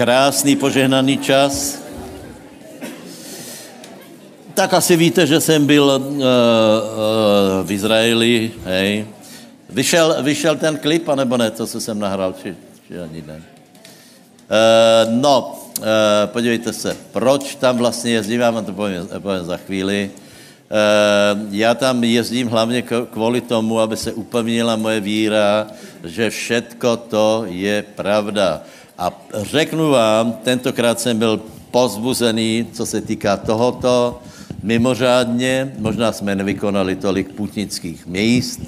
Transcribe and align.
krásný 0.00 0.56
požehnaný 0.56 1.20
čas. 1.20 1.76
Tak 4.56 4.72
asi 4.72 4.96
víte, 4.96 5.28
že 5.28 5.40
jsem 5.40 5.60
byl 5.66 5.84
uh, 5.84 6.00
uh, 6.00 6.24
v 7.60 7.68
Izraeli, 7.68 8.48
hej. 8.64 9.04
Vyšel, 9.68 10.24
vyšel 10.24 10.56
ten 10.56 10.80
klip, 10.80 11.04
anebo 11.04 11.36
ne, 11.36 11.52
to, 11.52 11.66
co 11.68 11.80
jsem 11.80 11.98
nahrál, 12.00 12.32
či, 12.32 12.56
či 12.88 12.96
ani 12.96 13.20
ne. 13.28 13.36
Uh, 13.36 15.20
no, 15.20 15.68
uh, 15.78 15.84
podívejte 16.32 16.72
se, 16.72 16.96
proč 17.12 17.60
tam 17.60 17.76
vlastně 17.76 18.24
jezdím, 18.24 18.40
já 18.40 18.50
vám 18.50 18.64
to 18.64 18.72
povím, 18.72 19.04
povím 19.20 19.44
za 19.44 19.56
chvíli. 19.56 20.10
Uh, 20.16 21.44
já 21.52 21.74
tam 21.74 22.04
jezdím 22.04 22.48
hlavně 22.48 22.82
kvůli 23.12 23.40
tomu, 23.40 23.80
aby 23.80 23.96
se 23.96 24.12
upevnila 24.12 24.76
moje 24.76 25.00
víra, 25.00 25.66
že 26.04 26.30
všetko 26.30 26.96
to 26.96 27.44
je 27.52 27.84
pravda. 27.94 28.64
A 29.00 29.12
řeknu 29.32 29.90
vám, 29.90 30.32
tentokrát 30.32 31.00
jsem 31.00 31.18
byl 31.18 31.40
pozbuzený, 31.70 32.66
co 32.72 32.86
se 32.86 33.00
týká 33.00 33.36
tohoto, 33.36 34.20
mimořádně, 34.62 35.72
možná 35.78 36.12
jsme 36.12 36.34
nevykonali 36.34 36.96
tolik 36.96 37.32
putnických 37.32 38.06
míst, 38.06 38.60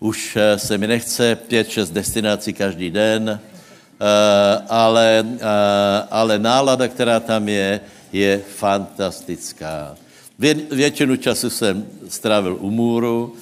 už 0.00 0.36
eh, 0.36 0.58
se 0.58 0.78
mi 0.78 0.86
nechce 0.86 1.36
pět, 1.36 1.70
šest 1.70 1.90
destinací 1.90 2.52
každý 2.52 2.90
den, 2.90 3.40
eh, 3.40 4.62
ale, 4.68 5.24
eh, 5.40 5.46
ale 6.10 6.38
nálada, 6.38 6.88
která 6.88 7.20
tam 7.20 7.48
je, 7.48 7.80
je 8.12 8.42
fantastická. 8.56 9.94
Vě, 10.38 10.54
většinu 10.54 11.16
času 11.16 11.50
jsem 11.50 11.86
strávil 12.08 12.58
u 12.60 12.70
můru, 12.70 13.34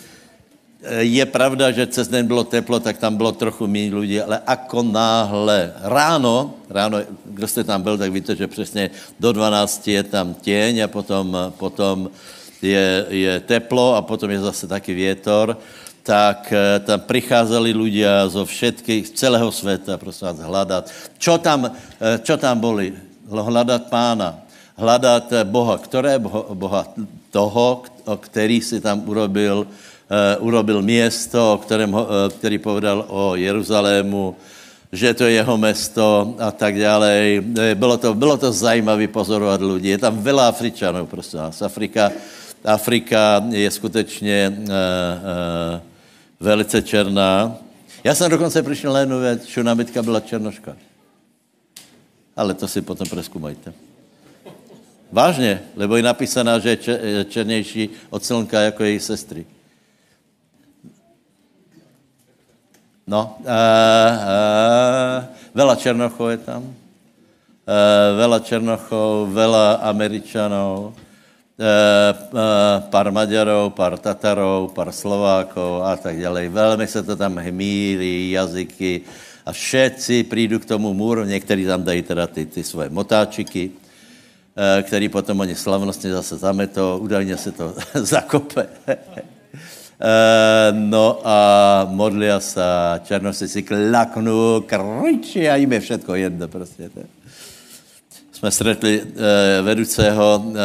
je 0.82 1.22
pravda, 1.26 1.70
že 1.70 1.86
cez 1.86 2.10
den 2.10 2.26
bylo 2.26 2.44
teplo, 2.44 2.80
tak 2.80 2.98
tam 2.98 3.14
bylo 3.14 3.32
trochu 3.32 3.66
méně 3.66 3.94
lidí, 3.94 4.18
ale 4.20 4.42
ako 4.42 4.82
náhle 4.82 5.72
ráno, 5.82 6.54
ráno, 6.70 6.98
kdo 7.24 7.46
jste 7.48 7.64
tam 7.64 7.82
byl, 7.82 7.98
tak 7.98 8.12
víte, 8.12 8.36
že 8.36 8.46
přesně 8.46 8.90
do 9.20 9.32
12 9.32 9.88
je 9.88 10.02
tam 10.02 10.34
těň 10.34 10.80
a 10.80 10.88
potom, 10.88 11.54
potom 11.58 12.10
je, 12.62 13.06
je 13.08 13.40
teplo 13.40 13.94
a 13.94 14.02
potom 14.02 14.30
je 14.30 14.40
zase 14.40 14.66
taky 14.66 14.94
větor, 14.94 15.58
tak 16.02 16.50
eh, 16.50 16.82
tam 16.82 16.98
přicházeli 16.98 17.70
ľudia 17.70 18.26
zo 18.26 18.42
všetkých, 18.42 19.06
z 19.06 19.12
celého 19.14 19.46
světa, 19.54 19.94
prosím 19.94 20.34
vás, 20.34 20.38
hledat. 20.42 20.84
Čo 21.14 21.38
tam, 21.38 21.70
eh, 21.70 22.18
čo 22.26 22.34
tam 22.34 22.58
boli? 22.58 22.90
Hledat 23.30 23.86
pána, 23.86 24.42
hledat 24.74 25.30
Boha. 25.46 25.78
Které 25.78 26.18
boha? 26.52 26.90
Toho, 27.30 27.86
který 28.20 28.60
si 28.60 28.82
tam 28.82 29.06
urobil 29.06 29.66
urobil 30.38 30.82
město, 30.82 31.60
kterém, 31.62 31.94
uh, 31.94 32.00
který 32.38 32.58
povedal 32.58 33.04
o 33.08 33.36
Jeruzalému, 33.36 34.36
že 34.92 35.14
to 35.14 35.24
je 35.24 35.32
jeho 35.32 35.56
město 35.58 36.34
a 36.38 36.50
tak 36.50 36.78
dále. 36.80 37.40
Bylo 37.74 37.96
to, 37.96 38.14
bylo 38.14 38.36
to 38.36 38.52
zajímavé 38.52 39.08
pozorovat 39.08 39.60
lidi. 39.60 39.88
Je 39.88 39.98
tam 39.98 40.22
veľa 40.22 40.48
Afričanů, 40.48 41.06
prostě 41.06 41.36
nás. 41.36 41.62
Afrika, 41.62 42.12
Afrika 42.64 43.44
je 43.50 43.70
skutečně 43.70 44.52
uh, 44.52 44.64
uh, 44.64 45.80
velice 46.40 46.82
černá. 46.82 47.56
Já 48.04 48.14
jsem 48.14 48.30
dokonce 48.30 48.62
přišel 48.62 48.92
na 48.92 49.00
jednu 49.00 49.20
věc, 49.20 49.44
že 49.44 49.64
nábytka 49.64 50.02
byla 50.02 50.20
černoška. 50.20 50.76
Ale 52.36 52.54
to 52.54 52.68
si 52.68 52.80
potom 52.82 53.08
preskumajte. 53.08 53.72
Vážně, 55.12 55.60
lebo 55.76 55.96
je 55.96 56.02
napísaná, 56.02 56.58
že 56.58 56.68
je 56.68 57.24
černější 57.24 57.90
od 58.10 58.24
slnka 58.24 58.60
jako 58.60 58.84
její 58.84 59.00
sestry. 59.00 59.46
No, 63.12 63.36
uh, 63.44 63.44
uh, 63.44 65.18
veľa 65.52 65.76
Černochov 65.76 66.32
je 66.32 66.40
tam, 66.48 66.64
uh, 66.64 68.08
veľa 68.16 68.40
Černochov, 68.40 69.28
veľa 69.28 69.84
Američanov, 69.84 70.96
uh, 70.96 71.60
uh, 71.60 72.80
pár 72.88 73.12
Maďarov, 73.12 73.76
pár 73.76 74.00
Tatarov, 74.00 74.72
pár 74.72 74.96
Slovákov 74.96 75.84
a 75.84 75.92
tak 76.00 76.16
dále. 76.24 76.48
Velmi 76.48 76.88
se 76.88 77.04
to 77.04 77.12
tam 77.12 77.36
hmírí, 77.36 78.32
jazyky 78.32 79.04
a 79.44 79.52
všetci 79.52 80.24
přijdu 80.24 80.64
k 80.64 80.72
tomu 80.72 80.96
můru, 80.96 81.28
někteří 81.28 81.68
tam 81.68 81.84
dají 81.84 82.02
teda 82.02 82.26
ty, 82.26 82.46
ty 82.46 82.64
svoje 82.64 82.88
motáčiky, 82.88 83.70
který 84.82 85.08
potom 85.12 85.40
oni 85.40 85.54
slavnostně 85.54 86.12
zase 86.12 86.36
zametou, 86.36 86.96
údajně 86.96 87.36
se 87.36 87.52
to 87.52 87.74
zakope. 87.94 88.68
Uh, 90.02 90.74
no 90.74 91.22
a 91.22 91.38
modlia 91.86 92.42
sa, 92.42 92.98
černosi 93.06 93.46
si 93.46 93.62
klaknú, 93.62 94.66
kričí 94.66 95.46
a 95.46 95.54
jim 95.54 95.72
je 95.72 95.80
všetko 95.80 96.14
jedno 96.14 96.48
prostě. 96.48 96.88
To. 96.90 97.00
Jsme 98.32 98.50
stretli 98.50 99.02
uh, 99.02 99.08
vedoucího 99.62 100.42
uh, 100.42 100.50
uh, 100.50 100.56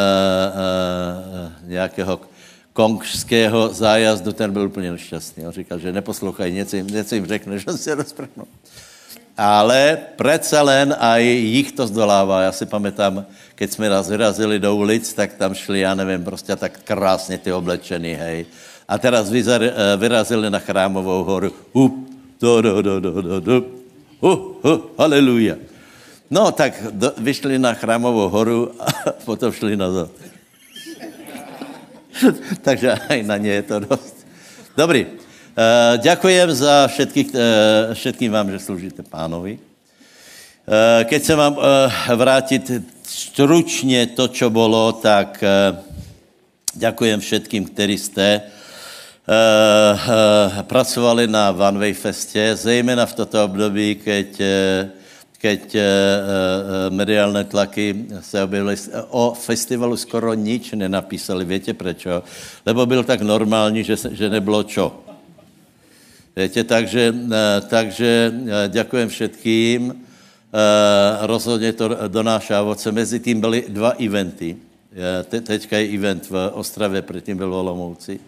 nějakého 1.69 2.19
kongského 2.73 3.73
zájazdu, 3.73 4.33
ten 4.33 4.51
byl 4.51 4.73
úplně 4.73 4.91
nešťastný. 4.91 5.47
On 5.47 5.53
říkal, 5.53 5.79
že 5.79 5.93
neposlouchají, 5.93 6.53
něco 6.53 6.75
jim, 6.75 6.87
něco 6.87 7.15
jim 7.15 7.25
řekne, 7.25 7.59
že 7.61 7.71
se 7.77 7.95
rozprchnou. 7.95 8.45
Ale 9.37 9.97
přece 10.17 10.61
len 10.61 10.95
aj 10.99 11.25
jich 11.25 11.71
to 11.71 11.87
zdolává. 11.87 12.41
Já 12.41 12.51
si 12.51 12.65
pamätám, 12.65 13.25
keď 13.55 13.71
jsme 13.71 13.89
raz 13.89 14.09
vyrazili 14.09 14.59
do 14.59 14.75
ulic, 14.75 15.13
tak 15.13 15.33
tam 15.33 15.53
šli, 15.53 15.79
já 15.79 15.93
nevím, 15.95 16.23
prostě 16.23 16.55
tak 16.55 16.81
krásně 16.83 17.37
ty 17.37 17.53
oblečený, 17.53 18.13
hej 18.13 18.45
a 18.87 18.95
teraz 18.97 19.27
eh, 19.27 19.43
vyrazili 19.99 20.49
na 20.49 20.59
chrámovou 20.59 21.23
horu. 21.23 21.51
Hup, 21.75 21.93
do, 22.39 22.61
do, 22.61 22.81
do, 22.81 22.99
do, 22.99 23.21
do, 23.21 23.39
do. 23.39 23.55
Hu, 24.23 24.31
haleluja. 24.97 25.59
No, 26.31 26.51
tak 26.51 26.73
do, 26.95 27.11
vyšli 27.19 27.59
na 27.59 27.75
chrámovou 27.75 28.31
horu 28.31 28.71
a 28.79 28.87
potom 29.27 29.51
šli 29.51 29.75
nazad. 29.75 30.09
Takže 32.65 32.91
aj 33.11 33.23
na 33.23 33.37
ně 33.37 33.51
je 33.51 33.63
to 33.63 33.79
dost. 33.79 34.15
Dobrý. 34.77 35.05
Uh, 35.57 35.97
ďakujem 35.97 36.53
za 36.53 36.87
všetkých, 36.87 37.29
uh, 37.33 37.41
všetkým 37.93 38.29
vám, 38.29 38.51
že 38.53 38.59
sloužíte 38.61 39.01
pánovi. 39.01 39.57
Uh, 39.57 41.03
keď 41.03 41.21
se 41.23 41.35
mám 41.35 41.57
uh, 41.57 41.65
vrátit 42.13 42.71
stručně 43.03 44.05
to, 44.13 44.27
čo 44.27 44.49
bylo, 44.49 44.93
tak 45.01 45.41
uh, 45.41 45.77
ďakujem 46.77 47.19
všetkým, 47.19 47.65
kteří 47.65 47.97
jste 47.97 48.41
uh, 48.41 48.45
uh, 48.45 48.56
pracovali 50.61 51.27
na 51.27 51.51
One 51.51 51.79
Way 51.79 51.93
Festě, 51.93 52.55
zejména 52.55 53.05
v 53.05 53.13
toto 53.13 53.43
období, 53.43 53.95
keď, 53.95 54.29
uh, 54.39 54.89
keď 55.37 55.77
mediálne 56.89 57.45
tlaky 57.45 58.09
se 58.25 58.41
objevily. 58.41 58.73
O 59.13 59.37
festivalu 59.37 59.93
skoro 59.97 60.33
nič 60.33 60.73
nenapísali. 60.73 61.45
Větě 61.45 61.73
prečo? 61.73 62.23
Lebo 62.65 62.85
byl 62.85 63.03
tak 63.03 63.21
normální, 63.21 63.83
že, 63.83 63.95
že 64.11 64.29
nebylo 64.29 64.63
čo. 64.63 64.97
Víte, 66.35 66.63
takže, 66.63 67.13
takže 67.69 68.33
děkujem 68.67 69.09
všetkým. 69.09 69.93
Rozhodně 71.21 71.73
to 71.73 71.89
donáša 72.07 72.61
ovoce. 72.61 72.91
Mezi 72.91 73.19
tím 73.19 73.41
byly 73.41 73.63
dva 73.69 73.93
eventy. 74.01 74.57
Te, 75.29 75.41
teďka 75.41 75.77
je 75.77 75.93
event 75.97 76.29
v 76.29 76.51
Ostravě, 76.53 77.01
předtím 77.01 77.37
byl 77.37 77.49
v 77.49 77.53
Olomouci. 77.53 78.19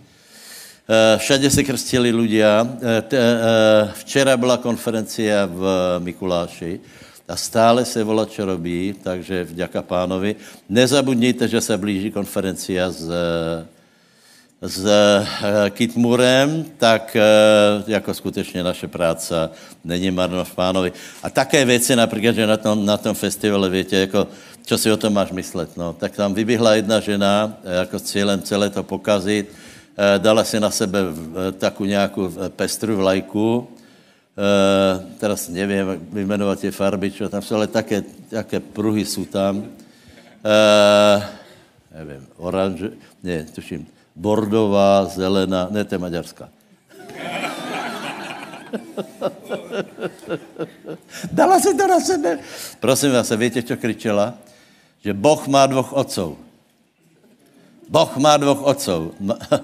Eh, 0.89 1.17
všade 1.21 1.45
se 1.53 1.61
krstili 1.61 2.09
ľudia. 2.09 2.65
Eh, 2.65 3.03
eh, 3.13 3.93
včera 3.93 4.33
byla 4.33 4.57
konferencia 4.57 5.45
v 5.45 5.61
Mikuláši 6.01 6.81
a 7.29 7.37
stále 7.37 7.85
se 7.85 8.01
volá, 8.01 8.25
čo 8.25 8.41
robí, 8.41 8.97
takže 8.97 9.53
vďaka 9.53 9.85
pánovi. 9.85 10.33
Nezabudněte, 10.65 11.45
že 11.45 11.61
se 11.61 11.77
blíží 11.77 12.09
konferencia 12.09 12.89
s, 12.89 13.05
s 14.61 14.81
Kitmurem, 15.69 16.65
tak 16.81 17.17
jako 17.87 18.13
skutečně 18.13 18.63
naše 18.63 18.87
práce 18.89 19.49
není 19.85 20.09
marno 20.11 20.41
v 20.41 20.55
pánovi. 20.55 20.91
A 21.23 21.29
také 21.29 21.65
věci, 21.65 21.95
například, 21.95 22.35
že 22.35 22.47
na 22.47 22.57
tom, 22.57 22.85
na 22.85 22.97
tom 22.97 23.13
festivale, 23.13 23.69
větě, 23.69 24.09
jako, 24.09 24.27
čo 24.65 24.77
si 24.77 24.91
o 24.91 24.97
tom 24.97 25.13
máš 25.13 25.31
myslet, 25.31 25.77
no, 25.77 25.93
tak 25.93 26.17
tam 26.17 26.33
vyběhla 26.33 26.81
jedna 26.81 26.99
žena, 26.99 27.61
jako 27.61 27.99
s 27.99 28.03
cílem 28.03 28.41
celé 28.41 28.69
to 28.69 28.83
pokazit, 28.83 29.53
dala 30.17 30.43
si 30.43 30.59
na 30.59 30.71
sebe 30.71 30.99
eh, 30.99 31.51
takovou 31.51 31.89
nějakou 31.89 32.29
eh, 32.29 32.49
pestru 32.49 32.95
vlajku, 32.95 33.67
teraz 35.19 35.51
nevím 35.51 36.07
vyjmenovat 36.15 36.59
ty 36.59 36.71
farby, 36.71 37.11
čo 37.11 37.29
tam 37.29 37.41
jsou, 37.41 37.55
ale 37.55 37.67
také, 37.67 38.03
také 38.29 38.59
pruhy 38.59 39.05
jsou 39.05 39.25
tam. 39.25 39.67
nevím, 41.91 42.27
oranž, 42.37 42.81
ne, 43.23 43.43
tuším, 43.43 43.87
bordová, 44.15 45.05
zelená, 45.11 45.67
ne, 45.71 45.83
to 45.83 45.95
je 45.95 45.99
maďarská. 45.99 46.47
Dala 51.31 51.59
si 51.59 51.75
to 51.75 51.87
na 51.87 51.99
sebe. 51.99 52.39
Prosím 52.79 53.11
vás, 53.11 53.31
víte, 53.35 53.63
co 53.63 53.77
kričela? 53.77 54.33
Že 55.03 55.13
Boh 55.13 55.47
má 55.47 55.67
dvoch 55.67 55.93
otců. 55.93 56.48
Boh 57.89 58.17
má 58.17 58.37
dvoch 58.37 58.61
otců. 58.61 59.13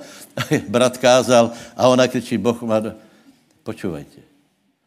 Brat 0.69 0.97
kázal 0.97 1.51
a 1.77 1.87
ona 1.87 2.07
kričí, 2.07 2.37
Boh 2.37 2.61
má... 2.61 2.81
Počúvajte. 3.63 4.25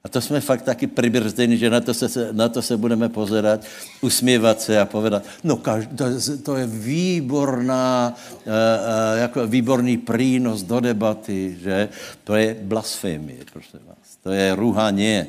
A 0.04 0.08
to 0.08 0.20
jsme 0.20 0.40
fakt 0.40 0.62
taky 0.62 0.86
přibrzdení, 0.86 1.56
že 1.56 1.70
na 1.70 1.80
to 1.80 1.94
se, 1.94 2.32
na 2.32 2.48
to 2.48 2.62
se 2.62 2.76
budeme 2.76 3.08
pozerat, 3.08 3.60
usmívat 4.00 4.60
se 4.60 4.80
a 4.80 4.84
povedat, 4.84 5.22
no 5.44 5.56
každ, 5.56 5.88
to, 5.96 6.04
to 6.42 6.56
je 6.56 6.66
výborná, 6.66 8.14
uh, 8.14 8.52
uh, 8.52 9.18
jako 9.18 9.46
výborný 9.46 9.96
prínos 9.98 10.62
do 10.62 10.80
debaty, 10.80 11.58
že 11.60 11.88
to 12.24 12.34
je 12.34 12.56
blasfémie, 12.62 13.44
prosím 13.52 13.80
vás. 13.88 14.16
To 14.22 14.30
je 14.30 14.54
ruhaně, 14.54 15.26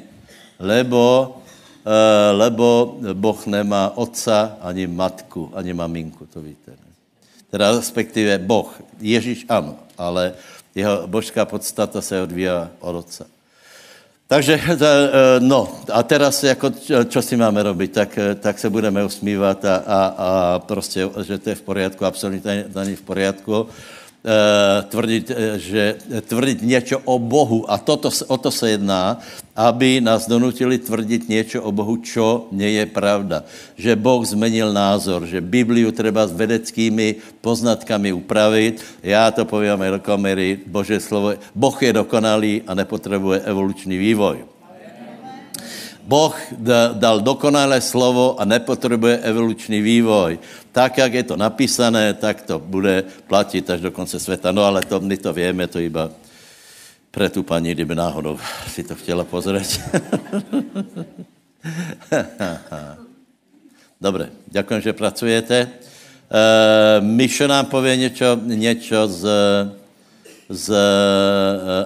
lebo, 0.59 1.35
uh, 1.85 2.37
lebo 2.37 2.97
Boh 3.13 3.47
nemá 3.47 3.97
otca, 3.97 4.57
ani 4.61 4.87
matku, 4.87 5.51
ani 5.53 5.73
maminku, 5.73 6.25
to 6.25 6.41
víte. 6.41 6.71
Ne? 6.71 6.88
Teda 7.49 7.71
respektive 7.71 8.37
Boh, 8.37 8.69
Ježíš 9.01 9.45
ano, 9.49 9.75
ale 9.97 10.33
jeho 10.75 11.07
božská 11.07 11.45
podstata 11.45 12.01
se 12.01 12.21
odvíja 12.21 12.69
od 12.79 12.95
otca. 12.95 13.25
Takže, 14.27 14.53
eh, 14.69 14.77
no, 15.39 15.81
a 15.93 16.03
teraz, 16.03 16.43
jako, 16.43 16.69
čo 17.09 17.21
si 17.21 17.33
máme 17.33 17.63
robiť, 17.63 17.89
tak, 17.91 18.09
eh, 18.17 18.35
tak 18.35 18.59
se 18.59 18.69
budeme 18.69 19.03
usmívat 19.03 19.65
a, 19.65 19.75
a, 19.75 19.99
a 20.17 20.59
prostě, 20.59 21.09
že 21.25 21.37
to 21.37 21.49
je 21.49 21.55
v 21.55 21.61
poriadku, 21.61 22.05
absolutně 22.05 22.65
to 22.73 22.79
není 22.79 22.95
v 22.95 23.01
poriadku. 23.01 23.67
Eh, 24.19 24.83
tvrdit, 24.91 25.31
eh, 25.31 25.59
že 25.59 25.95
tvrdit 26.27 26.61
něco 26.61 26.99
o 27.07 27.19
Bohu, 27.19 27.71
a 27.71 27.77
toto, 27.77 28.11
o 28.27 28.37
to 28.37 28.51
se 28.51 28.69
jedná, 28.69 29.17
aby 29.59 29.99
nás 29.99 30.23
donutili 30.23 30.79
tvrdit 30.79 31.27
něco 31.27 31.59
o 31.59 31.71
Bohu, 31.75 31.99
čo 31.99 32.47
nie 32.55 32.79
je 32.79 32.85
pravda. 32.87 33.43
Že 33.75 33.99
Boh 33.99 34.23
zmenil 34.23 34.71
názor, 34.71 35.27
že 35.27 35.43
Bibliu 35.43 35.91
treba 35.91 36.23
s 36.23 36.31
vedeckými 36.31 37.19
poznatkami 37.43 38.15
upravit. 38.15 38.79
Já 39.03 39.27
to 39.35 39.43
povím 39.43 39.83
do 39.91 39.99
kamery, 39.99 40.63
Bože 40.63 41.03
slovo, 41.03 41.35
Boh 41.51 41.75
je 41.75 41.91
dokonalý 41.91 42.63
a 42.63 42.71
nepotřebuje 42.71 43.39
evoluční 43.43 43.97
vývoj. 43.99 44.47
Boh 46.07 46.33
dal 46.93 47.21
dokonalé 47.21 47.81
slovo 47.81 48.39
a 48.39 48.45
nepotřebuje 48.45 49.17
evoluční 49.27 49.81
vývoj 49.81 50.39
tak, 50.71 50.97
jak 50.97 51.13
je 51.13 51.23
to 51.23 51.35
napísané, 51.37 52.13
tak 52.13 52.41
to 52.41 52.59
bude 52.59 53.03
platit 53.27 53.69
až 53.69 53.81
do 53.81 53.91
konce 53.91 54.19
světa. 54.19 54.51
No 54.51 54.63
ale 54.63 54.81
to, 54.81 54.99
my 54.99 55.17
to 55.17 55.33
víme, 55.33 55.67
to 55.67 55.79
iba 55.79 56.09
pre 57.11 57.29
tu 57.29 57.43
paní, 57.43 57.71
kdyby 57.71 57.95
náhodou 57.95 58.37
si 58.67 58.83
to 58.83 58.95
chtěla 58.95 59.23
pozrieť. 59.23 59.79
Dobre, 64.01 64.31
ďakujem, 64.47 64.81
že 64.81 64.93
pracujete. 64.95 65.57
E, 65.59 65.69
Mišo 67.01 67.47
nám 67.47 67.65
pově 67.65 67.97
něco, 67.97 68.39
něco 68.45 69.07
z, 69.07 69.23
z 70.49 70.67
e, 70.71 70.79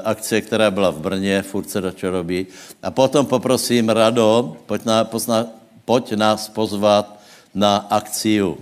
akce, 0.03 0.41
která 0.41 0.71
byla 0.71 0.91
v 0.91 0.99
Brně, 0.99 1.41
furt 1.41 1.69
se 1.69 1.81
čo 1.95 2.11
robí. 2.11 2.47
A 2.83 2.91
potom 2.91 3.25
poprosím 3.25 3.89
Rado, 3.89 4.57
pojď, 4.65 4.85
na, 4.85 5.03
pozna, 5.03 5.47
pojď 5.85 6.13
nás 6.13 6.49
pozvat 6.49 7.19
na 7.55 7.77
akciu. 7.89 8.57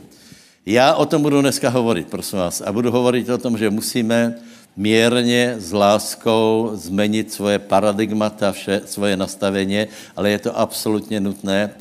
Já 0.65 0.93
o 0.95 1.05
tom 1.05 1.21
budu 1.21 1.41
dneska 1.41 1.69
hovorit, 1.69 2.07
prosím 2.07 2.39
vás. 2.39 2.61
A 2.61 2.71
budu 2.71 2.91
hovorit 2.91 3.29
o 3.29 3.37
tom, 3.37 3.57
že 3.57 3.69
musíme 3.69 4.35
mírně 4.75 5.55
s 5.57 5.73
láskou 5.73 6.71
změnit 6.73 7.33
svoje 7.33 7.59
paradigmata, 7.59 8.51
vše, 8.51 8.81
svoje 8.85 9.17
nastavení, 9.17 9.87
ale 10.15 10.29
je 10.29 10.39
to 10.39 10.59
absolutně 10.59 11.19
nutné. 11.19 11.71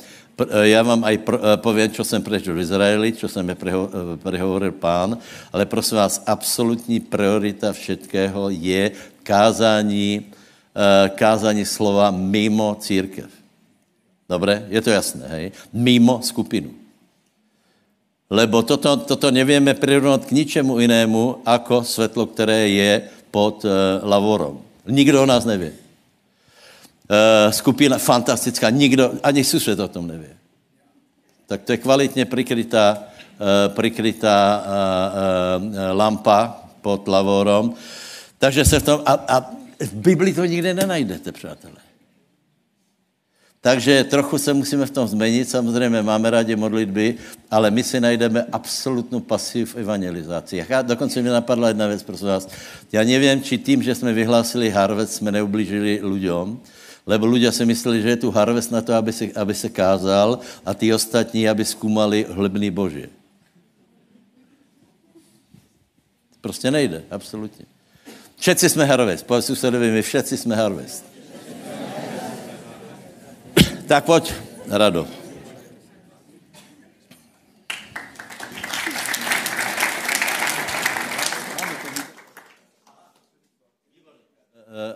Eh, 0.49 0.67
já 0.67 0.83
vám 0.83 1.03
aj 1.03 1.19
eh, 1.19 1.57
povím, 1.57 1.91
co 1.91 2.03
jsem 2.03 2.21
prežil 2.23 2.55
v 2.55 2.59
Izraeli, 2.59 3.13
co 3.13 3.27
jsem 3.27 3.45
preho, 3.55 3.89
eh, 3.89 4.17
prehovoril 4.17 4.71
pán, 4.71 5.17
ale 5.53 5.65
prosím 5.65 5.97
vás, 5.97 6.23
absolutní 6.25 6.99
priorita 6.99 7.73
všetkého 7.73 8.49
je 8.49 8.91
kázání, 9.23 10.25
kázání 11.15 11.65
slova 11.65 12.11
mimo 12.11 12.75
církev. 12.79 13.27
Dobré? 14.29 14.65
Je 14.71 14.81
to 14.81 14.89
jasné, 14.89 15.27
hej? 15.27 15.51
Mimo 15.73 16.23
skupinu. 16.23 16.71
Lebo 18.31 18.63
toto, 18.63 18.95
toto 18.97 19.27
nevieme 19.27 19.75
prirovnat 19.75 20.23
k 20.23 20.31
ničemu 20.31 20.79
jinému, 20.79 21.43
ako 21.43 21.83
svetlo, 21.83 22.31
které 22.31 22.71
je 22.71 22.91
pod 23.27 23.67
uh, 23.67 23.71
lavorom. 24.07 24.63
Nikdo 24.87 25.23
o 25.23 25.25
nás 25.27 25.43
nevě. 25.43 25.75
Uh, 25.75 27.51
skupina 27.51 27.99
fantastická, 27.99 28.69
nikdo, 28.71 29.19
ani 29.23 29.43
sused 29.43 29.79
o 29.79 29.87
tom 29.87 30.07
nevě. 30.07 30.31
Tak 31.47 31.61
to 31.67 31.71
je 31.71 31.77
kvalitně 31.77 32.25
prikrytá, 32.25 33.03
uh, 33.35 33.75
prikrytá 33.75 34.63
uh, 34.63 35.65
uh, 35.67 35.75
lampa 35.91 36.55
pod 36.81 37.07
lavorom. 37.07 37.75
Takže 38.39 38.65
se 38.65 38.79
v 38.79 38.83
tom, 38.83 39.01
a, 39.05 39.13
a 39.27 39.35
v 39.79 39.93
Biblii 39.93 40.33
to 40.33 40.45
nikde 40.45 40.73
nenajdete, 40.73 41.31
přátelé. 41.31 41.90
Takže 43.61 44.03
trochu 44.03 44.37
se 44.37 44.53
musíme 44.53 44.85
v 44.85 44.91
tom 44.91 45.07
změnit, 45.07 45.49
samozřejmě 45.49 46.01
máme 46.01 46.29
rádi 46.29 46.55
modlitby, 46.55 47.15
ale 47.51 47.71
my 47.71 47.83
si 47.83 47.99
najdeme 47.99 48.45
absolutnou 48.51 49.19
pasiv 49.19 49.73
v 49.73 49.85
evangelizaci. 49.85 50.65
Já, 50.69 50.81
dokonce 50.81 51.21
mi 51.21 51.29
napadla 51.29 51.67
jedna 51.67 51.87
věc, 51.87 52.03
prosím 52.03 52.27
vás. 52.27 52.49
Já 52.91 53.03
nevím, 53.03 53.43
či 53.43 53.57
tím, 53.57 53.83
že 53.83 53.95
jsme 53.95 54.13
vyhlásili 54.13 54.69
harvest, 54.69 55.13
jsme 55.13 55.31
neublížili 55.31 55.99
lidem, 56.03 56.57
lebo 57.05 57.25
ľudia 57.25 57.49
si 57.49 57.65
mysleli, 57.65 58.01
že 58.01 58.09
je 58.09 58.21
tu 58.25 58.29
harvest 58.31 58.69
na 58.69 58.81
to, 58.81 58.93
aby 58.93 59.13
se, 59.13 59.33
aby 59.33 59.53
se 59.53 59.69
kázal 59.69 60.39
a 60.65 60.73
ty 60.73 60.93
ostatní, 60.93 61.49
aby 61.49 61.65
zkumali 61.65 62.25
hlebný 62.29 62.69
Boží. 62.69 63.05
Prostě 66.41 66.71
nejde, 66.71 67.03
absolutně. 67.11 67.65
Všetci 68.37 68.69
jsme 68.69 68.85
harvest, 68.85 69.25
povedz 69.25 69.45
susedovi, 69.45 69.91
my 69.91 70.01
všetci 70.01 70.37
jsme 70.37 70.55
harvest. 70.55 71.10
Tak 73.91 74.05
pojď, 74.05 74.33
Rado. 74.71 75.03
Uh, 75.03 75.07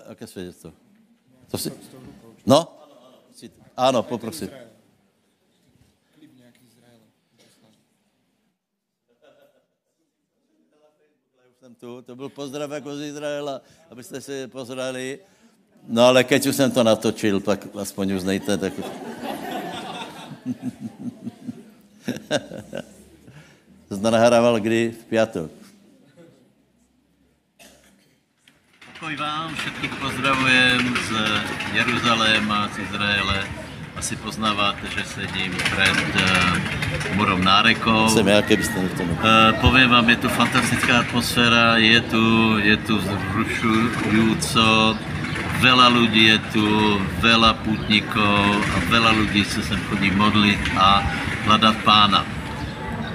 aké 0.07 0.27
svědectvo? 0.27 0.73
To 1.51 1.57
si... 1.57 1.71
No? 2.45 2.79
Ano, 3.77 4.03
poprosím. 4.03 4.49
tu, 11.79 12.01
to 12.01 12.15
byl 12.15 12.29
pozdrav 12.29 12.71
jako 12.71 12.95
z 12.95 13.01
Izraela, 13.01 13.61
abyste 13.89 14.21
si 14.21 14.47
pozrali. 14.47 15.19
No 15.87 16.05
ale 16.05 16.23
keď 16.23 16.47
už 16.47 16.55
jsem 16.55 16.71
to 16.71 16.83
natočil, 16.83 17.39
tak 17.39 17.67
aspoň 17.77 18.13
uznejte. 18.13 18.57
Tak... 18.57 18.73
to 24.01 24.11
nahrával 24.11 24.59
kdy? 24.59 24.91
V 24.91 25.05
pátek. 25.09 25.51
Pokoj 28.95 29.15
vám, 29.21 29.55
všetkých 29.55 29.93
pozdravujem 30.01 30.81
z 30.97 31.09
Jeruzaléma, 31.77 32.69
z 32.73 32.79
Izraele. 32.79 33.43
Asi 33.95 34.15
poznáváte, 34.15 34.87
že 34.97 35.03
sedím 35.03 35.51
před 35.51 36.15
uh, 36.15 37.15
murom 37.15 37.43
nárekov. 37.43 38.13
Jsem 38.13 38.27
já, 38.27 38.41
kebyste 38.41 38.89
to 38.97 39.03
uh, 39.03 39.09
Povím 39.61 39.89
vám, 39.89 40.09
je 40.09 40.15
tu 40.15 40.29
fantastická 40.29 40.99
atmosféra, 40.99 41.77
je 41.77 42.01
tu, 42.01 42.57
je 42.57 42.77
tu 42.77 42.97
vzrušujúco, 42.97 44.97
Veľa 45.59 45.87
ľudí 45.87 46.35
je 46.35 46.37
tu, 46.53 46.67
veľa 47.23 47.53
putníkov 47.63 48.43
a 48.59 48.77
veľa 48.91 49.11
ľudí 49.15 49.45
se 49.45 49.63
sem 49.63 49.79
chodí 49.89 50.11
modlit 50.11 50.61
a 50.77 51.01
hledat 51.47 51.75
pána. 51.83 52.25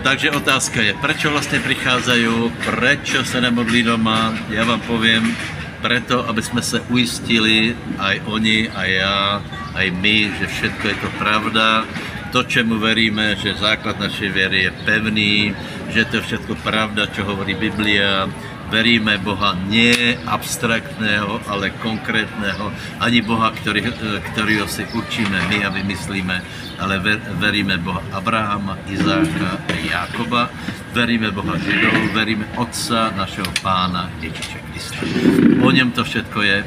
Takže 0.02 0.30
otázka 0.30 0.82
je, 0.82 0.94
prečo 0.94 1.30
vlastně 1.30 1.61
přicházají, 1.61 2.26
prečo 2.64 3.25
se 3.25 3.40
nemodlí 3.40 3.82
doma? 3.82 4.32
Já 4.49 4.64
vám 4.64 4.80
povím, 4.80 5.37
preto, 5.80 6.28
aby 6.28 6.42
jsme 6.42 6.62
se 6.62 6.80
ujistili, 6.80 7.76
aj 7.99 8.20
oni, 8.25 8.68
aj 8.68 8.90
já, 8.90 9.42
aj 9.75 9.90
my, 9.90 10.32
že 10.40 10.47
všetko 10.47 10.88
je 10.88 10.94
to 10.94 11.09
pravda, 11.18 11.85
to, 12.30 12.46
čemu 12.46 12.78
veríme, 12.78 13.34
že 13.37 13.58
základ 13.58 13.99
našej 13.99 14.30
věry 14.30 14.58
je 14.62 14.70
pevný, 14.87 15.34
že 15.90 16.06
to 16.06 16.22
je 16.22 16.22
všetko 16.22 16.54
pravda, 16.62 17.10
čo 17.10 17.26
hovorí 17.26 17.58
Biblia, 17.58 18.30
veríme 18.70 19.18
Boha 19.18 19.58
nie 19.66 20.14
abstraktného, 20.30 21.42
ale 21.50 21.75
konkrétného, 21.82 22.70
ani 23.02 23.18
Boha, 23.20 23.50
ktorý, 23.50 23.90
ktorýho 24.32 24.70
si 24.70 24.87
učíme 24.94 25.50
my 25.50 25.58
a 25.66 25.75
vymyslíme, 25.75 26.37
ale 26.78 26.94
ver, 27.02 27.18
veríme 27.42 27.82
Boha 27.82 28.00
Abrahama, 28.14 28.78
Izáka 28.87 29.58
a 29.66 29.75
Jákoba, 29.75 30.54
veríme 30.94 31.34
Boha 31.34 31.58
Židov, 31.58 32.14
veríme 32.14 32.46
Otca 32.54 33.10
našeho 33.18 33.50
Pána 33.58 34.06
Ježíše 34.22 34.62
Krista. 34.70 35.02
O 35.66 35.70
něm 35.70 35.90
to 35.90 36.06
všetko 36.06 36.42
je 36.42 36.64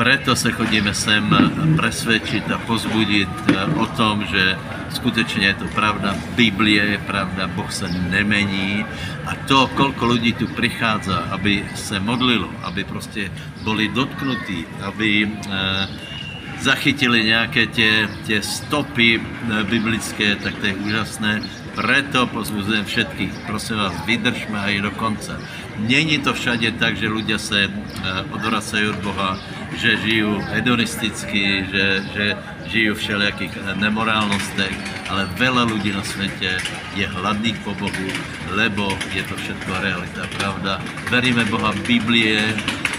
preto 0.00 0.32
se 0.32 0.48
chodíme 0.52 0.94
sem 0.96 1.28
presvědčit 1.76 2.48
a 2.50 2.58
pozbudit 2.58 3.28
eh, 3.52 3.64
o 3.76 3.86
tom, 3.86 4.24
že 4.24 4.56
skutečně 4.96 5.46
je 5.46 5.54
to 5.54 5.68
pravda, 5.76 6.16
Biblie 6.36 6.84
je 6.84 6.98
pravda, 6.98 7.46
Boh 7.46 7.68
se 7.72 7.84
nemení 7.88 8.84
a 9.28 9.36
to, 9.44 9.66
kolko 9.76 10.06
lidí 10.06 10.32
tu 10.32 10.46
přichází, 10.48 11.12
aby 11.30 11.64
se 11.74 12.00
modlilo, 12.00 12.48
aby 12.62 12.84
prostě 12.84 13.28
byli 13.64 13.88
dotknutí, 13.88 14.64
aby 14.80 15.28
eh, 15.28 15.88
zachytili 16.60 17.24
nějaké 17.24 17.66
tě, 17.66 18.08
tě 18.24 18.42
stopy 18.42 19.20
biblické, 19.68 20.36
tak 20.36 20.56
to 20.64 20.66
je 20.66 20.74
úžasné. 20.74 21.40
Preto 21.76 22.26
pozbuzujem 22.26 22.84
všetkých, 22.84 23.32
prosím 23.46 23.76
vás, 23.76 23.94
vydržme 24.08 24.58
aj 24.60 24.80
do 24.80 24.90
konce. 24.90 25.32
Není 25.78 26.18
to 26.18 26.34
všade 26.34 26.72
tak, 26.76 26.96
že 26.96 27.08
ľudia 27.08 27.38
se 27.38 27.70
odvracají 28.34 28.90
od 28.90 28.98
Boha, 29.00 29.38
že 29.76 29.96
žijú 30.02 30.42
hedonisticky, 30.50 31.66
že, 31.70 31.86
že 32.14 32.24
žijú 32.66 32.94
v 32.94 33.00
všelijakých 33.02 33.54
nemorálnostech, 33.78 34.76
ale 35.10 35.26
veľa 35.38 35.70
ľudí 35.70 35.90
na 35.92 36.02
světě 36.02 36.58
je 36.94 37.06
hladných 37.06 37.58
po 37.66 37.74
Bohu, 37.74 38.08
lebo 38.54 38.90
je 39.14 39.22
to 39.22 39.34
všetko 39.36 39.70
realita, 39.82 40.26
pravda. 40.38 40.82
Veríme 41.10 41.44
Boha 41.46 41.74
Biblie 41.86 42.42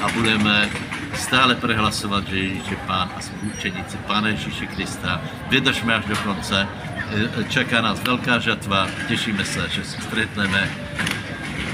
a 0.03 0.09
budeme 0.15 0.69
stále 1.15 1.55
prehlasovat, 1.55 2.27
že 2.27 2.37
Ježíš 2.37 2.67
je 2.71 2.77
Pán 2.87 3.09
a 3.15 3.21
jsme 3.21 3.37
učeníci 3.57 3.97
Pána 4.07 4.27
Ježíše 4.27 4.65
Krista. 4.65 5.21
Vydržme 5.49 5.95
až 5.95 6.05
do 6.05 6.15
konce. 6.15 6.67
Čeká 7.49 7.81
nás 7.81 8.03
velká 8.03 8.39
žatva. 8.39 8.87
Těšíme 9.07 9.45
se, 9.45 9.69
že 9.69 9.83
se 9.83 10.01
stretneme 10.01 10.69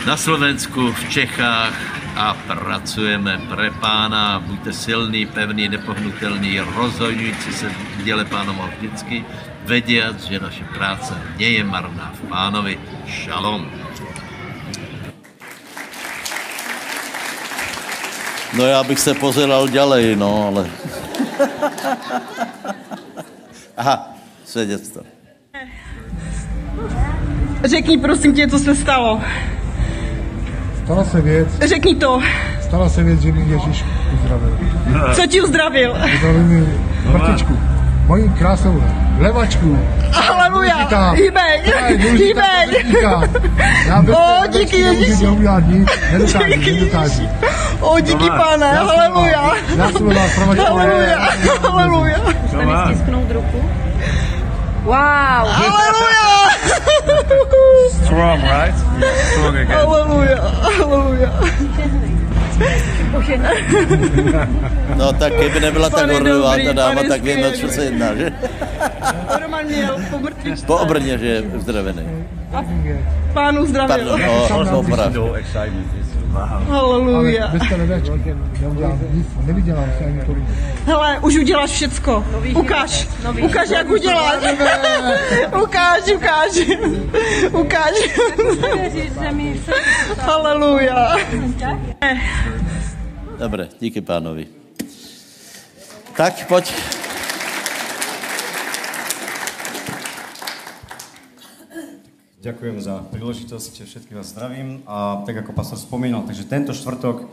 na 0.07 0.15
Slovensku, 0.15 0.95
v 0.95 1.03
Čechách 1.11 1.75
a 2.15 2.31
pracujeme 2.47 3.43
pre 3.51 3.75
pána. 3.75 4.39
Buďte 4.39 4.71
silný, 4.71 5.27
pevný, 5.27 5.67
nepohnutelný, 5.67 6.63
rozhodující 6.63 7.51
se 7.51 7.67
v 7.67 8.03
děle 8.07 8.23
pánom 8.25 8.55
vždycky, 8.55 9.25
vědět, 9.67 10.23
že 10.23 10.39
naše 10.39 10.63
práce 10.63 11.11
nie 11.35 11.59
je 11.59 11.63
marná 11.63 12.15
v 12.15 12.21
pánovi. 12.31 12.79
Šalom. 13.03 13.67
No 18.55 18.63
já 18.63 18.83
bych 18.83 18.99
se 18.99 19.13
pozeral 19.13 19.67
ďalej, 19.67 20.15
no, 20.15 20.47
ale... 20.47 20.69
Aha, 23.77 24.15
svěděctvo. 24.45 25.01
Řekni 27.63 27.97
prosím 27.97 28.33
tě, 28.33 28.47
co 28.47 28.59
se 28.59 28.75
stalo. 28.75 29.21
Stala 30.87 31.03
se 31.03 31.21
věc, 31.21 31.47
Řekni 31.65 31.95
to. 31.95 32.21
stala 32.61 32.89
se 32.89 33.03
věc, 33.03 33.19
že 33.21 33.31
mi 33.31 33.41
Ježíš 33.51 33.85
uzdravil. 34.13 34.57
Co 35.15 35.27
ti 35.27 35.41
uzdravil? 35.41 35.95
Uzdravil 36.15 36.43
mi 36.43 36.65
vrtičku, 37.05 37.59
moji 38.07 38.29
krásnou 38.39 38.83
levačku. 39.19 39.79
Aleluja. 40.29 40.73
Důležitá. 40.73 41.11
Hýbej. 41.11 41.61
Hýbej. 41.97 42.67
vrtíka. 42.67 43.21
Já 43.87 44.01
bez 44.01 44.15
O, 44.15 44.47
díky 44.47 44.77
Ježíši. 44.77 45.23
neudělat 45.23 45.63
nic, 45.67 45.89
nedokážu, 46.11 46.45
Díky 46.59 46.71
nedokážu. 46.71 47.29
O, 47.79 47.99
díky 47.99 48.29
pane. 48.29 48.71
Jsem 48.77 48.89
Aleluja. 48.89 49.41
vás- 49.41 49.57
Já 49.77 49.91
jsem 49.91 50.07
vás 50.15 50.35
provačoval. 50.35 50.79
Aleluja. 50.79 51.27
Aleluja. 51.71 52.17
Můžeme 52.53 52.73
stisknout 52.85 53.31
ruku? 53.31 53.69
Wow! 54.83 54.95
Aleluja. 54.95 56.49
Strong, 58.05 58.41
right? 58.43 58.75
Strong 59.31 59.55
again. 59.57 59.77
Aleluja. 59.77 60.37
Aleluja. 60.83 61.29
No 64.95 65.13
tak 65.13 65.33
kdyby 65.33 65.59
nebyla 65.59 65.89
tak 65.89 66.11
horlivá 66.11 66.55
ta 66.65 66.73
dáma, 66.73 67.01
tak 67.09 67.21
víme, 67.21 67.49
skvělý. 67.49 67.61
co 67.61 67.69
se 67.69 67.83
jedná, 67.85 68.15
že? 68.15 68.31
Roman 69.41 69.65
měl 69.65 69.97
po 70.11 70.19
mrtvých 70.19 70.65
Po 70.65 70.77
obrně, 70.77 71.17
že 71.17 71.27
je 71.27 71.41
uzdravený. 71.41 72.01
Pán 73.33 73.59
uzdravil. 73.59 74.17
Pardon, 74.17 74.69
o, 74.75 74.79
oprav. 74.79 75.13
No 75.13 75.33
excitement. 75.33 75.96
It's, 76.37 76.69
wow. 76.69 76.75
Aleluja. 76.75 77.47
Bez 77.47 77.61
nic, 79.13 79.27
nevydělám 79.45 79.89
se 79.97 80.05
ani 80.05 80.19
korunu. 80.25 80.47
Hele, 80.85 81.19
už 81.19 81.35
uděláš 81.37 81.71
všecko. 81.71 82.25
Ukáž. 82.55 83.07
Ukáž, 83.41 83.69
jak 83.69 83.89
uděláš. 83.89 84.43
Ukáž, 85.63 86.03
ukáž. 86.15 86.59
Ukáž. 87.51 87.93
Věříš, 88.73 89.11
že 89.21 89.31
mi 89.31 89.61
se 89.65 89.71
Aleluja. 90.21 91.15
Dobré, 93.39 93.67
díky 93.79 94.01
pánovi. 94.01 94.47
Tak, 96.15 96.47
pojď. 96.47 96.73
Ďakujem 102.37 102.77
za 102.77 103.01
príležitosť, 103.09 103.81
všetkých 103.81 104.13
vás 104.13 104.29
zdravím. 104.29 104.85
A 104.85 105.25
tak 105.25 105.41
ako 105.41 105.57
pastor 105.57 105.81
spomínal, 105.81 106.21
takže 106.21 106.45
tento 106.45 106.69
štvrtok 106.69 107.25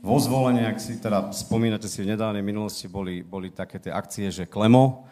vo 0.00 0.16
zvolenie, 0.16 0.64
ak 0.64 0.80
si 0.80 0.96
teda 0.96 1.36
spomínate 1.36 1.84
si 1.84 2.00
v 2.00 2.16
nedávnej 2.16 2.40
minulosti, 2.40 2.88
boli, 2.88 3.20
boli 3.20 3.52
také 3.52 3.76
tie 3.76 3.92
akcie, 3.92 4.32
že 4.32 4.48
Klemo, 4.48 5.04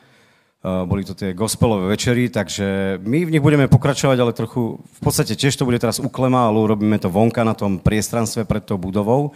Uh, 0.67 0.83
boli 0.83 1.07
to 1.07 1.15
tie 1.15 1.37
gospelové 1.37 1.95
večery, 1.95 2.27
takže 2.33 2.99
my 3.05 3.29
v 3.29 3.39
nich 3.39 3.45
budeme 3.45 3.71
pokračovať, 3.71 4.19
ale 4.19 4.35
trochu, 4.35 4.83
v 4.83 5.01
podstate 5.05 5.39
tiež 5.39 5.55
to 5.55 5.69
bude 5.69 5.79
teraz 5.79 6.03
u 6.03 6.09
Klema, 6.11 6.49
ale 6.49 6.59
urobíme 6.59 6.97
to 6.99 7.13
vonka 7.13 7.45
na 7.47 7.55
tom 7.55 7.79
priestranstve 7.79 8.49
pred 8.49 8.65
tou 8.65 8.75
budovou. 8.75 9.31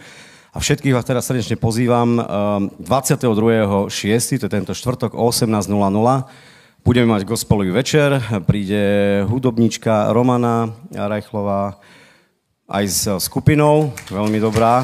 A 0.51 0.59
všetkých 0.59 0.91
vás 0.91 1.07
teraz 1.07 1.29
srdečne 1.29 1.55
pozývam. 1.55 2.19
Uh, 2.19 2.25
22.6., 2.83 4.43
to 4.43 4.49
je 4.49 4.51
tento 4.51 4.73
štvrtok 4.75 5.15
o 5.15 5.29
18.00, 5.29 6.50
Budeme 6.81 7.13
mať 7.13 7.29
gospelový 7.29 7.69
večer, 7.69 8.17
príde 8.49 9.21
hudobníčka 9.29 10.09
Romana 10.09 10.73
Rajchlová 10.89 11.77
aj 12.65 12.85
s 12.89 13.05
skupinou, 13.21 13.93
veľmi 14.09 14.41
dobrá. 14.41 14.81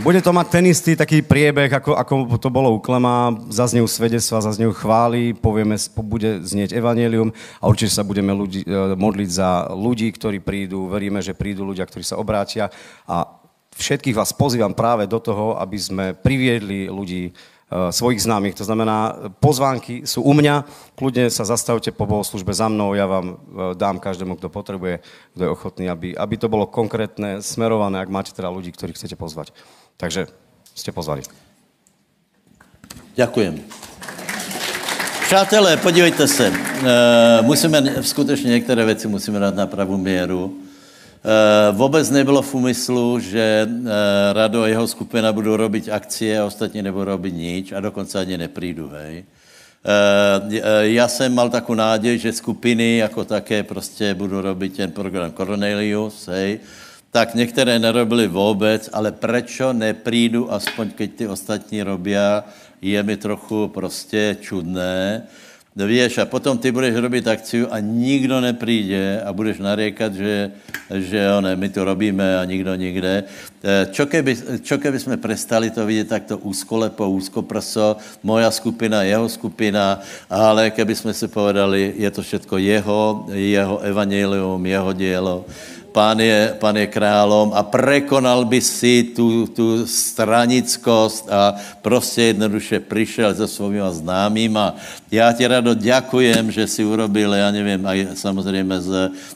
Bude 0.00 0.24
to 0.24 0.32
mať 0.32 0.46
ten 0.48 0.64
istý 0.72 0.96
taký 0.96 1.20
priebeh, 1.20 1.68
ako, 1.68 2.00
ako 2.00 2.14
to 2.40 2.48
bolo 2.48 2.72
u 2.72 2.80
Klema. 2.80 3.36
Zaznejú 3.52 3.84
svedectva, 3.84 4.40
zaznejú 4.40 4.72
chvály, 4.72 5.36
povieme, 5.36 5.76
bude 6.00 6.40
znieť 6.40 6.72
evanelium 6.72 7.28
a 7.60 7.68
určite 7.68 7.92
sa 7.92 8.08
budeme 8.08 8.32
ľudí, 8.32 8.64
e, 8.64 8.96
modliť 8.96 9.30
za 9.36 9.68
ľudí, 9.68 10.16
ktorí 10.16 10.40
prídu. 10.40 10.88
Veríme, 10.88 11.20
že 11.20 11.36
prídu 11.36 11.60
ľudia, 11.68 11.84
ktorí 11.84 12.08
sa 12.08 12.16
obrátia 12.16 12.72
a 13.04 13.36
všetkých 13.76 14.16
vás 14.16 14.32
pozývam 14.32 14.72
práve 14.72 15.04
do 15.04 15.20
toho, 15.20 15.60
aby 15.60 15.76
sme 15.76 16.16
priviedli 16.16 16.88
ľudí 16.88 17.36
svojich 17.66 18.22
známych. 18.22 18.54
To 18.62 18.64
znamená, 18.64 19.30
pozvánky 19.42 20.06
sú 20.06 20.22
u 20.22 20.30
mňa, 20.30 20.62
kľudne 20.94 21.26
sa 21.34 21.42
zastavte 21.42 21.90
po 21.90 22.06
bohoslužbe 22.06 22.54
za 22.54 22.70
mnou, 22.70 22.94
ja 22.94 23.10
vám 23.10 23.26
e, 23.26 23.34
dám 23.74 23.98
každému, 23.98 24.38
kto 24.38 24.46
potrebuje, 24.46 25.02
kto 25.34 25.42
je 25.42 25.50
ochotný, 25.50 25.84
aby, 25.90 26.14
aby 26.14 26.34
to 26.38 26.46
bolo 26.46 26.70
konkrétne, 26.70 27.42
smerované, 27.42 27.98
ak 27.98 28.10
máte 28.10 28.30
teda 28.30 28.54
ľudí, 28.54 28.70
ktorých 28.70 28.94
chcete 28.94 29.18
pozvať. 29.18 29.50
Takže 29.98 30.30
ste 30.78 30.94
pozvali. 30.94 31.26
Děkujem. 33.18 33.58
Přátelé, 35.26 35.76
podívejte 35.76 36.28
se, 36.28 36.46
e, 36.46 37.42
musíme 37.42 38.02
skutečně 38.02 38.50
některé 38.50 38.84
věci 38.84 39.08
musíme 39.08 39.38
dát 39.38 39.54
na 39.54 39.66
pravou 39.66 39.96
míru. 39.96 40.65
E, 41.26 41.72
vůbec 41.72 42.10
nebylo 42.10 42.42
v 42.42 42.54
úmyslu, 42.54 43.18
že 43.18 43.66
e, 43.66 44.32
Rado 44.32 44.62
a 44.62 44.68
jeho 44.68 44.86
skupina 44.86 45.32
budou 45.32 45.56
robiť 45.56 45.88
akcie 45.88 46.38
a 46.38 46.46
ostatní 46.46 46.82
nebudou 46.82 47.04
robiť 47.18 47.34
nič 47.34 47.66
a 47.74 47.82
dokonce 47.82 48.18
ani 48.18 48.38
neprídu, 48.38 48.86
hej. 48.94 49.24
E, 49.82 50.88
já 50.94 51.08
jsem 51.08 51.34
mal 51.34 51.50
takovou 51.50 51.74
náděj, 51.74 52.18
že 52.18 52.32
skupiny 52.32 52.96
jako 52.96 53.24
také 53.24 53.62
prostě 53.62 54.14
budou 54.14 54.40
robiť 54.40 54.76
ten 54.76 54.90
program 54.90 55.32
Cornelius, 55.32 56.28
hej, 56.28 56.60
tak 57.10 57.34
některé 57.34 57.78
nerobili 57.78 58.28
vůbec, 58.28 58.90
ale 58.92 59.12
prečo 59.12 59.72
neprídu, 59.72 60.52
aspoň 60.52 60.90
keď 60.90 61.10
ty 61.14 61.24
ostatní 61.28 61.82
robia, 61.82 62.44
je 62.82 63.02
mi 63.02 63.16
trochu 63.16 63.68
prostě 63.68 64.36
čudné. 64.40 65.26
Víš, 65.76 66.18
a 66.18 66.24
potom 66.24 66.56
ty 66.56 66.72
budeš 66.72 66.96
robit 66.96 67.28
akciu 67.28 67.68
a 67.68 67.84
nikdo 67.84 68.40
nepríde 68.40 69.20
a 69.20 69.28
budeš 69.28 69.60
narékat, 69.60 70.08
že, 70.08 70.56
že 70.88 71.20
one, 71.28 71.52
my 71.52 71.68
to 71.68 71.84
robíme 71.84 72.24
a 72.40 72.40
nikdo 72.48 72.72
nikde. 72.72 73.28
Čo 73.92 74.08
keby, 74.08 74.64
čo 74.64 74.80
keby 74.80 74.96
jsme 74.96 75.16
prestali 75.20 75.68
to 75.68 75.84
vidět 75.84 76.08
takto 76.08 76.40
úzkolepo, 76.40 77.10
úzkoprso, 77.12 78.00
moja 78.24 78.48
skupina, 78.50 79.04
jeho 79.04 79.28
skupina, 79.28 80.00
ale 80.32 80.72
keby 80.72 80.96
jsme 80.96 81.12
si 81.12 81.28
povedali, 81.28 81.92
je 82.00 82.10
to 82.10 82.24
všetko 82.24 82.56
jeho, 82.56 83.28
jeho 83.36 83.76
evangelium, 83.84 84.66
jeho 84.66 84.92
dielo, 84.96 85.44
pán 85.96 86.20
je, 86.20 86.52
pán 86.60 86.76
je 86.76 86.92
králom 86.92 87.56
a 87.56 87.64
prekonal 87.64 88.44
by 88.44 88.60
si 88.60 89.16
tu, 89.16 89.48
tu 89.48 89.88
stranickost 89.88 91.24
a 91.32 91.56
prostě 91.80 92.36
jednoduše 92.36 92.84
přišel 92.84 93.32
se 93.32 93.48
svými 93.48 93.80
známýma. 93.90 94.76
Já 95.08 95.32
ti 95.32 95.46
rado 95.48 95.72
děkujem, 95.72 96.52
že 96.52 96.68
si 96.68 96.84
urobil, 96.84 97.32
já 97.32 97.48
nevím, 97.50 97.86
aj 97.86 98.08
samozřejmě 98.14 98.80
s 98.80 98.90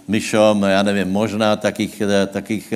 Myšom, 0.09 0.63
já 0.63 0.83
nevím, 0.83 1.09
možná 1.09 1.57
takých, 1.57 2.03
takých 2.29 2.69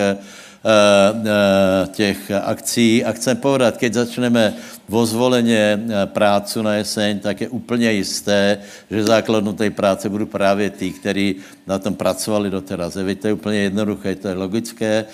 těch 1.92 2.30
akcí. 2.30 3.04
A 3.04 3.12
chcem 3.12 3.36
povedat, 3.36 3.76
keď 3.76 3.92
začneme 3.92 4.54
vo 4.88 5.06
zvoleně 5.06 5.80
prácu 6.04 6.62
na 6.62 6.74
jeseň, 6.74 7.18
tak 7.18 7.40
je 7.40 7.48
úplně 7.48 7.92
jisté, 7.92 8.58
že 8.90 9.04
základnou 9.04 9.52
té 9.52 9.70
práce 9.70 10.08
budou 10.08 10.26
právě 10.26 10.70
tí, 10.70 10.92
kteří 10.92 11.36
na 11.66 11.78
tom 11.78 11.94
pracovali 11.94 12.50
doteraz. 12.50 12.96
Víte, 12.96 13.20
to 13.20 13.26
je 13.26 13.32
úplně 13.32 13.58
jednoduché, 13.58 14.16
to 14.16 14.28
je 14.28 14.34
logické. 14.34 15.04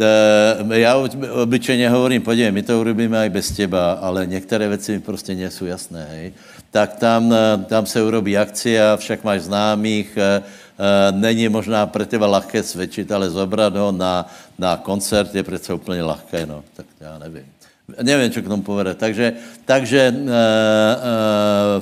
Eh, 0.00 0.78
Já 0.78 0.96
oby- 0.96 1.30
obyčejně 1.30 1.90
hovorím, 1.90 2.22
podívej, 2.22 2.52
my 2.52 2.62
to 2.62 2.80
urobíme 2.80 3.26
i 3.26 3.28
bez 3.28 3.50
těba, 3.52 3.92
ale 3.92 4.26
některé 4.26 4.68
věci 4.68 4.92
mi 4.92 5.00
prostě 5.00 5.34
nejsou 5.34 5.64
jasné, 5.64 6.06
hej. 6.10 6.32
Tak 6.70 6.96
tam, 6.96 7.32
eh, 7.32 7.64
tam 7.68 7.86
se 7.86 8.02
urobí 8.02 8.38
akcia, 8.38 8.96
však 8.96 9.24
máš 9.24 9.40
známých, 9.40 10.16
eh, 10.16 10.42
eh, 10.42 10.42
není 11.10 11.48
možná 11.48 11.86
pro 11.86 12.06
teba 12.06 12.26
lahké 12.26 12.62
svědčit, 12.62 13.12
ale 13.12 13.30
zobrat 13.30 13.76
ho 13.76 13.92
na, 13.92 14.26
na 14.58 14.76
koncert 14.76 15.34
je 15.34 15.42
přece 15.42 15.74
úplně 15.74 16.02
lahké, 16.02 16.46
no, 16.46 16.64
tak 16.76 16.86
já 17.00 17.18
nevím. 17.18 17.44
Nevím, 18.02 18.30
co 18.30 18.42
k 18.42 18.48
tomu 18.48 18.62
povede. 18.62 18.94
Takže, 18.94 19.32
takže 19.64 20.14
uh, 20.14 20.28
uh, 20.28 20.32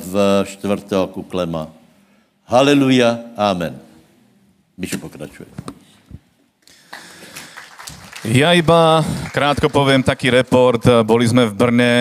v 0.00 0.44
čtvrtok 0.48 1.16
u 1.16 1.22
Klema. 1.22 1.68
Haleluja, 2.48 3.18
amen. 3.36 3.76
Míšo 4.78 4.98
pokračuje. 4.98 5.44
Ja 8.28 8.56
iba 8.56 9.04
krátko 9.36 9.68
poviem 9.68 10.02
taký 10.02 10.32
report. 10.32 10.84
Boli 11.06 11.28
sme 11.28 11.44
v 11.48 11.54
Brne 11.54 11.92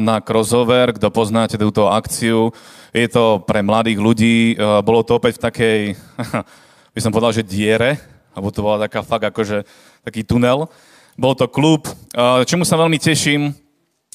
na 0.00 0.16
crossover, 0.20 0.96
kto 0.96 1.12
poznáte 1.12 1.60
túto 1.60 1.86
akciu. 1.92 2.50
Je 2.92 3.08
to 3.08 3.40
pre 3.48 3.64
mladých 3.64 3.96
ľudí. 3.96 4.36
A, 4.54 4.84
Bolo 4.84 5.00
to 5.00 5.16
opäť 5.16 5.40
v 5.40 5.44
takej, 5.48 5.78
by 6.94 7.00
som 7.00 7.08
povedal, 7.08 7.32
že 7.32 7.42
diere, 7.44 7.96
alebo 8.36 8.52
to 8.52 8.60
bola 8.60 8.84
taká 8.84 9.00
fakt 9.00 9.24
akože 9.24 9.64
taký 10.04 10.20
tunel. 10.22 10.68
Bol 11.16 11.32
to 11.32 11.48
klub, 11.48 11.88
a, 12.12 12.44
čemu 12.44 12.68
sa 12.68 12.76
veľmi 12.76 13.00
teším. 13.00 13.56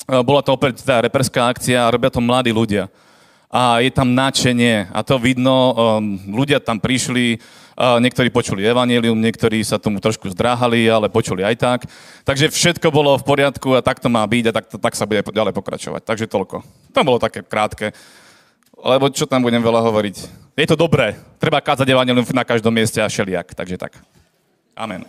A, 0.05 0.21
Bola 0.21 0.45
to 0.45 0.53
opäť 0.53 0.85
tá 0.85 1.01
reperská 1.01 1.49
akcia 1.49 1.89
a 1.89 1.91
robia 1.91 2.13
to 2.13 2.21
mladí 2.21 2.53
ľudia 2.53 2.85
a 3.47 3.79
je 3.79 3.91
tam 3.95 4.11
nadšenie 4.11 4.91
a 4.91 4.99
to 5.07 5.15
vidno, 5.15 5.71
ľudia 6.27 6.59
tam 6.59 6.83
prišli, 6.83 7.39
niektorí 7.79 8.27
počuli 8.27 8.67
evanelium, 8.67 9.15
niektorí 9.15 9.63
sa 9.63 9.79
tomu 9.79 10.03
trošku 10.03 10.27
zdráhali, 10.35 10.91
ale 10.91 11.07
počuli 11.07 11.47
aj 11.47 11.55
tak. 11.55 11.79
Takže 12.27 12.51
všetko 12.51 12.91
bolo 12.91 13.15
v 13.15 13.23
poriadku 13.23 13.71
a 13.71 13.85
tak 13.85 14.03
to 14.03 14.11
má 14.11 14.27
byť 14.27 14.51
a 14.51 14.53
tak, 14.53 14.65
tak 14.67 14.93
sa 14.99 15.07
bude 15.07 15.23
ďalej 15.23 15.55
pokračovať. 15.55 16.01
Takže 16.03 16.27
toľko. 16.27 16.59
To 16.91 16.99
bolo 17.07 17.23
také 17.23 17.39
krátke. 17.39 17.95
Lebo 18.77 19.09
čo 19.09 19.25
tam 19.25 19.41
budem 19.41 19.61
veľa 19.61 19.81
hovoriť? 19.81 20.15
Je 20.57 20.67
to 20.69 20.77
dobré. 20.77 21.17
Treba 21.37 21.61
kázať 21.61 21.85
evanelium 21.89 22.25
na 22.33 22.45
každom 22.45 22.73
mieste 22.73 22.97
a 23.01 23.09
šeliak. 23.09 23.53
Takže 23.53 23.77
tak. 23.77 23.97
Amen. 24.77 25.05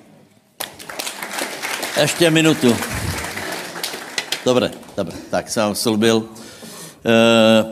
Ještě 2.00 2.30
minutu. 2.30 2.76
Dobre, 4.44 4.70
dobre, 4.96 5.14
tak 5.30 5.50
jsem 5.50 5.62
vám 5.62 5.74
slúbil. 5.74 6.24
E, 7.04 7.12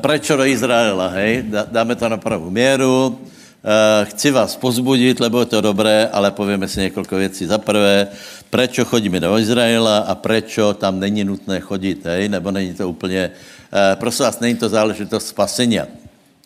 prečo 0.02 0.36
do 0.36 0.44
Izraela, 0.44 1.08
hej? 1.08 1.42
Dá- 1.48 1.66
Dáme 1.70 1.94
to 1.96 2.08
na 2.08 2.16
pravou 2.16 2.50
míru. 2.50 3.18
E, 3.66 4.04
chci 4.04 4.30
vás 4.30 4.56
pozbudit, 4.56 5.20
lebo 5.20 5.40
je 5.40 5.46
to 5.46 5.60
dobré, 5.60 6.08
ale 6.12 6.30
povieme 6.30 6.68
si 6.68 6.80
několik 6.80 7.10
věcí. 7.10 7.46
Za 7.46 7.58
prvé, 7.58 8.08
prečo 8.50 8.84
chodíme 8.84 9.20
do 9.20 9.38
Izraela 9.38 9.98
a 9.98 10.14
prečo 10.14 10.74
tam 10.74 11.00
není 11.00 11.24
nutné 11.24 11.60
chodit, 11.60 12.04
hej? 12.06 12.28
Nebo 12.28 12.50
není 12.50 12.74
to 12.74 12.88
úplně, 12.88 13.30
e, 13.72 13.96
prosím 13.96 14.24
vás, 14.24 14.40
není 14.40 14.54
to 14.54 14.68
záležitost 14.68 15.26
spasenia, 15.26 15.86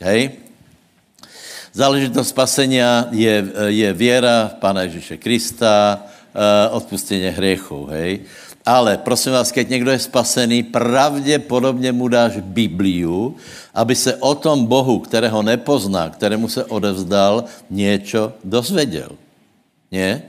hej? 0.00 0.30
Záležitost 1.72 2.34
spasenia 2.34 3.06
je, 3.14 3.44
je 3.66 3.92
věra 3.92 4.50
v 4.50 4.54
Pána 4.58 4.82
Ježíše 4.82 5.16
Krista, 5.16 6.02
eh, 6.34 6.68
odpustení 6.68 7.30
hriechů, 7.30 7.86
hej. 7.86 8.20
Ale 8.66 8.96
prosím 8.96 9.32
vás, 9.32 9.52
keď 9.52 9.68
někdo 9.68 9.90
je 9.90 9.98
spasený, 9.98 10.62
pravděpodobně 10.62 11.92
mu 11.92 12.08
dáš 12.08 12.36
Bibliu, 12.40 13.36
aby 13.74 13.94
se 13.94 14.16
o 14.16 14.34
tom 14.34 14.66
Bohu, 14.66 14.98
kterého 14.98 15.42
nepozná, 15.42 16.10
kterému 16.10 16.48
se 16.48 16.64
odevzdal, 16.64 17.44
něco 17.70 18.32
dozvěděl. 18.44 19.08
Nie? 19.92 20.22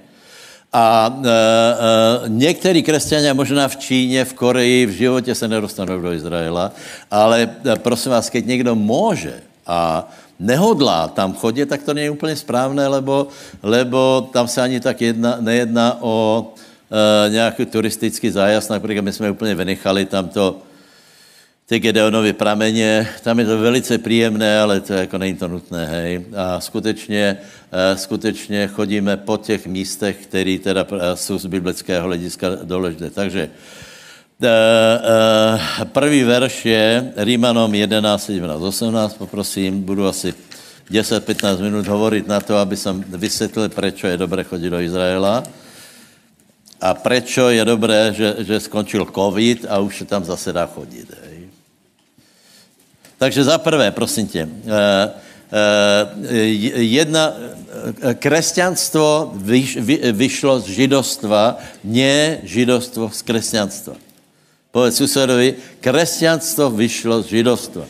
A 0.73 1.11
e, 1.11 1.27
e, 1.27 2.29
některý 2.29 2.83
křesťané 2.83 3.33
možná 3.33 3.67
v 3.67 3.77
Číně, 3.77 4.25
v 4.25 4.33
Koreji, 4.33 4.85
v 4.85 4.89
životě 4.89 5.35
se 5.35 5.47
nedostanou 5.47 6.01
do 6.01 6.13
Izraela, 6.13 6.71
ale 7.11 7.43
e, 7.43 7.75
prosím 7.75 8.11
vás, 8.11 8.29
keď 8.29 8.45
někdo 8.45 8.75
může 8.75 9.43
a 9.67 10.07
nehodlá 10.39 11.07
tam 11.07 11.33
chodit, 11.33 11.65
tak 11.65 11.83
to 11.83 11.93
není 11.93 12.09
úplně 12.09 12.35
správné, 12.35 12.88
lebo, 12.88 13.27
lebo 13.63 14.29
tam 14.34 14.47
se 14.47 14.62
ani 14.62 14.79
tak 14.79 15.01
jedna, 15.01 15.38
nejedná 15.39 15.97
o 16.01 16.47
nějaký 17.30 17.65
turistický 17.65 18.30
zájazd, 18.30 18.69
například 18.69 19.01
my 19.01 19.13
jsme 19.13 19.32
úplně 19.32 19.56
vynechali 19.56 20.06
tam 20.06 20.30
to, 20.30 20.62
ty 21.71 21.80
Gedeonovy 21.80 22.34
prameně, 22.34 23.08
tam 23.23 23.39
je 23.39 23.45
to 23.45 23.58
velice 23.58 23.97
příjemné, 23.97 24.60
ale 24.60 24.82
to 24.82 24.93
jako 24.93 25.17
není 25.17 25.36
to 25.36 25.47
nutné, 25.47 25.86
hej. 25.86 26.25
A 26.36 26.60
skutečně, 26.60 27.38
eh, 27.71 27.97
skutečně 27.97 28.67
chodíme 28.67 29.17
po 29.17 29.38
těch 29.38 29.67
místech, 29.67 30.17
které 30.23 30.58
teda 30.63 30.86
eh, 30.91 31.15
jsou 31.15 31.39
z 31.39 31.45
biblického 31.45 32.08
hlediska 32.08 32.47
důležité. 32.63 33.10
Takže 33.10 33.49
eh, 34.43 34.49
eh, 34.51 35.86
první 35.86 36.23
verš 36.23 36.65
je 36.65 37.13
Rímanom 37.15 37.75
11, 37.75 38.23
17, 38.25 38.62
18, 38.62 39.13
poprosím, 39.13 39.82
budu 39.82 40.08
asi 40.08 40.34
10-15 40.91 41.62
minut 41.62 41.88
hovorit 41.88 42.27
na 42.27 42.39
to, 42.39 42.58
aby 42.58 42.77
jsem 42.77 43.04
vysvětlil, 43.08 43.69
proč 43.69 44.04
je 44.04 44.17
dobré 44.17 44.43
chodit 44.43 44.69
do 44.69 44.80
Izraela 44.80 45.43
a 46.82 46.98
prečo 46.98 47.54
je 47.54 47.62
dobré, 47.62 48.10
že, 48.13 48.41
že 48.41 48.60
skončil 48.60 49.06
covid 49.06 49.70
a 49.70 49.78
už 49.80 49.98
se 49.98 50.06
tam 50.06 50.26
zase 50.26 50.50
dá 50.54 50.65
chodit. 50.65 51.06
Hej. 51.24 51.50
Takže 53.22 53.44
za 53.44 53.58
prvé, 53.58 53.91
prosím 53.91 54.28
tě, 54.28 54.50
eh, 54.50 55.13
eh, 55.54 56.36
jedna, 56.82 57.34
eh, 57.38 58.13
křesťanstvo 58.13 59.38
vyš, 59.38 59.78
vy, 59.78 59.96
vyšlo 60.12 60.60
z 60.60 60.65
židovstva, 60.65 61.62
ne 61.86 62.41
židovstvo 62.44 63.13
z 63.13 63.22
křesťanstva. 63.22 63.94
Povedz 64.72 64.98
susedovi, 64.98 65.54
křesťanstvo 65.86 66.70
vyšlo 66.74 67.22
z 67.22 67.26
židovstva. 67.26 67.86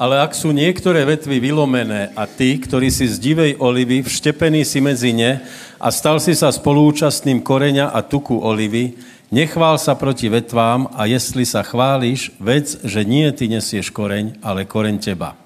Ale 0.00 0.16
ak 0.16 0.32
sú 0.32 0.48
niektoré 0.56 1.04
vetvy 1.04 1.44
vylomené 1.44 2.08
a 2.16 2.24
ty, 2.24 2.56
ktorý 2.56 2.88
si 2.88 3.04
z 3.04 3.20
divej 3.20 3.60
olivy, 3.60 4.00
vštepený 4.00 4.64
si 4.64 4.80
medzi 4.80 5.12
ne 5.12 5.44
a 5.76 5.92
stal 5.92 6.16
si 6.16 6.32
sa 6.32 6.48
spolúčastným 6.48 7.44
koreňa 7.44 7.92
a 7.92 8.00
tuku 8.00 8.32
olivy, 8.40 8.96
nechvál 9.28 9.76
sa 9.76 9.92
proti 9.92 10.32
vetvám 10.32 10.88
a 10.96 11.04
jestli 11.04 11.44
sa 11.44 11.60
chválíš, 11.60 12.32
vec, 12.40 12.80
že 12.80 13.04
nie 13.04 13.28
ty 13.36 13.52
nesieš 13.52 13.92
koreň, 13.92 14.40
ale 14.40 14.64
koreň 14.64 14.96
teba. 15.04 15.36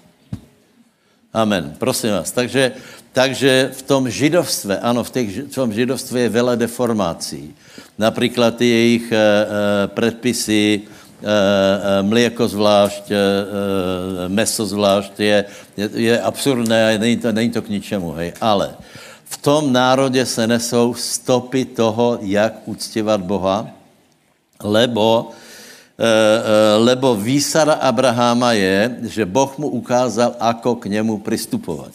Amen. 1.35 1.75
Prosím 1.75 2.23
vás. 2.23 2.31
Takže, 2.31 2.79
takže 3.11 3.75
v 3.75 3.83
tom 3.83 4.07
židovstve, 4.07 4.79
ano, 4.79 5.03
v, 5.03 5.11
těch, 5.11 5.29
v 5.51 5.55
tom 5.55 5.75
židovstve 5.75 6.31
je 6.31 6.31
veľa 6.31 6.55
deformací. 6.55 7.51
Například 7.99 8.55
ty 8.55 8.71
jejich 8.71 9.11
e, 9.11 9.19
e, 9.19 9.21
predpisy, 9.91 10.63
e, 10.79 10.94
mléko 12.03 12.49
zvlášť, 12.49 13.05
e, 13.11 13.15
e, 13.15 13.23
meso 14.29 14.67
zvlášť, 14.67 15.13
je, 15.21 15.39
je, 15.77 15.87
je 16.11 16.15
absurdné 16.21 16.79
a 16.85 16.99
není 16.99 17.17
to, 17.17 17.33
není 17.33 17.51
to 17.51 17.63
k 17.63 17.73
ničemu, 17.73 18.13
hej. 18.19 18.33
Ale 18.41 18.77
v 19.25 19.37
tom 19.41 19.73
národě 19.73 20.27
se 20.27 20.47
nesou 20.47 20.95
stopy 20.95 21.65
toho, 21.65 22.19
jak 22.23 22.69
uctívat 22.69 23.21
Boha, 23.21 23.67
lebo, 24.63 25.31
lebo 26.79 27.17
výsada 27.17 27.75
Abraháma 27.83 28.53
je, 28.53 28.97
že 29.03 29.25
Boh 29.27 29.51
mu 29.59 29.69
ukázal, 29.69 30.39
ako 30.41 30.77
k 30.77 30.87
němu 30.87 31.19
přistupovat. 31.19 31.93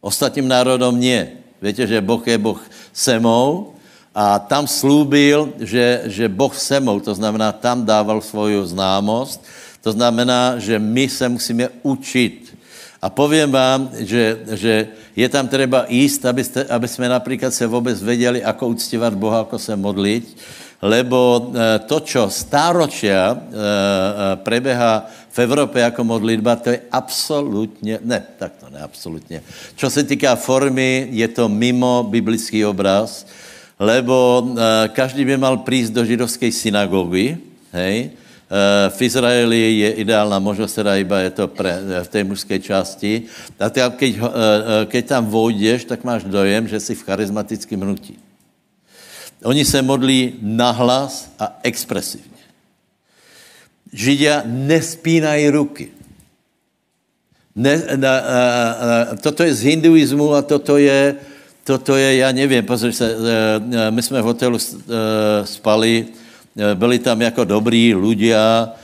Ostatním 0.00 0.48
národom 0.48 0.98
nie. 0.98 1.38
Víte, 1.62 1.86
že 1.86 2.00
Boh 2.00 2.26
je 2.26 2.38
Boh 2.38 2.58
semou 2.90 3.72
a 4.14 4.38
tam 4.38 4.68
slúbil, 4.68 5.56
že, 5.56 6.04
že 6.12 6.28
Boh 6.28 6.52
semou, 6.52 7.00
to 7.00 7.16
znamená, 7.16 7.52
tam 7.52 7.84
dával 7.84 8.20
svoju 8.20 8.60
známost, 8.68 9.40
to 9.80 9.92
znamená, 9.92 10.60
že 10.60 10.78
my 10.78 11.08
se 11.08 11.28
musíme 11.28 11.68
učit. 11.82 12.52
A 13.02 13.10
povím 13.10 13.50
vám, 13.50 13.90
že, 13.98 14.38
že 14.54 14.88
je 15.16 15.28
tam 15.28 15.48
třeba 15.48 15.86
jíst, 15.88 16.22
abyste, 16.26 16.64
aby 16.64 16.88
jsme 16.88 17.08
například 17.08 17.50
se 17.54 17.66
vůbec 17.66 18.02
věděli, 18.02 18.44
ako 18.44 18.68
uctívat 18.68 19.14
Boha, 19.14 19.40
ako 19.40 19.58
se 19.58 19.76
modlit, 19.76 20.38
lebo 20.82 21.50
eh, 21.50 21.78
to, 21.78 22.00
čo 22.00 22.30
stáročia 22.30 23.32
eh, 23.32 23.38
eh, 23.38 24.36
preběhá 24.36 25.06
v 25.30 25.38
Evropě 25.38 25.82
jako 25.82 26.04
modlitba, 26.04 26.56
to 26.56 26.70
je 26.70 26.80
absolutně, 26.90 27.98
ne, 28.04 28.22
tak 28.38 28.52
to 28.60 28.70
ne 28.70 28.78
absolutně. 28.78 29.42
Čo 29.76 29.90
se 29.90 30.04
týká 30.04 30.36
formy, 30.36 31.08
je 31.10 31.28
to 31.28 31.48
mimo 31.48 32.06
biblický 32.10 32.66
obraz, 32.66 33.26
lebo 33.80 34.46
každý 34.92 35.24
by 35.24 35.36
mal 35.36 35.56
prísť 35.64 35.92
do 35.92 36.02
židovské 36.04 36.52
synagogy, 36.52 37.36
hej, 37.72 38.10
v 38.92 38.98
Izraeli 39.00 39.80
je 39.80 39.90
ideálna 40.04 40.36
možnost, 40.36 40.76
teda 40.76 41.00
iba 41.00 41.24
je 41.24 41.30
to 41.32 41.48
pre, 41.48 41.72
v 42.04 42.08
té 42.08 42.20
mužské 42.20 42.60
části. 42.60 43.24
A 43.56 43.72
ty, 43.72 43.80
keď, 43.80 44.12
keď 44.92 45.02
tam 45.08 45.24
vojdeš, 45.24 45.88
tak 45.88 46.04
máš 46.04 46.28
dojem, 46.28 46.68
že 46.68 46.80
jsi 46.80 46.94
v 46.94 47.04
charizmatickém 47.04 47.80
hnutí. 47.80 48.20
Oni 49.44 49.64
se 49.64 49.82
modlí 49.82 50.36
nahlas 50.42 51.32
a 51.38 51.58
expresivně. 51.62 52.44
Židia 53.92 54.42
nespínají 54.44 55.48
ruky. 55.48 55.88
Ne, 57.56 57.82
na, 57.96 58.12
a, 58.18 58.20
a, 58.20 59.16
toto 59.16 59.42
je 59.44 59.54
z 59.54 59.62
hinduismu 59.62 60.34
a 60.34 60.42
toto 60.42 60.76
je, 60.76 61.12
to, 61.12 61.31
to 61.64 61.96
je, 61.96 62.16
já 62.16 62.32
nevím, 62.32 62.64
pozri 62.64 62.92
se, 62.92 63.06
eh, 63.06 63.90
my 63.90 64.02
jsme 64.02 64.22
v 64.22 64.24
hotelu 64.24 64.58
eh, 64.58 65.46
spali, 65.46 66.06
eh, 66.58 66.74
byli 66.74 66.98
tam 66.98 67.22
jako 67.22 67.44
dobrý 67.44 67.94
ľudia 67.94 68.74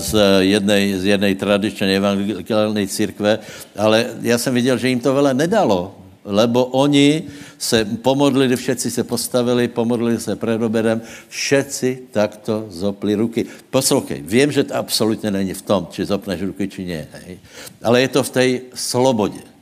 z 0.00 0.12
jednej, 0.48 0.96
z 0.96 1.04
jednej 1.12 1.36
tradičné 1.36 1.92
evangelikální 2.00 2.88
církve, 2.88 3.38
ale 3.76 4.16
já 4.24 4.38
jsem 4.38 4.54
viděl, 4.54 4.80
že 4.80 4.88
jim 4.88 5.00
to 5.00 5.12
vele 5.12 5.34
nedalo, 5.36 5.92
lebo 6.24 6.64
oni 6.72 7.22
se 7.58 7.84
pomodlili, 7.84 8.56
všetci 8.56 8.90
se 8.90 9.04
postavili, 9.04 9.68
pomodlili 9.68 10.20
se 10.20 10.36
před 10.36 10.62
obědem, 10.62 11.00
všetci 11.28 12.08
takto 12.10 12.64
zopli 12.72 13.14
ruky. 13.14 13.44
Poslouchej, 13.70 14.24
vím, 14.24 14.52
že 14.52 14.64
to 14.64 14.74
absolutně 14.74 15.30
není 15.30 15.52
v 15.52 15.62
tom, 15.62 15.86
či 15.92 16.04
zopneš 16.04 16.40
ruky, 16.42 16.68
či 16.68 16.84
ne, 16.88 17.04
hej? 17.12 17.36
ale 17.84 18.00
je 18.00 18.08
to 18.08 18.22
v 18.22 18.30
té 18.30 18.44
slobodě. 18.72 19.55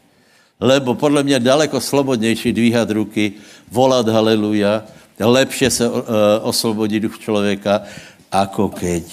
Lebo 0.60 0.94
podle 0.94 1.22
mě 1.22 1.40
daleko 1.40 1.80
slobodnější 1.80 2.52
dvíhat 2.52 2.90
ruky, 2.90 3.32
volat 3.70 4.08
haleluja, 4.08 4.82
lepše 5.20 5.70
se 5.70 5.90
uh, 5.90 5.98
oslobodí 6.42 7.00
duch 7.00 7.18
člověka, 7.18 7.82
ako 8.30 8.68
keď. 8.68 9.04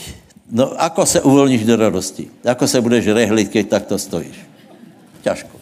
No, 0.52 0.74
ako 0.78 1.06
se 1.06 1.22
uvolníš 1.22 1.66
do 1.66 1.76
radosti? 1.76 2.28
Ako 2.46 2.68
se 2.68 2.82
budeš 2.82 3.08
rehlit, 3.08 3.50
keď 3.50 3.70
takto 3.70 3.98
stojíš? 3.98 4.36
Ťažko. 5.22 5.56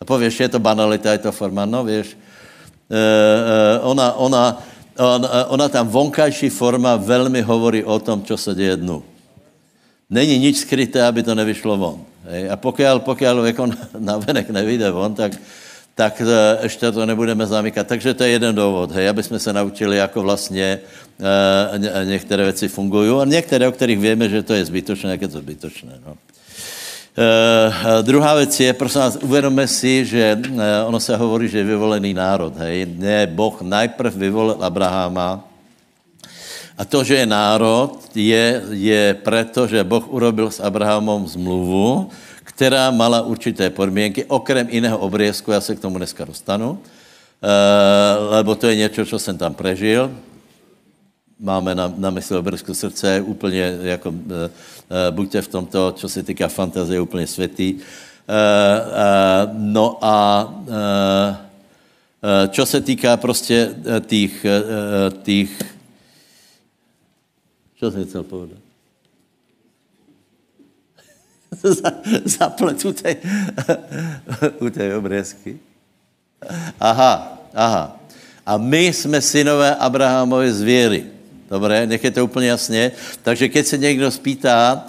A 0.00 0.04
pověš, 0.04 0.40
je 0.40 0.48
to 0.48 0.58
banalita, 0.58 1.12
je 1.12 1.18
to 1.18 1.32
forma, 1.32 1.64
no 1.64 1.84
víš, 1.84 2.14
uh, 2.14 2.96
uh, 2.96 3.90
ona, 3.90 4.12
ona, 4.18 4.42
ona, 4.98 5.28
ona 5.46 5.66
tam 5.68 5.88
vonkajší 5.88 6.50
forma 6.50 6.96
velmi 6.96 7.40
hovorí 7.42 7.84
o 7.84 7.98
tom, 7.98 8.22
co 8.22 8.36
se 8.36 8.54
děje 8.54 8.76
dnu. 8.76 9.02
Není 10.10 10.38
nič 10.38 10.56
skryté, 10.66 11.06
aby 11.06 11.22
to 11.22 11.34
nevyšlo 11.34 11.76
von. 11.76 12.11
A 12.50 12.56
pokud, 12.56 12.84
pokud 12.98 13.24
jako 13.44 13.66
na 13.98 14.16
venek 14.16 14.50
nevyjde 14.50 14.90
von, 14.90 15.14
tak, 15.14 15.32
tak 15.94 16.20
e, 16.20 16.58
ještě 16.62 16.92
to 16.92 17.06
nebudeme 17.06 17.46
zamykat. 17.46 17.86
Takže 17.86 18.14
to 18.14 18.24
je 18.24 18.30
jeden 18.30 18.54
důvod, 18.54 18.92
hej, 18.92 19.08
aby 19.08 19.22
jsme 19.22 19.38
se 19.38 19.52
naučili, 19.52 19.96
jako 19.96 20.22
vlastně 20.22 20.80
e, 21.84 22.04
některé 22.04 22.44
věci 22.44 22.68
fungují 22.68 23.20
a 23.20 23.24
některé, 23.24 23.68
o 23.68 23.72
kterých 23.72 23.98
víme, 23.98 24.28
že 24.28 24.42
to 24.42 24.54
je 24.54 24.64
zbytočné, 24.64 25.10
jak 25.10 25.22
je 25.22 25.28
to 25.28 25.38
zbytočné. 25.38 25.92
No. 26.06 26.16
E, 27.18 28.02
druhá 28.02 28.34
věc 28.34 28.60
je, 28.60 28.72
prosím 28.72 29.00
vás, 29.00 29.18
uvědomme 29.22 29.66
si, 29.66 30.04
že 30.04 30.38
ono 30.86 31.00
se 31.00 31.16
hovorí, 31.16 31.48
že 31.48 31.58
je 31.58 31.64
vyvolený 31.64 32.14
národ. 32.14 32.56
Hej. 32.56 32.86
Ne, 32.98 33.26
Boh 33.26 33.62
najprv 33.62 34.16
vyvolil 34.16 34.56
Abraháma, 34.60 35.51
a 36.82 36.84
to, 36.84 37.06
že 37.06 37.22
je 37.22 37.26
národ, 37.30 37.94
je, 38.10 38.62
je 38.74 39.14
proto, 39.14 39.70
že 39.70 39.86
Boh 39.86 40.02
urobil 40.10 40.50
s 40.50 40.58
Abrahamom 40.58 41.30
zmluvu, 41.30 42.10
která 42.42 42.90
mala 42.90 43.22
určité 43.22 43.70
podmínky, 43.70 44.26
okrem 44.26 44.66
jiného 44.66 44.98
obrězku, 44.98 45.54
já 45.54 45.60
se 45.62 45.78
k 45.78 45.80
tomu 45.80 46.02
dneska 46.02 46.26
dostanu, 46.26 46.82
e, 47.38 48.18
lebo 48.34 48.54
to 48.58 48.66
je 48.66 48.76
něco, 48.76 49.06
co 49.06 49.18
jsem 49.18 49.38
tam 49.38 49.54
prežil. 49.54 50.10
Máme 51.38 51.74
na, 51.74 51.86
na 51.86 52.10
mysli 52.10 52.36
obrysku 52.36 52.74
srdce, 52.74 53.22
úplně 53.22 53.78
jako, 53.82 54.10
e, 54.10 54.50
e, 55.06 55.10
buďte 55.10 55.42
v 55.42 55.48
tomto, 55.48 55.92
co 55.92 56.08
se 56.08 56.22
týká 56.22 56.48
fantazie, 56.48 57.00
úplně 57.00 57.26
světý. 57.26 57.78
No 59.54 59.98
a 60.02 60.50
e, 60.66 62.48
čo 62.48 62.66
se 62.66 62.80
týká 62.80 63.16
prostě 63.16 63.74
těch, 64.06 64.46
těch 65.22 65.71
co 67.82 67.90
jsi 67.90 68.04
chcel 68.04 68.22
povedat? 68.22 68.58
Zaplet 72.24 72.84
u 72.84 72.92
té, 72.92 73.16
u 74.60 74.70
té 74.70 74.96
obrázky. 74.96 75.58
Aha, 76.80 77.38
aha. 77.54 78.00
A 78.46 78.56
my 78.56 78.86
jsme 78.86 79.20
synové 79.20 79.74
Abrahamovi 79.74 80.52
z 80.52 80.62
věry. 80.62 81.06
Dobré, 81.50 81.86
nech 81.86 82.04
je 82.04 82.10
to 82.10 82.24
úplně 82.24 82.48
jasně. 82.48 82.92
Takže 83.22 83.48
keď 83.48 83.66
se 83.66 83.78
někdo 83.78 84.10
spýtá, 84.10 84.86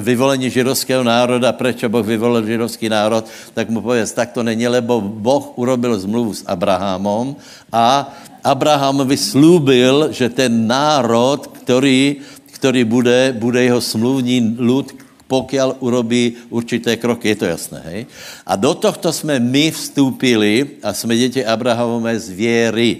vyvolení 0.00 0.50
židovského 0.50 1.02
národa, 1.04 1.52
proč 1.52 1.84
Boh 1.86 2.06
vyvolil 2.06 2.46
židovský 2.46 2.88
národ, 2.88 3.24
tak 3.54 3.70
mu 3.70 3.80
pověz, 3.80 4.12
tak 4.12 4.32
to 4.32 4.42
není, 4.42 4.68
lebo 4.68 5.00
Boh 5.00 5.58
urobil 5.58 5.98
zmluvu 5.98 6.34
s 6.34 6.42
Abrahamom 6.46 7.36
a 7.72 8.10
Abraham 8.44 9.08
vyslúbil, 9.08 10.12
že 10.12 10.28
ten 10.28 10.66
národ, 10.66 11.46
který, 11.46 12.16
který 12.52 12.84
bude, 12.84 13.34
bude 13.38 13.62
jeho 13.62 13.80
smluvní 13.80 14.56
lud, 14.58 14.92
pokiaľ 15.24 15.80
urobí 15.80 16.36
určité 16.52 17.00
kroky, 17.00 17.32
je 17.32 17.36
to 17.36 17.46
jasné, 17.48 17.80
hej? 17.84 18.00
A 18.46 18.56
do 18.56 18.76
tohto 18.76 19.08
jsme 19.12 19.40
my 19.40 19.70
vstoupili 19.70 20.78
a 20.84 20.92
jsme 20.92 21.16
děti 21.16 21.40
Abrahamové 21.40 22.20
z 22.20 22.28
věry. 22.30 22.92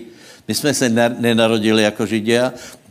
My 0.49 0.55
jsme 0.55 0.75
se 0.75 0.89
nenarodili 1.19 1.83
jako 1.83 2.07
Židia, 2.07 2.53
eh, 2.53 2.84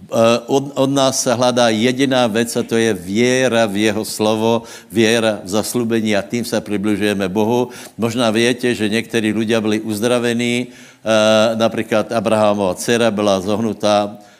od, 0.47 0.71
od 0.75 0.89
nás 0.89 1.23
se 1.23 1.33
hledá 1.33 1.69
jediná 1.69 2.27
věc 2.27 2.55
a 2.55 2.63
to 2.63 2.77
je 2.77 2.93
věra 2.93 3.65
v 3.65 3.77
jeho 3.77 4.05
slovo, 4.05 4.63
věra 4.91 5.39
v 5.43 5.49
zaslubení 5.49 6.15
a 6.15 6.21
tím 6.21 6.45
se 6.45 6.61
přibližujeme 6.61 7.29
Bohu. 7.29 7.69
Možná 7.97 8.31
větě, 8.31 8.75
že 8.75 8.89
někteří 8.89 9.33
lidé 9.33 9.61
byli 9.61 9.79
uzdravení, 9.79 10.67
Eh, 11.03 11.55
například 11.55 12.11
Abrahamova 12.11 12.75
dcera 12.75 13.11
byla 13.11 13.39
zohnutá, 13.39 14.15
eh, 14.15 14.32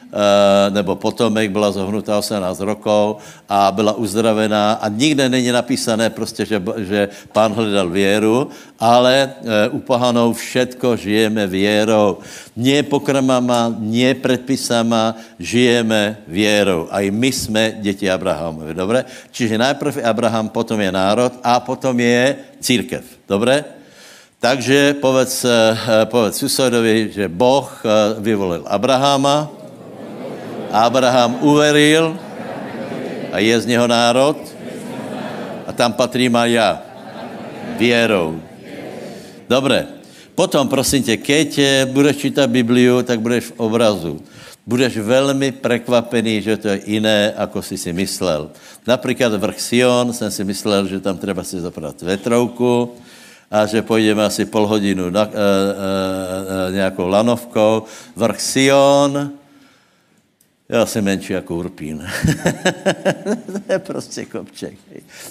nebo 0.70 0.96
potomek 0.96 1.50
byla 1.50 1.70
zohnutá 1.70 2.18
18 2.18 2.60
rokov 2.60 3.18
a 3.48 3.72
byla 3.72 3.92
uzdravená 3.92 4.72
a 4.72 4.88
nikde 4.88 5.28
není 5.28 5.52
napísané 5.52 6.10
prostě, 6.10 6.46
že, 6.46 6.62
že 6.78 7.08
pán 7.32 7.52
hledal 7.52 7.88
věru, 7.88 8.48
ale 8.78 9.32
eh, 9.32 9.68
u 9.68 9.78
pohanou 9.78 10.32
všetko 10.32 10.96
žijeme 10.96 11.46
věrou. 11.46 12.18
Nie 12.56 12.82
pokrmama, 12.82 13.74
nie 13.78 14.14
předpisama, 14.14 15.16
žijeme 15.38 16.22
věrou. 16.28 16.86
A 16.90 17.00
i 17.00 17.10
my 17.10 17.32
jsme 17.32 17.72
děti 17.80 18.10
Abrahamovi, 18.10 18.74
dobré? 18.74 19.04
Čiže 19.32 19.58
najprv 19.58 19.96
je 19.96 20.04
Abraham, 20.04 20.48
potom 20.48 20.78
je 20.80 20.92
národ 20.92 21.32
a 21.42 21.58
potom 21.60 21.98
je 21.98 22.36
církev, 22.60 23.02
dobré? 23.26 23.64
Takže 24.38 25.00
povedz, 25.00 25.48
eh, 25.48 26.04
povedz 26.04 26.36
susedovi, 26.38 27.10
že 27.10 27.26
Boh 27.32 27.66
eh, 27.82 28.20
vyvolil 28.20 28.62
Abrahama, 28.68 29.63
Abraham 30.74 31.38
uveril 31.38 32.18
a 33.32 33.38
je 33.38 33.54
z 33.60 33.66
něho 33.66 33.86
národ 33.86 34.34
a 35.66 35.72
tam 35.72 35.92
patří 35.92 36.28
má 36.28 36.46
já. 36.46 36.82
Věrou. 37.78 38.42
Dobré. 39.48 39.86
Potom, 40.34 40.68
prosím 40.68 41.02
tě, 41.02 41.16
keď 41.16 41.60
budeš 41.94 42.16
čítat 42.16 42.50
Bibliu, 42.50 43.02
tak 43.02 43.20
budeš 43.20 43.44
v 43.44 43.52
obrazu. 43.56 44.18
Budeš 44.66 44.98
velmi 44.98 45.52
prekvapený, 45.52 46.42
že 46.42 46.56
to 46.56 46.68
je 46.68 46.80
jiné, 46.86 47.32
ako 47.36 47.62
si 47.62 47.78
si 47.78 47.92
myslel. 47.92 48.50
Například 48.86 49.32
vrch 49.38 49.60
Sion 49.60 50.12
jsem 50.12 50.30
si 50.30 50.44
myslel, 50.44 50.86
že 50.86 51.00
tam 51.00 51.18
treba 51.18 51.44
si 51.44 51.60
zaprat 51.60 52.02
vetrovku, 52.02 52.96
a 53.54 53.70
že 53.70 53.86
pojdeme 53.86 54.24
asi 54.24 54.50
pol 54.50 54.66
hodinu 54.66 55.14
na, 55.14 55.22
e, 55.22 55.28
e, 55.28 55.38
e, 55.38 56.72
nějakou 56.72 57.06
lanovkou. 57.06 57.86
Vrch 58.16 58.40
Sion, 58.40 59.30
já 60.68 60.86
jsem 60.86 61.04
menší 61.04 61.32
jako 61.32 61.56
Urpín. 61.56 62.06
to 63.46 63.72
je 63.72 63.78
prostě 63.78 64.24
kopček. 64.24 64.74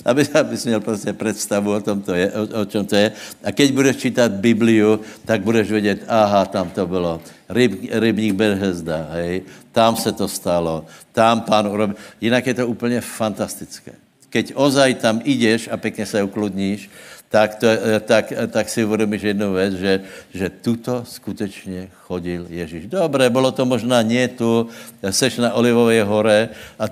Aby, 0.06 0.28
abys 0.28 0.66
měl 0.66 0.80
prostě 0.80 1.14
představu 1.14 1.74
o, 1.74 1.82
tom 1.82 2.02
to 2.02 2.14
je, 2.14 2.32
o, 2.32 2.62
o 2.62 2.66
čem 2.66 2.86
to 2.86 2.96
je. 2.96 3.12
A 3.44 3.52
keď 3.52 3.72
budeš 3.72 3.98
čítat 3.98 4.32
Bibliu, 4.32 5.00
tak 5.26 5.42
budeš 5.42 5.72
vědět, 5.72 6.04
aha, 6.08 6.46
tam 6.46 6.70
to 6.70 6.88
bylo. 6.88 7.22
Ryb, 7.50 7.90
rybník 7.92 8.34
Berhezda, 8.34 9.08
hej. 9.12 9.42
Tam 9.72 9.96
se 9.96 10.12
to 10.12 10.28
stalo. 10.28 10.86
Tam 11.12 11.42
pán 11.42 11.68
urobil. 11.68 11.96
Jinak 12.22 12.48
je 12.48 12.54
to 12.54 12.68
úplně 12.68 13.02
fantastické. 13.02 13.92
Keď 14.30 14.52
ozaj 14.56 14.94
tam 14.94 15.22
ideš 15.24 15.70
a 15.72 15.78
pěkně 15.78 16.06
se 16.06 16.24
ukludníš, 16.24 16.90
tak, 17.34 17.58
to, 17.58 17.66
eh, 17.66 18.00
tak, 18.00 18.30
eh, 18.30 18.48
tak 18.48 18.70
si 18.70 18.86
uvědomíš 18.86 19.22
jednu 19.22 19.54
věc, 19.54 19.74
že, 19.74 19.94
že 20.34 20.50
tuto 20.50 21.02
skutečně 21.02 21.90
chodil 22.06 22.46
Ježíš. 22.50 22.86
Dobré, 22.94 23.30
bylo 23.34 23.50
to 23.50 23.66
možná 23.66 24.06
nie 24.06 24.30
tu, 24.30 24.70
seš 25.02 25.42
na 25.42 25.58
Olivové 25.58 25.98
hore 26.06 26.54
a 26.78 26.86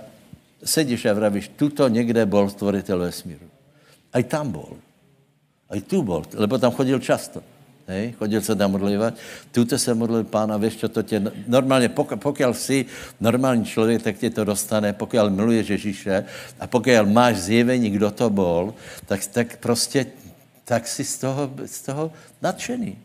sedíš 0.65 1.05
a 1.05 1.13
vravíš, 1.13 1.53
tuto 1.53 1.85
někde 1.85 2.25
bol 2.25 2.49
stvoritel 2.49 2.97
vesmíru. 3.05 3.45
Aj 4.09 4.25
tam 4.25 4.49
bol. 4.49 4.81
Aj 5.69 5.77
tu 5.85 6.01
bol, 6.01 6.25
lebo 6.33 6.57
tam 6.57 6.73
chodil 6.73 6.97
často. 6.97 7.45
Hej, 7.85 8.17
chodil 8.17 8.41
se 8.41 8.55
tam 8.55 8.71
modlívat. 8.71 9.13
Tuto 9.51 9.77
se 9.77 9.93
modlil 9.93 10.23
pána, 10.23 10.57
víš, 10.57 10.77
čo 10.77 10.89
to 10.89 11.01
tě... 11.03 11.21
Normálně, 11.47 11.89
pokud, 11.89 12.17
pokud 12.17 12.49
jsi 12.53 12.85
normální 13.19 13.65
člověk, 13.65 14.01
tak 14.01 14.17
tě 14.17 14.29
to 14.29 14.43
dostane, 14.45 14.93
pokud 14.93 15.29
miluješ 15.29 15.67
Ježíše 15.69 16.25
a 16.59 16.67
pokud 16.67 16.91
máš 17.05 17.37
zjevení, 17.37 17.89
kdo 17.89 18.11
to 18.11 18.29
bol, 18.29 18.73
tak, 19.05 19.25
tak 19.25 19.57
prostě 19.57 20.05
tak 20.65 20.87
si 20.87 21.03
z 21.03 21.17
toho, 21.17 21.51
z 21.65 21.79
toho 21.81 22.03
nadšený. 22.41 22.97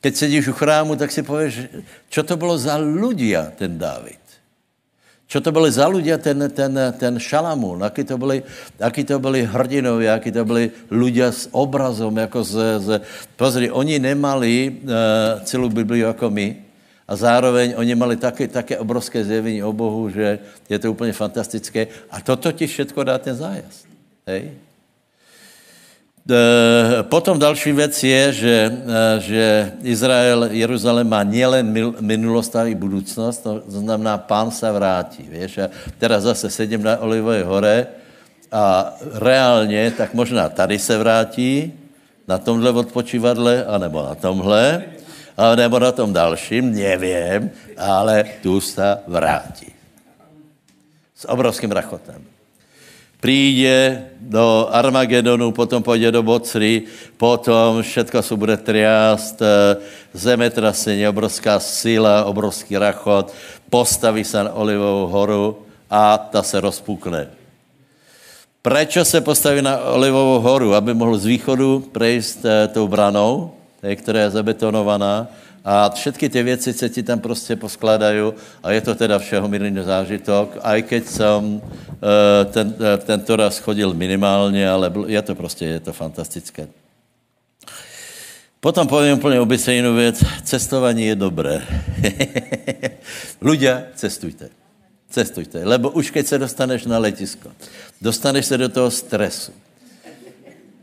Keď 0.00 0.12
sedíš 0.16 0.48
u 0.48 0.54
chrámu, 0.56 0.96
tak 0.96 1.12
si 1.12 1.22
pověš, 1.22 1.68
čo 2.08 2.22
to 2.24 2.36
bylo 2.36 2.56
za 2.58 2.80
ľudia, 2.80 3.52
ten 3.52 3.76
Dávid. 3.78 4.20
Čo 5.30 5.38
to 5.38 5.54
byli 5.54 5.70
za 5.70 5.86
ľudia, 5.86 6.18
ten, 6.18 6.50
ten, 6.50 6.74
ten 6.98 7.14
Šalamún, 7.14 7.86
aký 7.86 8.02
to 8.02 8.18
byli, 8.18 8.42
aký 8.82 9.06
to 9.06 9.22
byli 9.22 9.46
hrdinovia, 9.46 10.18
aký 10.18 10.34
to 10.34 10.42
byli 10.42 10.74
ľudia 10.90 11.30
s 11.30 11.46
obrazom, 11.54 12.16
jako 12.18 12.42
z, 12.42 12.54
z... 12.82 12.88
Pozri, 13.38 13.70
oni 13.70 14.02
nemali 14.02 14.82
uh, 14.82 15.38
celú 15.46 15.70
Bibliu 15.70 16.10
jako 16.10 16.34
my, 16.34 16.48
a 17.10 17.12
zároveň 17.18 17.74
oni 17.74 17.94
mali 17.98 18.14
také, 18.14 18.46
také 18.46 18.78
obrovské 18.78 19.26
zjevení 19.26 19.62
o 19.66 19.74
Bohu, 19.74 20.06
že 20.10 20.38
je 20.70 20.78
to 20.78 20.94
úplně 20.94 21.12
fantastické. 21.12 21.86
A 22.10 22.22
toto 22.22 22.54
ti 22.54 22.70
všetko 22.70 23.02
dá 23.02 23.18
ten 23.18 23.34
zájazd. 23.34 23.82
Hej? 24.30 24.54
E, 26.30 27.02
potom 27.02 27.38
další 27.38 27.72
věc 27.72 28.04
je, 28.04 28.32
že, 28.32 28.56
e, 28.86 29.20
že 29.20 29.72
Izrael, 29.82 30.44
Jeruzalém 30.50 31.08
má 31.08 31.22
nielen 31.22 31.74
minulost, 32.00 32.56
ale 32.56 32.70
i 32.70 32.74
budoucnost, 32.74 33.38
to 33.42 33.62
znamená, 33.66 34.18
pán 34.18 34.50
se 34.50 34.72
vrátí, 34.72 35.26
víš, 35.30 35.58
a 35.58 35.68
teraz 35.98 36.22
zase 36.22 36.50
sedím 36.50 36.82
na 36.82 36.98
Olivové 36.98 37.42
hore 37.42 37.86
a 38.52 38.94
reálně, 39.14 39.90
tak 39.90 40.14
možná 40.14 40.48
tady 40.48 40.78
se 40.78 40.98
vrátí, 40.98 41.72
na 42.28 42.38
tomhle 42.38 42.70
odpočívadle, 42.70 43.64
anebo 43.66 44.02
na 44.02 44.14
tomhle, 44.14 44.84
nebo 45.56 45.78
na 45.78 45.92
tom 45.92 46.12
dalším, 46.12 46.74
nevím, 46.74 47.50
ale 47.76 48.24
tu 48.42 48.60
se 48.60 48.98
vrátí. 49.06 49.72
S 51.14 51.28
obrovským 51.28 51.72
rachotem 51.72 52.39
přijde 53.20 54.04
do 54.20 54.68
Armagedonu, 54.72 55.52
potom 55.52 55.82
půjde 55.82 56.12
do 56.12 56.22
Bocry, 56.22 56.82
potom 57.16 57.82
všetko 57.82 58.22
se 58.22 58.36
bude 58.36 58.56
triást, 58.56 59.42
eh, 59.42 59.76
zemetrasení, 60.14 61.08
obrovská 61.08 61.60
síla, 61.60 62.24
obrovský 62.24 62.78
rachot, 62.78 63.32
postaví 63.70 64.24
se 64.24 64.44
na 64.44 64.52
Olivovou 64.52 65.06
horu 65.06 65.56
a 65.90 66.18
ta 66.18 66.42
se 66.42 66.60
rozpukne. 66.60 67.28
Prečo 68.62 69.04
se 69.04 69.20
postaví 69.20 69.62
na 69.62 69.78
Olivovou 69.78 70.40
horu? 70.40 70.74
Aby 70.74 70.94
mohl 70.94 71.18
z 71.18 71.24
východu 71.24 71.88
prejsť 71.92 72.38
eh, 72.44 72.68
tou 72.68 72.88
branou, 72.88 73.52
která 73.80 74.20
je 74.20 74.30
zabetonovaná, 74.30 75.28
a 75.64 75.90
všetky 75.90 76.28
ty 76.28 76.42
věci 76.42 76.72
se 76.72 76.88
ti 76.88 77.02
tam 77.02 77.20
prostě 77.20 77.56
poskladají 77.56 78.32
a 78.62 78.72
je 78.72 78.80
to 78.80 78.94
teda 78.94 79.18
všeho 79.18 79.48
milý 79.48 79.74
zážitok, 79.84 80.58
aj 80.62 80.82
keď 80.82 81.06
jsem 81.06 81.60
eh, 81.60 82.44
ten, 82.44 82.74
eh, 82.80 82.96
tento 82.96 83.36
raz 83.36 83.58
chodil 83.58 83.94
minimálně, 83.94 84.70
ale 84.70 84.92
je 85.06 85.22
to 85.22 85.34
prostě, 85.34 85.64
je 85.64 85.80
to 85.80 85.92
fantastické. 85.92 86.68
Potom 88.60 88.88
povím 88.88 89.16
úplně 89.16 89.40
obyčejnou 89.40 89.94
věc. 89.94 90.24
Cestování 90.44 91.06
je 91.06 91.16
dobré. 91.16 91.64
Ľudia, 93.40 93.88
cestujte. 93.96 94.52
Cestujte. 95.08 95.64
Lebo 95.64 95.90
už 95.90 96.10
keď 96.10 96.26
se 96.26 96.38
dostaneš 96.38 96.84
na 96.84 96.98
letisko, 96.98 97.48
dostaneš 98.00 98.46
se 98.46 98.58
do 98.58 98.68
toho 98.68 98.90
stresu, 98.90 99.52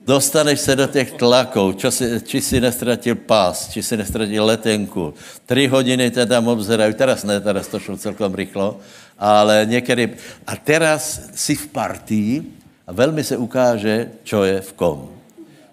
Dostaneš 0.08 0.60
se 0.60 0.76
do 0.76 0.88
těch 0.88 1.12
tlaků, 1.12 1.76
čo 1.76 1.92
si, 1.92 2.22
či 2.24 2.40
si 2.42 2.64
nestratil 2.64 3.16
pás, 3.16 3.68
či 3.68 3.84
si 3.84 3.98
nestratil 3.98 4.46
letenku. 4.46 5.14
Tři 5.46 5.68
hodiny 5.68 6.12
te 6.12 6.26
tam 6.26 6.48
obzerají, 6.48 6.94
teraz 6.94 7.28
ne, 7.28 7.36
teraz 7.44 7.68
to 7.68 7.80
šlo 7.80 7.98
celkom 7.98 8.32
rychlo, 8.32 8.80
ale 9.20 9.68
někdy... 9.68 10.16
A 10.48 10.56
teraz 10.56 11.28
si 11.36 11.56
v 11.56 11.68
partii 11.68 12.44
a 12.88 12.92
velmi 12.96 13.24
se 13.24 13.38
ukáže, 13.38 14.24
čo 14.24 14.44
je 14.48 14.62
v 14.62 14.74
kom. 14.74 15.10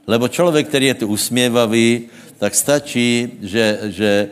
Lebo 0.07 0.29
člověk, 0.29 0.69
který 0.69 0.87
je 0.87 0.95
tu 0.95 1.07
usměvavý, 1.07 2.11
tak 2.39 2.55
stačí, 2.55 3.39
že, 3.43 3.79
že 3.95 4.29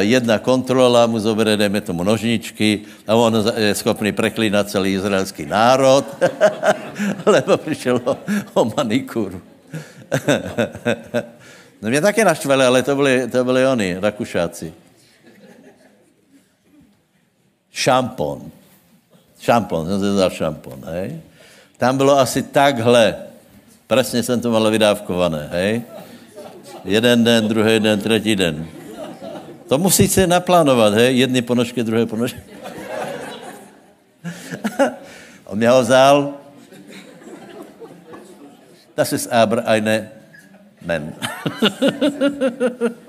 jedna 0.00 0.38
kontrola 0.38 1.06
mu 1.06 1.18
zobere, 1.18 1.56
dejme 1.56 1.80
tomu 1.80 2.04
nožničky 2.04 2.86
a 3.06 3.14
on 3.14 3.42
je 3.56 3.74
schopný 3.74 4.12
preklínat 4.12 4.70
celý 4.70 4.94
izraelský 4.94 5.46
národ, 5.46 6.06
lebo 7.26 7.56
přišel 7.56 8.00
o, 8.04 8.16
o 8.54 8.64
manikuru. 8.76 9.42
no 11.82 11.88
mě 11.90 12.00
také 12.00 12.24
naštvali, 12.24 12.64
ale 12.64 12.82
to 12.82 12.96
byli, 12.96 13.28
to 13.30 13.44
byli 13.44 13.66
oni, 13.66 13.96
Rakušáci. 14.00 14.72
Šampon. 17.72 18.42
Šampon, 19.40 19.86
jsem 19.86 20.00
se 20.00 20.10
vzal 20.10 20.30
šampon, 20.30 20.78
hej. 20.86 21.20
Tam 21.78 21.96
bylo 21.96 22.18
asi 22.18 22.42
takhle. 22.42 23.16
Přesně 23.86 24.22
jsem 24.22 24.40
to 24.40 24.50
mal 24.50 24.70
vydávkované, 24.70 25.48
hej. 25.52 25.82
Jeden 26.84 27.24
den, 27.24 27.48
druhý 27.48 27.80
den, 27.80 28.00
třetí 28.00 28.36
den. 28.36 28.66
To 29.68 29.78
musíte 29.78 30.26
naplánovat, 30.26 30.94
hej? 30.94 31.18
Jedny 31.18 31.42
ponožky, 31.42 31.82
druhé 31.84 32.06
ponožky. 32.06 32.40
On 35.44 35.58
mě 35.58 35.70
ho 35.70 35.82
vzal. 35.82 36.34
Das 38.96 39.12
ist 39.12 39.32
aber 39.32 39.62
eine 39.66 40.10
men. 40.82 41.14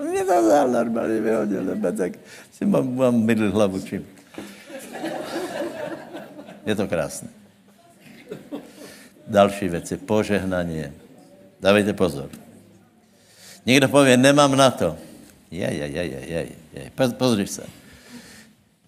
mě 0.10 0.24
to 0.24 0.42
vzal 0.42 0.68
normálně, 0.68 1.20
vyhodil, 1.20 1.64
nebo 1.64 1.92
tak 1.92 2.12
si 2.52 2.66
mám, 2.66 2.96
mám 2.96 3.14
mydl 3.14 3.52
hlavu 3.52 3.80
čím. 3.80 4.06
Je 6.66 6.74
to 6.74 6.86
krásné. 6.88 7.28
Další 9.26 9.68
věci, 9.68 9.96
požehnání. 9.96 10.84
Dávejte 11.60 11.92
pozor. 11.92 12.30
Někdo 13.66 13.88
pově, 13.88 14.16
nemám 14.16 14.56
na 14.56 14.70
to. 14.70 14.96
Je, 15.50 15.74
je, 15.74 15.86
je, 15.86 16.04
je, 16.04 16.20
je, 16.28 16.48
je. 16.74 16.90
Pozri 17.18 17.46
se. 17.46 17.62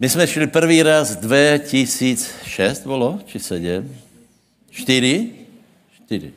My 0.00 0.08
jsme 0.08 0.26
šli 0.26 0.46
první 0.46 0.82
raz 0.82 1.16
2006, 1.16 2.86
bylo? 2.86 3.18
Či 3.26 3.38
7? 3.38 3.96
4? 4.70 5.30
4. 6.04 6.32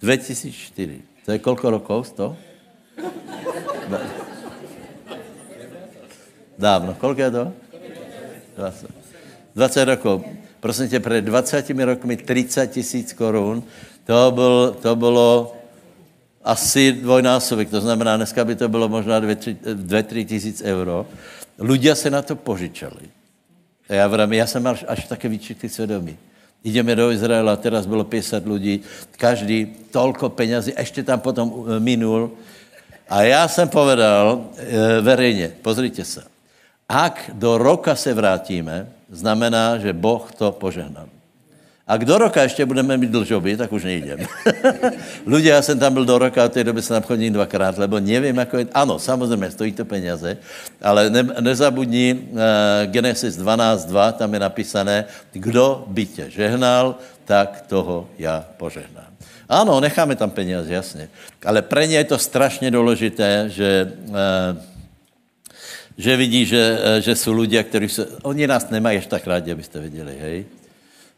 2004. 0.00 1.00
To 1.24 1.32
je 1.32 1.38
kolko 1.38 1.70
rokov 1.70 2.10
to? 2.10 2.36
Dávno. 6.58 6.94
Kolik 6.94 7.18
je 7.18 7.30
to? 7.30 7.52
20. 8.56 8.90
20 9.54 9.84
rokov. 9.84 10.22
Prosím 10.60 10.88
tě, 10.88 11.00
před 11.00 11.20
20 11.20 11.70
rokmi 11.70 12.16
30 12.16 12.66
tisíc 12.66 13.12
korun, 13.12 13.62
to, 14.04 14.30
byl, 14.34 14.76
to 14.82 14.96
bylo 14.96 15.56
asi 16.44 16.92
dvojnásobek, 16.92 17.70
to 17.70 17.80
znamená, 17.80 18.16
dneska 18.16 18.44
by 18.44 18.54
to 18.54 18.68
bylo 18.68 18.88
možná 18.88 19.20
2-3 19.20 20.26
tisíc 20.26 20.62
euro. 20.62 21.06
Ľudia 21.58 21.94
se 21.94 22.10
na 22.10 22.22
to 22.22 22.36
požičali. 22.36 23.08
A 23.88 23.94
já 23.94 24.06
vrám, 24.08 24.32
já 24.32 24.46
jsem 24.46 24.66
až, 24.66 24.84
až 24.88 25.06
také 25.06 25.28
výčity 25.28 25.68
svědomí. 25.68 26.16
Jdeme 26.64 26.96
do 26.96 27.10
Izraela, 27.10 27.56
teraz 27.56 27.86
bylo 27.86 28.04
50 28.04 28.46
lidí, 28.46 28.80
každý 29.16 29.66
tolko 29.90 30.28
penězí, 30.28 30.72
ještě 30.78 31.02
tam 31.02 31.20
potom 31.20 31.52
eh, 31.52 31.80
minul. 31.80 32.30
A 33.08 33.22
já 33.22 33.48
jsem 33.48 33.68
povedal 33.68 34.48
e, 34.56 35.00
veřejně, 35.00 35.52
pozrite 35.62 36.04
se, 36.04 36.24
ak 36.88 37.30
do 37.32 37.58
roka 37.58 37.96
se 37.96 38.14
vrátíme, 38.14 38.88
znamená, 39.10 39.78
že 39.78 39.92
Boh 39.92 40.32
to 40.32 40.52
požehnal. 40.52 41.08
A 41.86 41.96
do 41.96 42.18
roka 42.18 42.42
ještě 42.42 42.66
budeme 42.66 42.96
mít 42.96 43.10
dlžoby, 43.10 43.56
tak 43.56 43.72
už 43.72 43.84
nejdem. 43.84 44.18
Ľudia, 45.26 45.54
já 45.54 45.62
jsem 45.62 45.78
tam 45.78 45.94
byl 45.94 46.04
do 46.04 46.18
roka, 46.18 46.44
a 46.44 46.48
té 46.48 46.64
doby 46.64 46.82
se 46.82 47.00
tam 47.00 47.32
dvakrát, 47.32 47.78
lebo 47.78 48.00
nevím, 48.00 48.36
jako 48.36 48.58
je... 48.58 48.66
Ano, 48.74 48.98
samozřejmě, 48.98 49.50
stojí 49.50 49.72
to 49.72 49.84
peněze, 49.84 50.36
ale 50.82 51.10
ne, 51.10 51.22
nezabudni 51.40 52.14
uh, 52.14 52.38
Genesis 52.86 53.38
12.2, 53.38 54.12
tam 54.12 54.34
je 54.34 54.40
napísané, 54.40 55.04
kdo 55.32 55.84
by 55.86 56.06
tě 56.06 56.30
žehnal, 56.30 56.94
tak 57.24 57.64
toho 57.68 58.08
já 58.18 58.44
požehnám. 58.56 59.12
Ano, 59.48 59.80
necháme 59.80 60.16
tam 60.16 60.30
peněze, 60.30 60.74
jasně. 60.74 61.08
Ale 61.44 61.62
pro 61.62 61.80
ně 61.80 61.96
je 61.96 62.04
to 62.04 62.18
strašně 62.18 62.70
důležité, 62.70 63.44
že, 63.48 63.92
uh, 64.08 64.16
že 65.98 66.16
vidí, 66.16 66.46
že, 66.46 66.78
uh, 66.80 67.02
že 67.02 67.16
jsou 67.16 67.32
lidé, 67.32 67.62
kteří 67.62 67.88
se... 67.88 68.06
Oni 68.22 68.46
nás 68.46 68.70
nemají 68.70 68.98
až 68.98 69.06
tak 69.06 69.26
rádi, 69.26 69.52
abyste 69.52 69.80
viděli, 69.80 70.16
hej? 70.20 70.44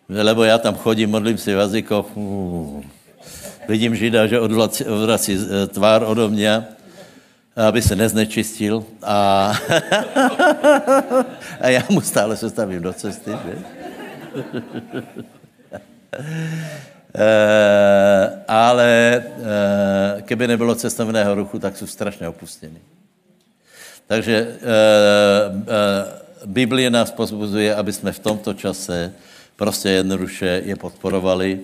Lebo 0.09 0.45
já 0.45 0.59
tam 0.59 0.75
chodím, 0.75 1.11
modlím 1.11 1.39
si 1.39 1.55
v 1.55 1.59
jazykoch, 1.59 2.07
vidím 3.69 3.97
Žida, 3.97 4.27
že 4.27 4.41
odvrací, 4.41 4.85
odvrací 4.85 5.39
eh, 5.39 5.67
tvár 5.67 6.03
ode 6.03 6.29
mě, 6.29 6.65
aby 7.57 7.83
se 7.83 7.97
neznečistil. 7.97 8.85
A, 9.03 9.53
a 11.61 11.69
já 11.69 11.83
mu 11.91 12.01
stále 12.01 12.37
se 12.37 12.51
stavím 12.51 12.83
do 12.83 12.93
cesty. 12.93 13.31
Že? 13.31 13.59
e, 17.15 18.45
ale 18.49 19.15
e, 19.17 19.23
keby 20.23 20.49
nebylo 20.49 20.75
cestovného 20.75 21.35
ruchu, 21.35 21.59
tak 21.59 21.77
jsou 21.77 21.87
strašně 21.87 22.29
opustěni. 22.29 22.79
Takže 24.07 24.37
e, 24.37 24.47
e, 24.47 24.57
Biblie 26.47 26.91
nás 26.91 27.11
pozbuzuje, 27.11 27.75
aby 27.75 27.93
jsme 27.93 28.13
v 28.13 28.19
tomto 28.19 28.55
čase 28.55 29.13
prostě 29.57 29.89
jednoduše 29.89 30.63
je 30.65 30.77
podporovali. 30.77 31.61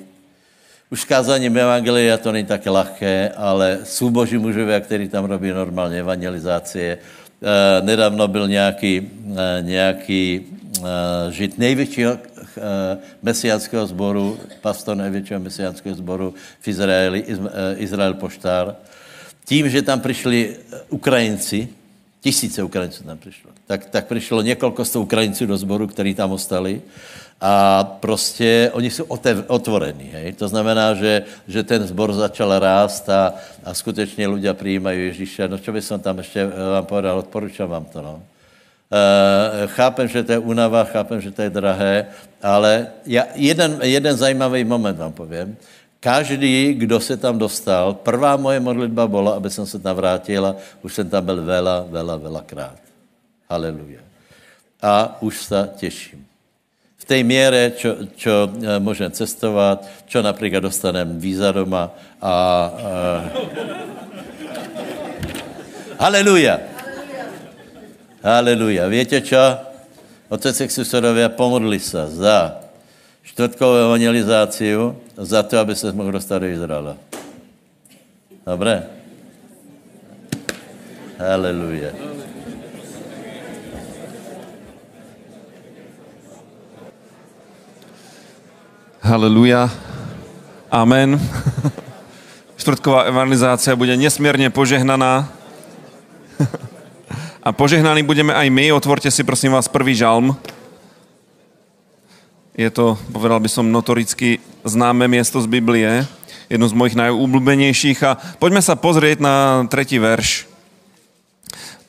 Už 0.90 1.04
kázáním 1.04 1.56
Evangelia 1.56 2.16
to 2.18 2.32
není 2.32 2.46
také 2.46 2.70
lehké, 2.70 3.32
ale 3.36 3.78
jsou 3.84 4.10
boží 4.10 4.38
mužové, 4.38 4.80
kteří 4.80 5.08
tam 5.08 5.24
robí 5.24 5.50
normálně 5.50 6.00
evangelizácie. 6.00 6.98
E, 6.98 7.82
nedávno 7.82 8.28
byl 8.28 8.48
nějaký, 8.48 9.10
e, 9.36 9.62
nějaký 9.62 10.40
e, 10.78 11.32
žít 11.32 11.58
největšího 11.58 12.18
eh, 12.56 12.98
mesiánského 13.22 13.86
sboru, 13.86 14.38
pastor 14.60 14.96
největšího 14.96 15.40
mesiánského 15.40 15.94
sboru 15.94 16.34
v 16.60 16.68
Izraeli, 16.68 17.24
eh, 17.28 17.74
Izrael 17.76 18.14
Poštár, 18.14 18.76
tím, 19.44 19.68
že 19.68 19.82
tam 19.82 20.00
přišli 20.00 20.56
eh, 20.56 20.80
Ukrajinci, 20.88 21.68
tisíce 22.20 22.62
Ukrajinců 22.62 23.04
tam 23.04 23.18
přišlo, 23.18 23.50
tak, 23.66 23.86
tak 23.86 24.06
přišlo 24.06 24.42
několik 24.42 24.76
sto 24.82 25.00
Ukrajinců 25.00 25.46
do 25.46 25.56
sboru, 25.56 25.86
kteří 25.86 26.14
tam 26.14 26.32
ostali 26.32 26.82
a 27.42 27.84
prostě 27.84 28.70
oni 28.72 28.90
jsou 28.90 29.04
otev, 29.04 29.50
otvorení. 29.50 30.14
Hej? 30.14 30.32
To 30.32 30.48
znamená, 30.48 30.94
že, 30.94 31.26
že 31.48 31.62
ten 31.62 31.82
zbor 31.82 32.14
začal 32.14 32.58
rást 32.58 33.08
a, 33.10 33.34
a 33.64 33.74
skutečně 33.74 34.28
lidé 34.28 34.54
přijímají 34.54 35.10
Ježíše. 35.10 35.48
No 35.50 35.58
čo 35.58 35.74
by 35.74 35.82
som 35.82 35.98
tam 35.98 36.22
ještě 36.22 36.46
vám 36.46 36.86
povedal, 36.86 37.18
odporučám 37.18 37.68
vám 37.68 37.84
to. 37.90 37.98
No. 38.02 38.14
Uh, 38.92 39.66
chápem, 39.66 40.06
že 40.08 40.22
to 40.22 40.32
je 40.32 40.38
únava, 40.38 40.84
chápem, 40.84 41.20
že 41.20 41.34
to 41.34 41.42
je 41.42 41.50
drahé, 41.50 42.06
ale 42.42 42.86
já, 43.06 43.24
jeden, 43.34 43.80
jeden 43.82 44.16
zajímavý 44.16 44.64
moment 44.64 44.98
vám 44.98 45.12
povím. 45.12 45.56
Každý, 46.00 46.74
kdo 46.74 47.00
se 47.00 47.16
tam 47.16 47.38
dostal, 47.38 47.94
prvá 47.94 48.36
moje 48.36 48.60
modlitba 48.60 49.08
byla, 49.08 49.32
aby 49.34 49.50
jsem 49.50 49.66
se 49.66 49.78
tam 49.78 49.96
vrátila, 49.96 50.56
už 50.82 50.94
jsem 50.94 51.08
tam 51.08 51.24
byl 51.24 51.42
vela, 51.42 51.86
vela, 51.88 52.16
vela 52.16 52.42
krát. 52.46 52.78
Haleluja. 53.50 54.00
A 54.82 55.16
už 55.22 55.42
se 55.42 55.70
těším. 55.76 56.31
V 57.02 57.04
té 57.04 57.22
míře, 57.22 57.72
čo, 57.76 57.90
čo 58.14 58.46
eh, 58.62 59.10
cestovat, 59.10 59.82
čo 60.06 60.22
například 60.22 60.62
dostaneme 60.62 61.18
víza 61.18 61.50
doma 61.52 61.90
a... 62.22 62.30
a... 62.30 62.32
Haleluja. 65.98 66.58
Haleluja. 68.22 68.86
Víte 68.86 69.18
čo? 69.18 69.38
Otec 70.30 70.60
Exusorovia, 70.60 71.28
pomodli 71.28 71.82
se 71.82 72.06
za 72.06 72.62
čtvrtkovou 73.22 73.90
evangelizáciu, 73.90 74.96
za 75.18 75.42
to, 75.42 75.58
aby 75.58 75.74
se 75.74 75.92
mohl 75.92 76.12
dostat 76.12 76.38
do 76.38 76.46
Izraela. 76.46 76.96
Dobré? 78.46 78.82
Haleluja. 81.18 82.11
Haleluja. 89.02 89.66
Amen. 90.70 91.18
Štvrtková 92.62 93.10
evangelizácia 93.10 93.74
bude 93.74 93.98
nesmierne 93.98 94.46
požehnaná. 94.46 95.26
A 97.42 97.50
požehnaní 97.50 98.06
budeme 98.06 98.30
aj 98.30 98.46
my. 98.46 98.70
Otvorte 98.70 99.10
si 99.10 99.26
prosím 99.26 99.58
vás 99.58 99.66
prvý 99.66 99.98
žalm. 99.98 100.38
Je 102.54 102.70
to, 102.70 102.94
povedal 103.10 103.42
by 103.42 103.50
som, 103.50 103.74
notoricky 103.74 104.38
známe 104.62 105.10
miesto 105.10 105.42
z 105.42 105.50
Biblie. 105.50 106.06
Jedno 106.46 106.70
z 106.70 106.78
mojich 106.78 106.94
najúblbenejších. 106.94 107.98
A 108.06 108.22
poďme 108.38 108.62
sa 108.62 108.78
pozrieť 108.78 109.18
na 109.18 109.66
tretí 109.66 109.98
verš. 109.98 110.46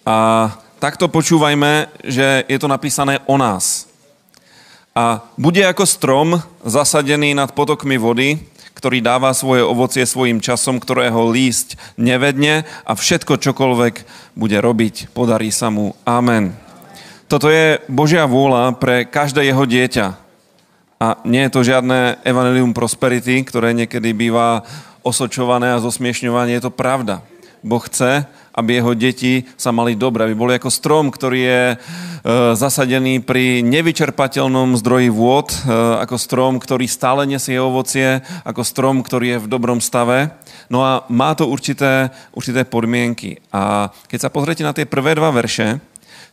A 0.02 0.50
takto 0.82 1.06
počúvajme, 1.14 1.94
že 2.10 2.42
je 2.50 2.58
to 2.58 2.66
napísané 2.66 3.22
o 3.30 3.38
nás. 3.38 3.93
A 4.94 5.26
bude 5.42 5.66
ako 5.66 5.90
strom 5.90 6.38
zasadený 6.62 7.34
nad 7.34 7.50
potokmi 7.58 7.98
vody, 7.98 8.38
ktorý 8.78 9.02
dáva 9.02 9.34
svoje 9.34 9.66
ovocie 9.66 10.06
svojim 10.06 10.38
časom, 10.38 10.78
ktorého 10.78 11.34
lísť 11.34 11.98
nevedne 11.98 12.62
a 12.86 12.94
všetko 12.94 13.42
čokoľvek 13.42 13.96
bude 14.38 14.58
robiť, 14.62 15.10
podarí 15.18 15.50
sa 15.50 15.74
mu. 15.74 15.98
Amen. 16.06 16.54
Toto 17.26 17.50
je 17.50 17.82
Božia 17.90 18.30
vôľa 18.30 18.78
pre 18.78 19.10
každé 19.10 19.50
jeho 19.50 19.66
dieťa. 19.66 20.08
A 21.02 21.18
nie 21.26 21.42
je 21.50 21.54
to 21.58 21.66
žiadne 21.66 22.22
evangelium 22.22 22.78
prosperity, 22.78 23.42
ktoré 23.42 23.74
niekedy 23.74 24.14
býva 24.14 24.62
osočované 25.02 25.74
a 25.74 25.82
zosmiešňované. 25.82 26.54
Je 26.54 26.70
to 26.70 26.72
pravda. 26.72 27.26
Boh 27.66 27.82
chce, 27.82 28.30
aby 28.54 28.80
jeho 28.80 28.94
deti 28.94 29.34
sa 29.58 29.74
mali 29.74 29.98
dobre, 29.98 30.30
aby 30.30 30.36
boli 30.38 30.54
ako 30.56 30.70
strom, 30.70 31.10
ktorý 31.10 31.40
je 31.42 31.64
e, 31.74 31.76
zasadený 32.54 33.26
pri 33.26 33.66
nevyčerpateľnom 33.66 34.78
zdroji 34.78 35.10
vôd, 35.10 35.50
e, 35.50 35.58
ako 36.06 36.16
strom, 36.22 36.54
ktorý 36.62 36.86
stále 36.86 37.26
nesie 37.26 37.58
ovocie, 37.58 38.22
ako 38.46 38.62
strom, 38.62 39.02
ktorý 39.02 39.38
je 39.38 39.42
v 39.44 39.52
dobrom 39.52 39.82
stave. 39.82 40.32
No 40.70 40.86
a 40.86 41.04
má 41.10 41.34
to 41.34 41.50
určité, 41.50 42.14
určité 42.32 42.62
podmienky. 42.64 43.42
A 43.50 43.90
keď 44.08 44.30
sa 44.30 44.34
pozriete 44.34 44.62
na 44.62 44.72
tie 44.72 44.86
prvé 44.86 45.18
dva 45.18 45.34
verše, 45.34 45.82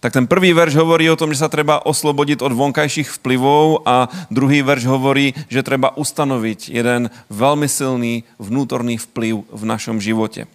tak 0.01 0.17
ten 0.17 0.25
prvý 0.25 0.57
verš 0.57 0.81
hovorí 0.81 1.13
o 1.13 1.19
tom, 1.21 1.29
že 1.29 1.45
sa 1.45 1.53
treba 1.53 1.85
oslobodiť 1.85 2.41
od 2.41 2.57
vonkajších 2.57 3.21
vplyvov 3.21 3.85
a 3.85 4.09
druhý 4.33 4.65
verš 4.65 4.89
hovorí, 4.89 5.37
že 5.53 5.61
treba 5.61 5.93
ustanoviť 5.93 6.73
jeden 6.73 7.13
veľmi 7.29 7.69
silný 7.69 8.25
vnútorný 8.41 8.97
vplyv 8.97 9.45
v 9.45 9.63
našom 9.69 10.01
živote. 10.01 10.49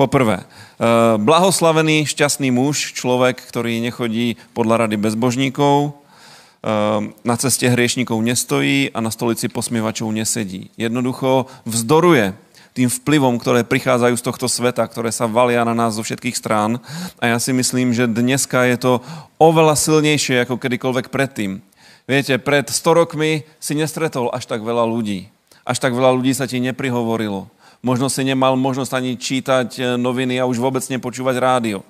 Poprvé, 0.00 0.40
eh, 0.40 1.20
blahoslavený, 1.20 2.08
šťastný 2.08 2.48
muž, 2.48 2.96
človek, 2.96 3.36
ktorý 3.36 3.84
nechodí 3.84 4.40
podľa 4.56 4.88
rady 4.88 4.96
bezbožníkov, 4.96 5.92
eh, 5.92 7.12
na 7.20 7.36
ceste 7.36 7.68
hriešníkov 7.68 8.16
nestojí 8.24 8.96
a 8.96 9.04
na 9.04 9.12
stolici 9.12 9.52
posmievačov 9.52 10.08
nesedí. 10.08 10.72
Jednoducho 10.80 11.52
vzdoruje 11.68 12.32
tým 12.72 12.88
vplyvom, 12.88 13.36
ktoré 13.36 13.60
prichádzajú 13.60 14.16
z 14.16 14.24
tohto 14.24 14.48
sveta, 14.48 14.88
ktoré 14.88 15.12
sa 15.12 15.28
valia 15.28 15.68
na 15.68 15.76
nás 15.76 16.00
zo 16.00 16.06
všetkých 16.06 16.38
strán. 16.38 16.80
A 17.20 17.36
ja 17.36 17.36
si 17.36 17.52
myslím, 17.52 17.92
že 17.92 18.08
dneska 18.08 18.64
je 18.72 18.80
to 18.80 18.92
oveľa 19.36 19.76
silnejšie 19.76 20.48
ako 20.48 20.56
kedykoľvek 20.56 21.12
predtým. 21.12 21.60
Viete, 22.08 22.40
pred 22.40 22.64
100 22.64 22.96
rokmi 23.04 23.44
si 23.60 23.76
nestretol 23.76 24.32
až 24.32 24.48
tak 24.48 24.64
veľa 24.64 24.88
ľudí. 24.88 25.28
Až 25.68 25.76
tak 25.76 25.92
veľa 25.92 26.16
ľudí 26.16 26.32
sa 26.32 26.48
ti 26.48 26.56
neprihovorilo 26.56 27.52
možno 27.80 28.12
si 28.12 28.24
nemal 28.24 28.56
možnosť 28.56 28.92
ani 28.96 29.12
čítať 29.16 29.68
eh, 29.76 29.84
noviny 29.96 30.40
a 30.40 30.48
už 30.48 30.60
vôbec 30.60 30.84
nepočúvať 30.86 31.36
rádio. 31.40 31.80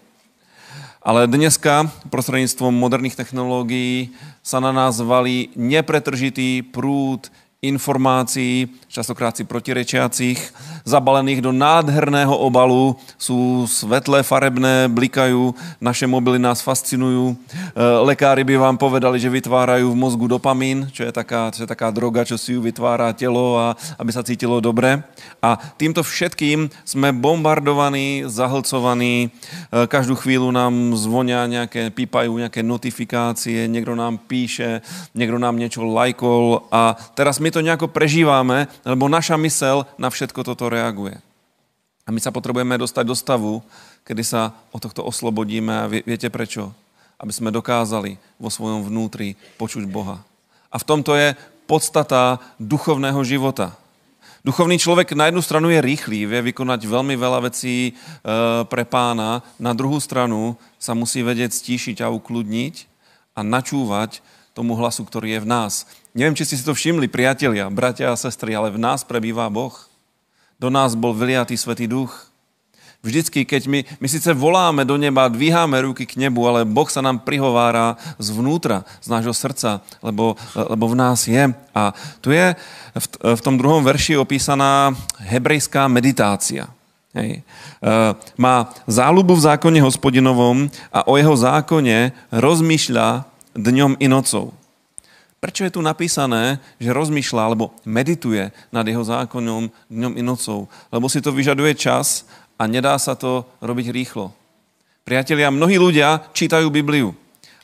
Ale 1.00 1.24
dneska 1.24 1.88
prostredníctvom 2.12 2.76
moderných 2.76 3.16
technológií 3.16 4.12
sa 4.44 4.60
na 4.60 4.68
nás 4.68 5.00
valí 5.00 5.48
nepretržitý 5.56 6.60
prúd 6.60 7.32
informácií, 7.60 8.72
častokrát 8.88 9.36
si 9.36 9.44
protirečiacich, 9.44 10.40
zabalených 10.88 11.44
do 11.44 11.52
nádherného 11.52 12.32
obalu, 12.32 12.96
sú 13.20 13.68
svetlé, 13.68 14.24
farebné, 14.24 14.88
blikajú, 14.88 15.52
naše 15.76 16.08
mobily 16.08 16.40
nás 16.40 16.64
fascinujú. 16.64 17.36
E, 17.36 17.84
lekári 18.08 18.48
by 18.48 18.56
vám 18.56 18.76
povedali, 18.80 19.20
že 19.20 19.28
vytvárajú 19.28 19.92
v 19.92 20.00
mozgu 20.00 20.24
dopamín, 20.24 20.88
čo 20.88 21.04
je 21.04 21.12
taká, 21.12 21.52
čo 21.52 21.62
je 21.62 21.68
taká 21.68 21.92
droga, 21.92 22.24
čo 22.24 22.40
si 22.40 22.56
ju 22.56 22.64
vytvára 22.64 23.12
telo, 23.12 23.60
a, 23.60 23.76
aby 24.00 24.08
sa 24.08 24.24
cítilo 24.24 24.56
dobre. 24.64 25.04
A 25.44 25.60
týmto 25.76 26.00
všetkým 26.00 26.72
sme 26.88 27.12
bombardovaní, 27.12 28.24
zahlcovaní, 28.24 29.28
e, 29.28 29.84
každú 29.84 30.16
chvíľu 30.16 30.48
nám 30.48 30.96
zvonia 30.96 31.44
nejaké, 31.44 31.92
pípajú 31.92 32.40
nejaké 32.40 32.64
notifikácie, 32.64 33.68
niekto 33.68 33.92
nám 33.92 34.16
píše, 34.24 34.80
niekto 35.12 35.36
nám 35.36 35.60
niečo 35.60 35.84
lajkol 35.84 36.64
a 36.72 36.96
teraz 37.12 37.36
my 37.36 37.49
to 37.50 37.60
nejako 37.60 37.90
prežíváme, 37.90 38.70
lebo 38.86 39.10
naša 39.10 39.36
mysel 39.38 39.86
na 39.98 40.10
všetko 40.10 40.42
toto 40.42 40.70
reaguje. 40.70 41.18
A 42.06 42.10
my 42.10 42.18
sa 42.18 42.34
potrebujeme 42.34 42.74
dostať 42.80 43.04
do 43.06 43.14
stavu, 43.14 43.52
kedy 44.02 44.22
sa 44.26 44.50
o 44.74 44.82
tohto 44.82 45.06
oslobodíme 45.06 45.72
a 45.72 45.86
viete 45.86 46.26
prečo? 46.32 46.74
Aby 47.20 47.30
sme 47.30 47.54
dokázali 47.54 48.16
vo 48.40 48.48
svojom 48.48 48.82
vnútri 48.82 49.36
počuť 49.60 49.84
Boha. 49.86 50.18
A 50.72 50.76
v 50.80 50.88
tomto 50.88 51.14
je 51.14 51.36
podstata 51.70 52.42
duchovného 52.58 53.22
života. 53.22 53.78
Duchovný 54.40 54.80
človek 54.80 55.12
na 55.12 55.28
jednu 55.28 55.44
stranu 55.44 55.68
je 55.68 55.84
rýchly, 55.84 56.24
vie 56.24 56.40
vykonať 56.50 56.88
veľmi 56.88 57.12
veľa 57.12 57.52
vecí 57.52 57.92
e, 57.92 57.92
pre 58.66 58.88
pána, 58.88 59.44
na 59.60 59.76
druhou 59.76 60.00
stranu 60.00 60.56
sa 60.80 60.96
musí 60.96 61.20
vedieť 61.20 61.52
stíšiť 61.52 62.00
a 62.00 62.08
ukludniť 62.08 62.88
a 63.36 63.44
načúvať 63.44 64.24
tomu 64.56 64.74
hlasu, 64.80 65.04
ktorý 65.04 65.36
je 65.36 65.44
v 65.44 65.50
nás. 65.50 65.84
Neviem, 66.10 66.34
či 66.34 66.42
si 66.42 66.58
to 66.58 66.74
všimli, 66.74 67.06
priatelia, 67.06 67.70
bratia 67.70 68.10
a 68.10 68.18
sestry, 68.18 68.50
ale 68.50 68.74
v 68.74 68.82
nás 68.82 69.06
prebývá 69.06 69.46
Boh. 69.46 69.74
Do 70.58 70.66
nás 70.66 70.98
bol 70.98 71.14
vyliatý 71.14 71.54
Svetý 71.54 71.86
Duch. 71.86 72.30
Vždycky, 73.00 73.48
keď 73.48 73.62
my, 73.64 73.80
my 73.96 74.08
síce 74.12 74.28
voláme 74.36 74.84
do 74.84 74.98
neba, 75.00 75.24
dvíháme 75.30 75.72
ruky 75.80 76.04
k 76.04 76.20
nebu, 76.20 76.44
ale 76.44 76.68
Boh 76.68 76.84
sa 76.84 77.00
nám 77.00 77.24
prihovára 77.24 77.96
zvnútra, 78.20 78.84
z 79.00 79.08
nášho 79.08 79.32
srdca, 79.32 79.80
lebo, 80.04 80.36
lebo 80.52 80.84
v 80.84 80.98
nás 81.00 81.24
je. 81.24 81.48
A 81.72 81.96
tu 82.20 82.28
je 82.28 82.52
v, 82.92 83.06
v 83.24 83.40
tom 83.40 83.56
druhom 83.56 83.80
verši 83.80 84.20
opísaná 84.20 84.92
hebrejská 85.16 85.88
meditácia. 85.88 86.68
Hej. 87.16 87.40
E, 87.40 87.42
má 88.36 88.68
záľubu 88.84 89.32
v 89.32 89.44
zákone 89.48 89.80
hospodinovom 89.80 90.68
a 90.92 91.00
o 91.08 91.16
jeho 91.16 91.32
zákone 91.32 92.12
rozmýšľa 92.28 93.24
dňom 93.56 93.96
i 93.96 94.06
nocou. 94.12 94.59
Prečo 95.40 95.64
je 95.64 95.72
tu 95.72 95.80
napísané, 95.80 96.60
že 96.76 96.92
rozmýšľa 96.92 97.42
alebo 97.42 97.72
medituje 97.88 98.52
nad 98.68 98.84
jeho 98.84 99.00
zákonom 99.00 99.72
dňom 99.88 100.14
i 100.20 100.22
nocou? 100.22 100.68
Lebo 100.92 101.08
si 101.08 101.24
to 101.24 101.32
vyžaduje 101.32 101.72
čas 101.80 102.28
a 102.60 102.68
nedá 102.68 102.92
sa 103.00 103.16
to 103.16 103.48
robiť 103.64 103.88
rýchlo. 103.88 104.36
Priatelia, 105.08 105.48
mnohí 105.48 105.80
ľudia 105.80 106.28
čítajú 106.36 106.68
Bibliu, 106.68 107.16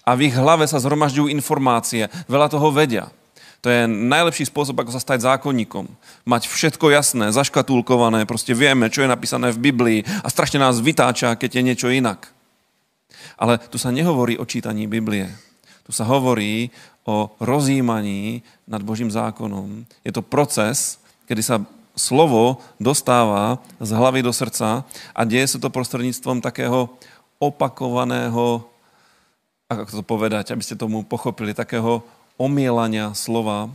a 0.07 0.15
v 0.15 0.31
ich 0.31 0.39
hlave 0.39 0.71
sa 0.71 0.79
zhromažďujú 0.79 1.27
informácie, 1.35 2.07
veľa 2.31 2.47
toho 2.47 2.71
vedia. 2.71 3.11
To 3.59 3.67
je 3.67 3.91
najlepší 3.91 4.47
spôsob, 4.47 4.79
ako 4.79 4.95
sa 4.95 5.03
stať 5.03 5.27
zákonníkom. 5.27 5.91
Mať 6.23 6.47
všetko 6.47 6.95
jasné, 6.95 7.35
zaškatulkované, 7.35 8.23
proste 8.23 8.55
vieme, 8.55 8.87
čo 8.87 9.03
je 9.03 9.11
napísané 9.11 9.51
v 9.51 9.59
Biblii 9.59 9.99
a 10.23 10.31
strašne 10.31 10.63
nás 10.63 10.79
vytáča, 10.79 11.35
keď 11.35 11.59
je 11.59 11.67
niečo 11.67 11.89
inak. 11.91 12.31
Ale 13.35 13.59
tu 13.59 13.83
sa 13.83 13.91
nehovorí 13.91 14.39
o 14.39 14.47
čítaní 14.47 14.87
Biblie. 14.87 15.27
Tu 15.83 15.91
sa 15.91 16.07
hovorí 16.07 16.71
o 17.07 17.31
rozjímaní 17.39 18.43
nad 18.67 18.83
Božím 18.83 19.09
zákonom. 19.09 19.87
Je 20.03 20.13
to 20.13 20.27
proces, 20.27 20.99
kedy 21.31 21.43
sa 21.43 21.57
slovo 21.97 22.61
dostáva 22.77 23.63
z 23.81 23.91
hlavy 23.95 24.21
do 24.21 24.35
srdca 24.35 24.85
a 25.15 25.21
deje 25.25 25.57
sa 25.57 25.59
to 25.63 25.73
prostredníctvom 25.73 26.45
takého 26.45 26.93
opakovaného, 27.41 28.67
ako 29.71 29.91
to 29.91 30.05
povedať, 30.05 30.53
aby 30.53 30.63
ste 30.67 30.77
tomu 30.77 31.07
pochopili, 31.07 31.57
takého 31.57 32.05
omielania 32.37 33.17
slova, 33.17 33.73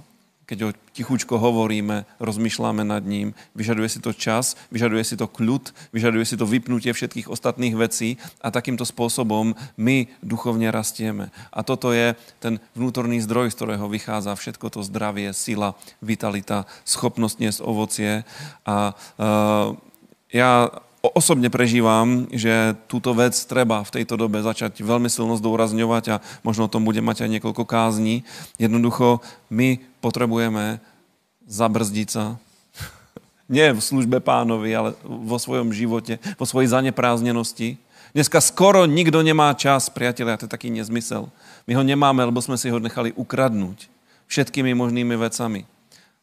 keď 0.51 0.59
ho 0.67 0.75
tichučko 0.91 1.39
hovoríme, 1.39 2.03
rozmýšľame 2.19 2.83
nad 2.83 3.07
ním, 3.07 3.31
vyžaduje 3.55 3.87
si 3.87 4.03
to 4.03 4.11
čas, 4.11 4.59
vyžaduje 4.67 4.99
si 5.07 5.15
to 5.15 5.31
kľud, 5.31 5.71
vyžaduje 5.95 6.27
si 6.27 6.35
to 6.35 6.43
vypnutie 6.43 6.91
všetkých 6.91 7.31
ostatných 7.31 7.79
vecí 7.79 8.19
a 8.43 8.51
takýmto 8.51 8.83
spôsobom 8.83 9.55
my 9.79 10.11
duchovne 10.19 10.67
rastieme. 10.67 11.31
A 11.55 11.63
toto 11.63 11.95
je 11.95 12.19
ten 12.43 12.59
vnútorný 12.75 13.23
zdroj, 13.23 13.55
z 13.55 13.63
ktorého 13.63 13.87
vychádza 13.87 14.35
všetko 14.35 14.67
to 14.75 14.83
zdravie, 14.83 15.31
sila, 15.31 15.79
vitalita, 16.03 16.67
schopnosť 16.83 17.35
niesť 17.39 17.59
ovocie. 17.63 18.27
A 18.67 18.91
uh, 18.91 19.79
ja 20.35 20.67
osobne 21.01 21.49
prežívam, 21.49 22.29
že 22.29 22.77
túto 22.85 23.17
vec 23.17 23.33
treba 23.49 23.81
v 23.81 23.93
tejto 23.99 24.21
dobe 24.21 24.45
začať 24.45 24.85
veľmi 24.85 25.09
silno 25.09 25.33
zdôrazňovať 25.33 26.03
a 26.13 26.21
možno 26.45 26.69
o 26.69 26.71
tom 26.71 26.85
bude 26.85 27.01
mať 27.01 27.25
aj 27.25 27.29
niekoľko 27.37 27.65
kázní. 27.65 28.21
Jednoducho, 28.61 29.25
my 29.49 29.81
potrebujeme 29.97 30.77
zabrzdiť 31.49 32.07
sa. 32.07 32.37
Nie 33.53 33.73
v 33.73 33.81
službe 33.81 34.21
pánovi, 34.21 34.69
ale 34.77 34.89
vo 35.01 35.41
svojom 35.41 35.73
živote, 35.73 36.21
vo 36.37 36.45
svojej 36.45 36.69
zanepráznenosti. 36.69 37.81
Dneska 38.13 38.37
skoro 38.37 38.85
nikto 38.85 39.25
nemá 39.25 39.57
čas, 39.57 39.89
priatelia, 39.89 40.37
to 40.37 40.45
je 40.45 40.53
taký 40.53 40.69
nezmysel. 40.69 41.33
My 41.65 41.73
ho 41.79 41.83
nemáme, 41.83 42.21
lebo 42.21 42.43
sme 42.45 42.61
si 42.61 42.69
ho 42.69 42.77
nechali 42.77 43.09
ukradnúť 43.17 43.89
všetkými 44.29 44.77
možnými 44.77 45.17
vecami 45.17 45.65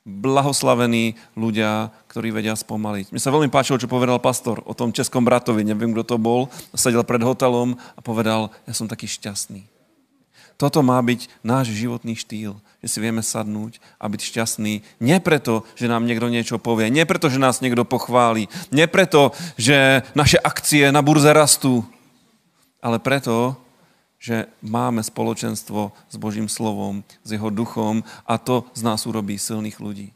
blahoslavení 0.08 1.20
ľudia, 1.36 1.92
ktorí 2.08 2.32
vedia 2.32 2.56
spomaliť. 2.56 3.12
Mne 3.12 3.20
sa 3.20 3.28
veľmi 3.28 3.52
páčilo, 3.52 3.76
čo 3.76 3.92
povedal 3.92 4.16
pastor 4.16 4.64
o 4.64 4.72
tom 4.72 4.96
českom 4.96 5.20
bratovi, 5.20 5.60
neviem, 5.68 5.92
kto 5.92 6.16
to 6.16 6.16
bol, 6.16 6.48
sedel 6.72 7.04
pred 7.04 7.20
hotelom 7.20 7.76
a 7.76 8.00
povedal, 8.00 8.48
ja 8.64 8.72
som 8.72 8.88
taký 8.88 9.04
šťastný. 9.04 9.68
Toto 10.58 10.82
má 10.82 10.98
byť 10.98 11.30
náš 11.46 11.70
životný 11.70 12.18
štýl, 12.18 12.58
že 12.82 12.88
si 12.90 12.98
vieme 12.98 13.22
sadnúť 13.22 13.78
a 13.94 14.10
byť 14.10 14.20
šťastný. 14.26 14.82
Nie 14.98 15.22
preto, 15.22 15.62
že 15.78 15.86
nám 15.86 16.02
niekto 16.02 16.26
niečo 16.26 16.58
povie, 16.58 16.90
nie 16.90 17.06
preto, 17.06 17.30
že 17.30 17.38
nás 17.38 17.62
niekto 17.62 17.86
pochváli, 17.86 18.50
nie 18.74 18.90
preto, 18.90 19.30
že 19.54 20.02
naše 20.18 20.34
akcie 20.42 20.90
na 20.90 20.98
burze 20.98 21.30
rastú, 21.30 21.86
ale 22.82 22.98
preto, 22.98 23.54
že 24.18 24.50
máme 24.60 25.00
spoločenstvo 25.00 25.94
s 26.10 26.16
Božím 26.18 26.50
slovom, 26.50 27.06
s 27.22 27.28
jeho 27.30 27.48
duchom 27.54 28.02
a 28.26 28.34
to 28.36 28.66
z 28.74 28.82
nás 28.82 29.06
urobí 29.06 29.38
silných 29.38 29.78
ľudí. 29.78 30.10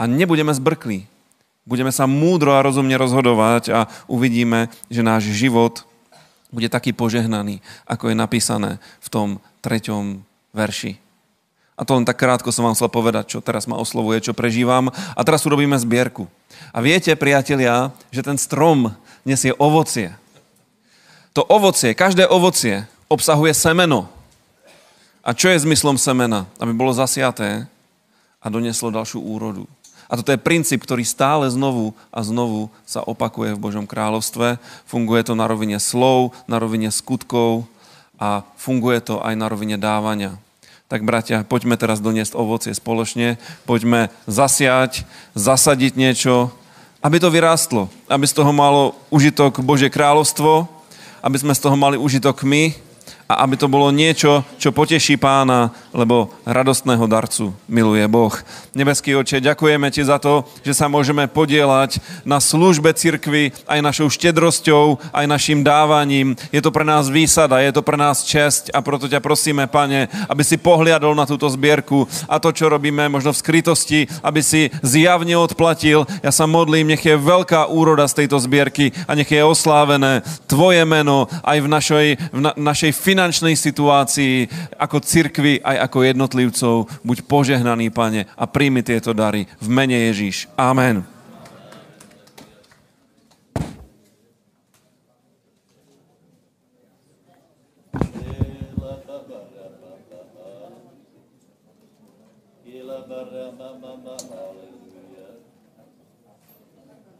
A 0.00 0.08
nebudeme 0.08 0.50
zbrklí. 0.56 1.04
Budeme 1.62 1.94
sa 1.94 2.10
múdro 2.10 2.56
a 2.56 2.64
rozumne 2.64 2.98
rozhodovať 2.98 3.70
a 3.70 3.80
uvidíme, 4.10 4.66
že 4.90 5.06
náš 5.06 5.30
život 5.30 5.86
bude 6.50 6.66
taký 6.66 6.90
požehnaný, 6.90 7.62
ako 7.86 8.10
je 8.10 8.16
napísané 8.18 8.70
v 8.98 9.08
tom 9.08 9.28
treťom 9.62 10.26
verši. 10.50 10.98
A 11.78 11.88
to 11.88 11.96
len 11.96 12.04
tak 12.04 12.20
krátko 12.20 12.52
som 12.52 12.68
vám 12.68 12.76
chcel 12.76 12.92
povedať, 12.92 13.36
čo 13.36 13.38
teraz 13.40 13.64
ma 13.64 13.80
oslovuje, 13.80 14.20
čo 14.20 14.36
prežívam. 14.36 14.92
A 14.92 15.20
teraz 15.24 15.42
urobíme 15.48 15.74
zbierku. 15.80 16.28
A 16.70 16.84
viete, 16.84 17.16
priatelia, 17.16 17.90
že 18.12 18.20
ten 18.20 18.36
strom 18.36 18.92
nesie 19.24 19.56
ovocie. 19.56 20.12
To 21.32 21.40
ovocie, 21.48 21.96
každé 21.96 22.28
ovocie 22.28 22.84
obsahuje 23.08 23.56
semeno. 23.56 24.04
A 25.24 25.32
čo 25.32 25.48
je 25.48 25.64
zmyslom 25.64 25.96
semena? 25.96 26.44
Aby 26.60 26.76
bolo 26.76 26.92
zasiaté 26.92 27.64
a 28.42 28.46
doneslo 28.52 28.92
dalšiu 28.92 29.22
úrodu. 29.22 29.64
A 30.12 30.20
toto 30.20 30.28
je 30.28 30.36
princíp, 30.36 30.84
ktorý 30.84 31.08
stále 31.08 31.48
znovu 31.48 31.96
a 32.12 32.20
znovu 32.20 32.68
sa 32.84 33.00
opakuje 33.00 33.56
v 33.56 33.62
Božom 33.64 33.88
kráľovstve. 33.88 34.60
Funguje 34.84 35.24
to 35.24 35.32
na 35.32 35.48
rovine 35.48 35.80
slov, 35.80 36.36
na 36.44 36.60
rovine 36.60 36.92
skutkov 36.92 37.64
a 38.20 38.44
funguje 38.60 39.00
to 39.00 39.24
aj 39.24 39.32
na 39.32 39.48
rovine 39.48 39.80
dávania. 39.80 40.36
Tak 40.92 41.08
bratia, 41.08 41.48
poďme 41.48 41.80
teraz 41.80 42.04
doniesť 42.04 42.36
ovocie 42.36 42.76
spoločne, 42.76 43.40
poďme 43.64 44.12
zasiať, 44.28 45.08
zasadiť 45.32 45.96
niečo, 45.96 46.52
aby 47.00 47.16
to 47.16 47.32
vyrástlo, 47.32 47.88
aby 48.12 48.28
z 48.28 48.36
toho 48.36 48.52
malo 48.52 48.92
užitok 49.08 49.64
Božie 49.64 49.88
kráľovstvo, 49.88 50.81
aby 51.22 51.36
sme 51.38 51.54
z 51.54 51.62
toho 51.62 51.78
mali 51.78 51.94
užitok 51.94 52.42
my 52.42 52.74
a 53.32 53.40
aby 53.48 53.56
to 53.56 53.72
bolo 53.72 53.88
niečo, 53.88 54.44
čo 54.60 54.76
poteší 54.76 55.16
pána, 55.16 55.72
lebo 55.96 56.28
radostného 56.44 57.08
darcu 57.08 57.56
miluje 57.64 58.04
Boh. 58.04 58.36
Nebeský 58.76 59.16
oče, 59.16 59.40
ďakujeme 59.40 59.88
ti 59.88 60.04
za 60.04 60.20
to, 60.20 60.44
že 60.60 60.76
sa 60.76 60.92
môžeme 60.92 61.24
podielať 61.32 61.96
na 62.28 62.44
službe 62.44 62.92
cirkvi 62.92 63.56
aj 63.64 63.80
našou 63.80 64.12
štedrosťou, 64.12 65.00
aj 65.16 65.24
našim 65.24 65.64
dávaním. 65.64 66.36
Je 66.52 66.60
to 66.60 66.68
pre 66.68 66.84
nás 66.84 67.08
výsada, 67.08 67.64
je 67.64 67.72
to 67.72 67.80
pre 67.80 67.96
nás 67.96 68.28
čest 68.28 68.68
a 68.76 68.84
proto 68.84 69.08
ťa 69.08 69.24
prosíme, 69.24 69.64
pane, 69.64 70.12
aby 70.28 70.44
si 70.44 70.60
pohliadol 70.60 71.16
na 71.16 71.24
túto 71.24 71.48
zbierku 71.48 72.04
a 72.28 72.36
to, 72.36 72.52
čo 72.52 72.68
robíme 72.68 73.08
možno 73.08 73.32
v 73.32 73.40
skrytosti, 73.40 74.00
aby 74.20 74.44
si 74.44 74.68
zjavne 74.84 75.40
odplatil. 75.40 76.04
Ja 76.20 76.28
sa 76.28 76.44
modlím, 76.44 76.92
nech 76.92 77.04
je 77.04 77.16
veľká 77.16 77.72
úroda 77.72 78.04
z 78.04 78.24
tejto 78.24 78.36
zbierky 78.44 78.92
a 79.08 79.16
nech 79.16 79.32
je 79.32 79.40
oslávené 79.40 80.20
tvoje 80.44 80.84
meno 80.84 81.32
aj 81.40 81.58
v 81.64 81.68
našej, 81.68 82.06
v 82.28 82.40
na, 82.44 82.52
našej 82.56 82.92
finančnej 82.92 83.21
finančnej 83.22 83.54
situácii, 83.54 84.50
ako 84.82 84.98
cirkvi, 84.98 85.62
aj 85.62 85.86
ako 85.86 86.10
jednotlivcov. 86.10 86.90
Buď 87.06 87.22
požehnaný, 87.30 87.94
pane, 87.94 88.26
a 88.34 88.50
príjmi 88.50 88.82
tieto 88.82 89.14
dary 89.14 89.46
v 89.62 89.68
mene 89.70 90.10
Ježíš. 90.10 90.50
Amen. 90.58 91.06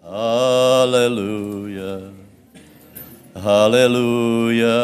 Hallelujah. 0.03 2.11
Hallelujah. 3.39 4.83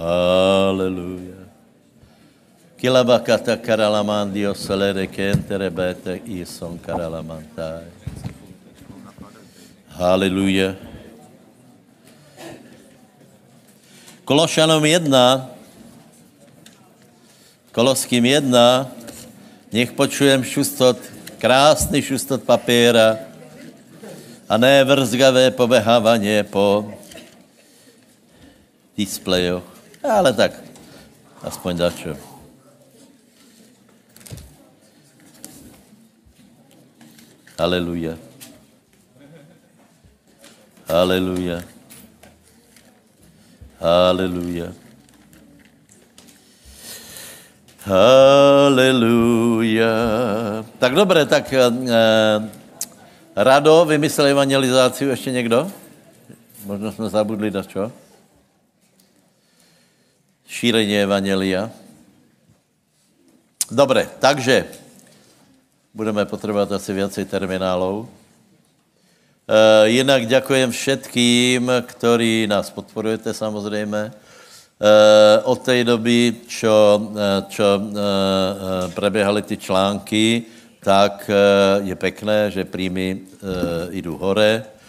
Hallelujah. 0.00 1.44
Kilabakata 2.80 3.52
karalamandio 3.60 4.56
salere 4.56 5.04
kentere 5.04 5.68
bete 5.68 6.16
ison 6.24 6.80
karalamantai. 6.80 7.84
Hallelujah. 9.92 10.72
Kološanom 14.24 14.80
1, 14.80 15.12
Koloským 17.68 18.24
1, 18.24 18.48
nech 19.68 19.92
počujem 19.92 20.40
šustot, 20.40 20.96
krásný 21.36 22.00
šustot 22.00 22.40
papíra 22.48 23.20
a 24.48 24.56
ne 24.56 24.80
vrzgavé 24.80 25.52
pobehávanie 25.52 26.40
po 26.48 26.88
displejoch. 28.96 29.79
Ale 30.00 30.32
tak, 30.32 30.56
aspoň 31.44 31.76
dačo. 31.76 32.16
Aleluja. 37.60 38.16
Aleluja. 40.88 41.60
Aleluja. 43.80 44.72
Aleluja. 48.60 49.94
Tak 50.80 50.92
dobré, 50.96 51.28
tak 51.28 51.52
eh, 51.52 51.68
Rado 53.36 53.84
vymyslel 53.84 54.26
evangelizaci 54.26 55.04
ještě 55.04 55.30
někdo? 55.30 55.70
Možná 56.64 56.92
jsme 56.92 57.08
zabudli 57.08 57.50
na 57.50 57.62
čo? 57.62 57.92
Šíření 60.50 60.98
Evangelia. 60.98 61.70
Dobre, 63.70 64.10
takže 64.18 64.66
budeme 65.94 66.26
potřebovat 66.26 66.72
asi 66.72 66.92
viacej 66.92 67.24
terminálů. 67.24 68.08
E, 69.46 69.88
jinak 69.88 70.26
děkujem 70.26 70.70
všetkým, 70.70 71.70
ktorí 71.86 72.50
nás 72.50 72.70
podporujete 72.70 73.34
samozřejmě. 73.34 74.10
od 75.44 75.62
té 75.62 75.84
doby, 75.84 76.34
čo, 76.48 77.10
eh, 77.12 77.44
čo 77.48 77.68
eh, 77.76 77.92
eh, 77.92 78.92
preběhaly 78.94 79.42
ty 79.42 79.56
články, 79.56 80.42
tak 80.80 81.28
eh, 81.28 81.84
je 81.84 81.94
pekné, 81.94 82.50
že 82.50 82.64
príjmy 82.64 83.20
eh, 83.20 84.00
jdou 84.00 84.16
hore. 84.16 84.79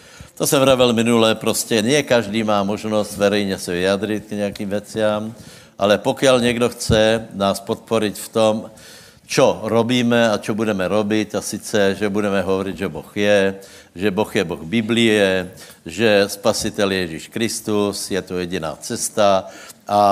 To 0.42 0.46
jsem 0.46 0.60
vravel 0.60 0.92
minule, 0.92 1.34
prostě 1.34 1.82
nie 1.82 2.02
každý 2.02 2.42
má 2.42 2.62
možnost 2.62 3.16
verejně 3.16 3.58
se 3.58 3.72
vyjadřit 3.72 4.24
k 4.26 4.30
nějakým 4.30 4.68
veciám, 4.68 5.34
ale 5.78 5.98
pokud 5.98 6.26
někdo 6.40 6.68
chce 6.68 7.28
nás 7.34 7.60
podporit 7.60 8.18
v 8.18 8.28
tom, 8.28 8.70
čo 9.26 9.60
robíme 9.62 10.30
a 10.30 10.38
čo 10.42 10.54
budeme 10.54 10.88
robit, 10.88 11.34
a 11.34 11.40
sice, 11.40 11.94
že 11.94 12.08
budeme 12.08 12.42
hovorit, 12.42 12.74
že 12.76 12.88
Boh 12.88 13.16
je, 13.16 13.54
že 13.94 14.10
Boh 14.10 14.36
je 14.36 14.44
Boh 14.44 14.62
Biblie, 14.66 15.50
že 15.86 16.24
spasitel 16.26 16.90
je 16.90 16.98
Ježíš 16.98 17.28
Kristus, 17.28 18.10
je 18.10 18.22
to 18.22 18.38
jediná 18.38 18.74
cesta 18.82 19.46
a, 19.86 20.02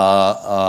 a 0.46 0.60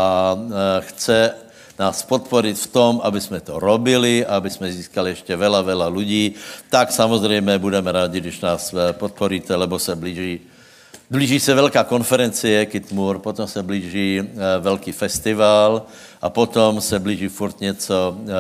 e, 0.41 0.81
chce 0.81 1.33
nás 1.81 2.05
podporit 2.05 2.57
v 2.57 2.67
tom, 2.67 3.01
aby 3.03 3.17
jsme 3.21 3.41
to 3.41 3.57
robili, 3.59 4.25
aby 4.25 4.49
jsme 4.49 4.71
získali 4.71 5.09
ještě 5.09 5.35
vela, 5.35 5.61
vela 5.61 5.87
lidí, 5.89 6.37
tak 6.69 6.91
samozřejmě 6.93 7.57
budeme 7.57 7.91
rádi, 7.91 8.21
když 8.21 8.41
nás 8.41 8.73
e, 8.73 8.93
podporíte, 8.93 9.55
lebo 9.55 9.79
se 9.79 9.95
blíží 9.95 10.39
Blíží 11.11 11.39
se 11.39 11.53
velká 11.53 11.83
konferencie 11.83 12.65
Kitmur, 12.65 13.19
potom 13.19 13.47
se 13.47 13.63
blíží 13.63 14.19
e, 14.19 14.25
velký 14.59 14.91
festival 14.91 15.83
a 16.21 16.29
potom 16.29 16.81
se 16.81 16.99
blíží 16.99 17.27
furt 17.27 17.59
něco, 17.59 18.15
e, 18.15 18.31
e, 18.31 18.33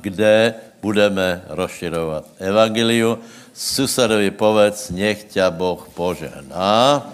kde 0.00 0.54
budeme 0.82 1.42
rozširovat 1.48 2.24
evangeliu. 2.38 3.18
Susedovi 3.54 4.30
povedz, 4.30 4.90
nech 4.90 5.24
tě 5.30 5.46
Boh 5.50 5.88
požehná. 5.94 7.06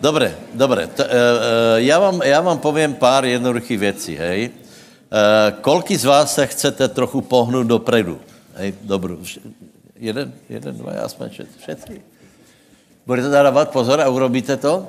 Dobre, 0.00 0.34
dobre. 0.54 0.86
T, 0.86 1.04
e, 1.04 1.08
e, 1.08 1.82
já, 1.82 1.98
vám, 1.98 2.20
já 2.24 2.40
vám 2.40 2.58
povím 2.58 2.94
pár 2.94 3.24
jednoduchých 3.24 3.78
věcí, 3.78 4.16
hej. 4.16 4.44
E, 4.44 5.52
kolky 5.60 5.96
z 5.96 6.04
vás 6.04 6.34
se 6.34 6.46
chcete 6.46 6.88
trochu 6.88 7.20
pohnout 7.20 7.66
dopredu? 7.66 8.20
Hej, 8.54 8.74
dobrou. 8.82 9.18
Jeden, 9.96 10.32
jeden, 10.48 10.76
dva, 10.76 10.92
já 10.92 11.08
jsme 11.08 11.30
všetci. 11.58 12.02
Budete 13.06 13.28
dávat 13.28 13.70
pozor 13.70 14.00
a 14.00 14.08
urobíte 14.08 14.56
to? 14.56 14.86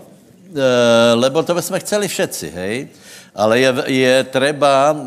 E, 0.56 1.14
lebo 1.14 1.44
to 1.44 1.62
jsme 1.62 1.80
chceli 1.80 2.08
všetci, 2.08 2.50
hej. 2.50 2.88
Ale 3.38 3.62
je, 3.62 3.70
je, 3.86 4.16
treba, 4.34 4.98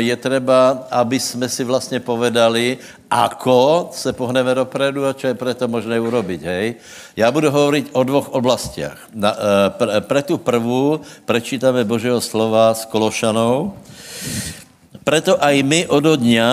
je 0.00 0.16
treba, 0.16 0.88
aby 0.88 1.20
jsme 1.20 1.48
si 1.48 1.64
vlastně 1.64 2.00
povedali, 2.00 2.80
ako 3.10 3.92
se 3.92 4.12
pohneme 4.16 4.54
dopredu 4.56 5.04
a 5.04 5.12
čo 5.12 5.28
je 5.28 5.36
preto 5.36 5.68
možné 5.68 6.00
urobiť, 6.00 6.40
hej. 6.42 6.74
Já 7.16 7.30
budu 7.30 7.50
hovorit 7.50 7.92
o 7.92 8.00
dvoch 8.04 8.32
oblastiach. 8.32 8.96
Na, 9.12 9.36
pre, 9.76 10.00
pre 10.00 10.22
tu 10.24 10.40
prvú 10.40 11.04
prečítame 11.28 11.84
Božího 11.84 12.24
slova 12.24 12.72
s 12.72 12.88
Kološanou. 12.88 13.76
Preto 15.04 15.36
aj 15.36 15.60
my 15.62 15.84
od 15.86 16.16
dňa, 16.16 16.48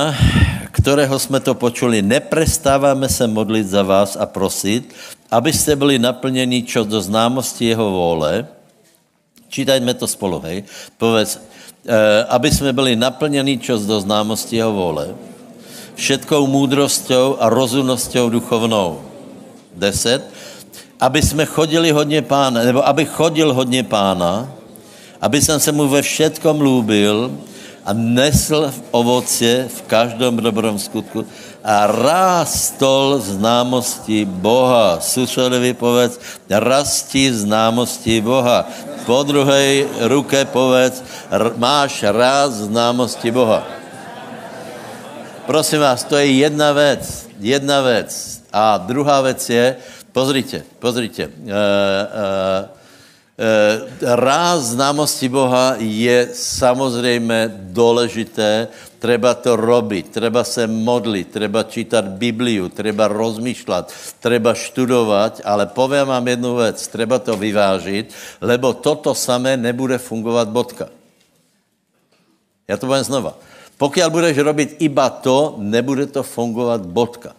kterého 0.75 1.15
jsme 1.15 1.39
to 1.39 1.55
počuli, 1.55 2.03
neprestáváme 2.03 3.07
se 3.09 3.23
modlit 3.27 3.71
za 3.71 3.88
vás 3.88 4.19
a 4.19 4.27
prosit, 4.27 4.91
abyste 5.32 5.79
byli 5.79 5.95
naplněni 5.95 6.67
čo 6.67 6.84
do 6.84 6.99
známosti 7.01 7.71
jeho 7.71 7.88
vůle, 7.88 8.45
Čítajme 9.52 9.93
to 9.99 10.08
spolu, 10.08 10.39
hej. 10.47 10.64
Povedz, 10.95 11.36
e, 11.36 12.24
aby 12.24 12.52
jsme 12.52 12.74
byli 12.74 12.95
naplněni 12.95 13.60
čas 13.60 13.84
do 13.84 13.99
známosti 13.99 14.56
jeho 14.56 14.72
vole, 14.72 15.12
všetkou 15.95 16.47
múdrostou 16.47 17.36
a 17.39 17.52
rozumnostou 17.52 18.32
duchovnou. 18.32 19.04
Deset. 19.76 20.24
Aby 20.99 21.22
jsme 21.22 21.45
chodili 21.45 21.91
hodně 21.91 22.22
pána, 22.22 22.64
nebo 22.64 22.80
aby 22.88 23.06
chodil 23.06 23.54
hodně 23.54 23.84
pána, 23.84 24.47
aby 25.22 25.41
jsem 25.41 25.60
se 25.60 25.72
mu 25.72 25.88
ve 25.88 26.02
všetkom 26.02 26.62
lúbil 26.62 27.32
a 27.86 27.93
nesl 27.93 28.69
v 28.69 28.79
ovoce 28.91 29.65
v 29.67 29.79
každém 29.89 30.38
dobrom 30.38 30.79
skutku 30.79 31.25
a 31.63 31.86
rástol 31.89 33.21
známosti 33.21 34.25
Boha. 34.25 35.01
Susedovi 35.01 35.73
povedz, 35.73 36.17
rastí 36.49 37.29
známosti 37.29 38.21
Boha. 38.21 38.65
Po 39.05 39.25
druhé 39.25 39.86
ruke 40.05 40.45
povedz, 40.45 41.01
máš 41.57 42.05
rád 42.05 42.69
známosti 42.69 43.29
Boha. 43.34 43.65
Prosím 45.45 45.82
vás, 45.82 46.03
to 46.05 46.17
je 46.17 46.45
jedna 46.45 46.71
věc, 46.71 47.27
jedna 47.39 47.82
věc. 47.82 48.41
A 48.53 48.77
druhá 48.77 49.21
věc 49.21 49.49
je, 49.49 49.75
pozrite, 50.11 50.61
pozrite, 50.79 51.27
uh, 51.27 51.32
uh, 51.34 52.80
ráz 54.01 54.75
známosti 54.75 55.29
Boha 55.29 55.75
je 55.79 56.29
samozřejmě 56.34 57.51
důležité, 57.73 58.67
treba 58.99 59.34
to 59.34 59.55
robiť, 59.55 60.13
treba 60.13 60.43
se 60.43 60.67
modlit, 60.67 61.32
treba 61.32 61.63
čítat 61.63 62.05
Bibliu, 62.05 62.69
treba 62.69 63.07
rozmýšlet, 63.07 63.89
treba 64.19 64.53
študovat, 64.53 65.41
ale 65.45 65.65
povím 65.65 66.05
vám 66.05 66.27
jednu 66.27 66.55
věc, 66.55 66.88
treba 66.88 67.19
to 67.19 67.38
vyvážit, 67.38 68.13
lebo 68.41 68.73
toto 68.73 69.15
samé 69.15 69.57
nebude 69.57 69.97
fungovat 69.97 70.49
bodka. 70.49 70.88
Já 72.67 72.77
to 72.77 72.88
povím 72.88 73.03
znova. 73.03 73.34
Pokud 73.77 74.03
budeš 74.09 74.38
robit 74.38 74.75
iba 74.79 75.09
to, 75.09 75.55
nebude 75.57 76.05
to 76.05 76.23
fungovat 76.23 76.86
bodka. 76.86 77.34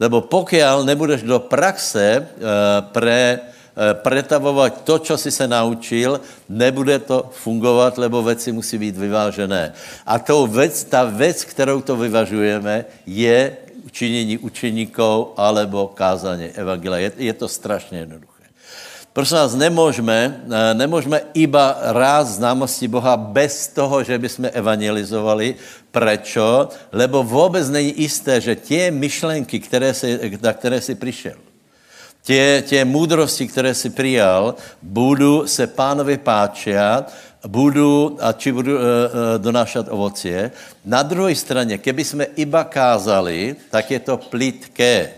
Lebo 0.00 0.20
pokud 0.20 0.84
nebudeš 0.84 1.22
do 1.22 1.38
praxe 1.38 2.18
uh, 2.18 2.88
pre 2.92 3.38
Eh, 3.38 3.59
pretavovat 3.92 4.84
to, 4.84 4.98
co 4.98 5.18
jsi 5.18 5.30
se 5.30 5.48
naučil, 5.48 6.20
nebude 6.48 6.98
to 6.98 7.30
fungovat, 7.32 7.98
lebo 7.98 8.22
věci 8.22 8.52
musí 8.52 8.78
být 8.78 8.96
vyvážené. 8.96 9.72
A 10.06 10.18
tou 10.18 10.46
věc, 10.46 10.84
ta 10.84 11.04
věc, 11.04 11.44
kterou 11.44 11.80
to 11.80 11.96
vyvažujeme, 11.96 12.84
je 13.06 13.56
učinění 13.84 14.38
učeníků 14.38 15.28
alebo 15.36 15.88
kázání 15.88 16.44
evangelia. 16.44 16.98
Je, 16.98 17.12
je 17.16 17.32
to 17.32 17.48
strašně 17.48 17.98
jednoduché. 17.98 18.44
Prosím 19.12 19.36
vás, 19.36 19.54
nemůžeme, 19.54 20.40
eh, 20.50 20.74
nemůžeme 20.74 21.20
iba 21.34 21.78
ráz 21.82 22.28
známosti 22.38 22.88
Boha 22.88 23.16
bez 23.16 23.68
toho, 23.68 24.04
že 24.04 24.18
bychom 24.18 24.46
evangelizovali. 24.52 25.54
Prečo? 25.90 26.68
Lebo 26.92 27.22
vůbec 27.22 27.68
není 27.68 27.94
jisté, 27.96 28.40
že 28.40 28.56
tě 28.56 28.90
myšlenky, 28.90 29.60
které 29.60 29.94
si, 29.94 30.38
na 30.42 30.52
které 30.52 30.80
si 30.80 30.94
přišel, 30.94 31.49
tě, 32.22 32.62
tě 32.66 32.84
moudrosti, 32.84 33.48
které 33.48 33.74
si 33.74 33.90
přijal, 33.90 34.54
budu 34.82 35.46
se 35.46 35.66
pánovi 35.66 36.18
páčet, 36.18 37.02
budu, 37.46 38.18
a 38.20 38.32
či 38.32 38.52
budu 38.52 38.74
uh, 38.74 38.80
uh, 38.80 38.84
donášat 39.38 39.86
ovocie. 39.88 40.50
Na 40.84 41.02
druhé 41.02 41.34
straně, 41.34 41.78
keby 41.78 42.04
jsme 42.04 42.24
iba 42.24 42.64
kázali, 42.64 43.56
tak 43.70 43.90
je 43.90 43.98
to 43.98 44.16
plitké. 44.16 45.10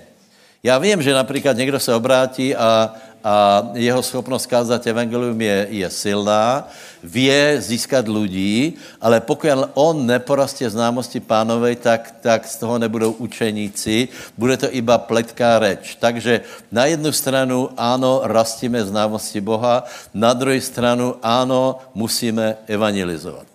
Já 0.62 0.78
vím, 0.78 1.02
že 1.02 1.14
například 1.14 1.56
někdo 1.56 1.80
se 1.80 1.94
obrátí 1.94 2.56
a, 2.56 2.94
a 3.24 3.68
jeho 3.74 4.02
schopnost 4.02 4.46
kázat 4.46 4.86
evangelium 4.86 5.40
je, 5.40 5.66
je 5.70 5.90
silná, 5.90 6.68
vě 7.02 7.56
získat 7.60 8.08
lidí, 8.08 8.74
ale 9.00 9.20
pokud 9.20 9.50
on 9.74 10.06
neporastě 10.06 10.70
známosti 10.70 11.20
pánovej, 11.20 11.76
tak, 11.76 12.14
tak 12.20 12.46
z 12.46 12.56
toho 12.56 12.78
nebudou 12.78 13.12
učeníci, 13.12 14.08
bude 14.38 14.56
to 14.56 14.74
iba 14.74 14.98
pletká 14.98 15.58
reč. 15.58 15.96
Takže 16.00 16.40
na 16.72 16.86
jednu 16.86 17.12
stranu 17.12 17.68
ano, 17.76 18.20
rastíme 18.24 18.84
známosti 18.84 19.40
Boha, 19.40 19.84
na 20.14 20.32
druhou 20.32 20.60
stranu 20.60 21.14
ano, 21.22 21.78
musíme 21.94 22.56
evangelizovat. 22.66 23.52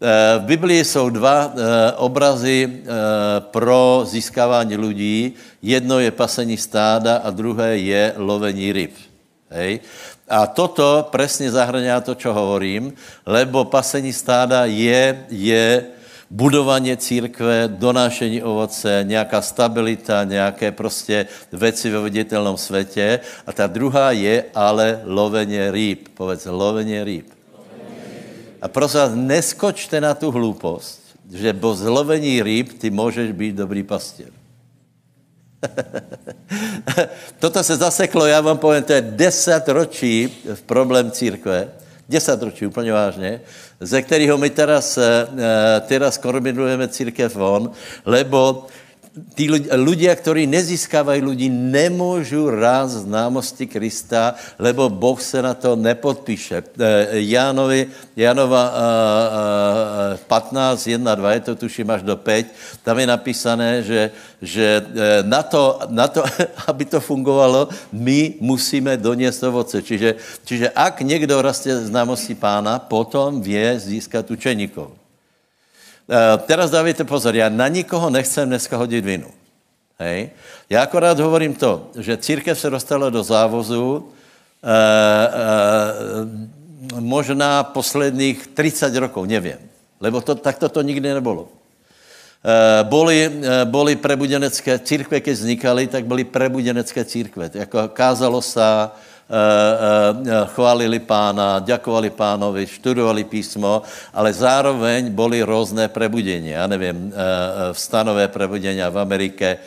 Eh, 0.00 0.38
v 0.38 0.42
Biblii 0.42 0.84
jsou 0.84 1.10
dva 1.10 1.52
eh, 1.54 1.92
obrazy 1.92 2.70
eh, 2.70 2.86
pro 3.40 4.02
získávání 4.06 4.76
lidí. 4.76 5.34
Jedno 5.62 5.98
je 5.98 6.10
pasení 6.10 6.56
stáda 6.56 7.16
a 7.16 7.30
druhé 7.30 7.78
je 7.78 8.14
lovení 8.16 8.72
ryb. 8.72 9.07
Hej. 9.50 9.80
A 10.28 10.44
toto 10.46 11.08
presne 11.08 11.48
zahrania 11.48 12.00
to, 12.04 12.12
čo 12.12 12.36
hovorím, 12.36 12.92
lebo 13.24 13.64
pasení 13.64 14.12
stáda 14.12 14.68
je, 14.68 15.24
je 15.32 15.88
budovanie 16.28 16.96
církve, 16.96 17.68
donášení 17.72 18.42
ovoce, 18.44 19.00
nějaká 19.08 19.42
stabilita, 19.42 20.24
nějaké 20.24 20.72
prostě 20.72 21.26
věci 21.52 21.90
ve 21.90 22.00
viditelnom 22.00 22.56
světě. 22.56 23.20
A 23.46 23.52
ta 23.52 23.66
druhá 23.66 24.12
je 24.12 24.44
ale 24.54 25.00
loveně 25.04 25.72
rýb. 25.72 26.08
Povedz, 26.14 26.44
loveně 26.44 27.04
rýb. 27.04 27.26
A 28.62 28.68
prosím 28.68 29.00
vás, 29.00 29.12
neskočte 29.14 30.00
na 30.00 30.14
tu 30.14 30.30
hloupost, 30.30 31.00
že 31.32 31.52
po 31.52 31.74
zlovení 31.74 32.42
rýb 32.42 32.78
ty 32.78 32.90
můžeš 32.90 33.32
být 33.32 33.56
dobrý 33.56 33.82
pastěr. 33.82 34.37
Toto 37.38 37.62
se 37.62 37.76
zaseklo, 37.76 38.26
já 38.26 38.40
vám 38.40 38.58
povím, 38.58 38.82
to 38.82 38.92
je 38.92 39.00
deset 39.00 39.68
ročí 39.68 40.38
v 40.54 40.62
problém 40.62 41.10
církve, 41.10 41.68
deset 42.08 42.42
ročí, 42.42 42.66
úplně 42.66 42.92
vážně, 42.92 43.40
ze 43.80 44.02
kterého 44.02 44.38
my 44.38 44.50
teraz, 44.50 44.98
eh, 44.98 45.26
teraz 45.86 46.18
korbinujeme 46.18 46.88
církev 46.88 47.34
von, 47.34 47.70
lebo 48.04 48.66
tí 49.34 49.48
ľudia, 49.72 50.10
ktorí 50.12 50.44
nezískávají 50.50 51.22
ľudí, 51.22 51.46
nemôžu 51.48 52.50
ráz 52.50 53.06
známosti 53.06 53.70
Krista, 53.70 54.34
lebo 54.58 54.90
Boh 54.90 55.16
se 55.22 55.38
na 55.42 55.54
to 55.54 55.76
nepodpíše. 55.76 56.74
Eh, 56.74 57.22
Jánovi, 57.30 57.86
Jánova 58.18 58.62
uh, 58.66 60.26
15, 60.26 60.86
1, 60.86 61.14
2, 61.14 61.32
je 61.32 61.40
to 61.40 61.54
tuším 61.54 61.88
až 61.90 62.02
do 62.02 62.16
5, 62.18 62.82
tam 62.82 62.98
je 62.98 63.06
napísané, 63.06 63.70
že, 63.86 64.10
že 64.42 64.66
eh, 64.82 65.22
na 65.22 65.46
to, 65.46 65.78
na 65.88 66.10
to, 66.10 66.26
aby 66.70 66.84
to 66.84 66.98
fungovalo, 66.98 67.70
my 67.94 68.42
musíme 68.42 68.98
doniesť 68.98 69.40
ovoce. 69.46 69.78
Čiže, 69.86 70.42
čiže 70.42 70.66
ak 70.74 71.00
někdo 71.06 71.38
rastie 71.38 71.70
známosti 71.86 72.34
pána, 72.34 72.82
potom 72.82 73.38
vie 73.38 73.78
získat 73.78 74.26
učeníkov. 74.26 74.97
Uh, 76.08 76.40
teraz 76.48 76.70
dávajte 76.70 77.04
pozor, 77.04 77.36
já 77.36 77.48
na 77.48 77.68
nikoho 77.68 78.10
nechcem 78.10 78.48
dneska 78.48 78.76
hodit 78.76 79.04
vinu. 79.04 79.28
Hej. 79.98 80.30
Já 80.70 80.82
akorát 80.82 81.20
hovorím 81.20 81.54
to, 81.54 81.90
že 81.98 82.16
církev 82.16 82.60
se 82.60 82.70
dostala 82.70 83.10
do 83.10 83.22
závozu 83.22 83.96
uh, 83.96 84.04
uh, 86.96 87.00
možná 87.00 87.64
posledních 87.64 88.46
30 88.46 88.96
rokov, 88.96 89.28
nevím. 89.28 89.58
Lebo 90.00 90.20
to, 90.20 90.34
takto 90.34 90.68
to 90.68 90.82
nikdy 90.82 91.14
nebylo. 91.14 91.42
Uh, 91.42 91.48
boli, 92.88 93.28
uh, 93.28 93.44
boli 93.64 93.96
prebudenecké 93.96 94.78
církve, 94.78 95.20
keď 95.20 95.34
vznikaly, 95.34 95.86
tak 95.86 96.06
byly 96.06 96.24
prebudenecké 96.24 97.04
církve. 97.04 97.50
Jako 97.54 97.88
kázalo 97.88 98.40
Eh, 98.40 98.62
eh, 98.62 98.90
chválili 100.56 101.04
pána, 101.04 101.60
ďakovali 101.60 102.10
pánovi, 102.10 102.64
študovali 102.64 103.28
písmo, 103.28 103.84
ale 104.12 104.32
zároveň 104.32 105.12
boli 105.12 105.42
různé 105.44 105.88
prebudení. 105.88 106.48
Já 106.56 106.66
nevím, 106.66 107.12
eh, 107.12 107.72
vstanové 107.72 108.28
prebudenia 108.28 108.88
v 108.88 108.98
Amerike, 108.98 109.58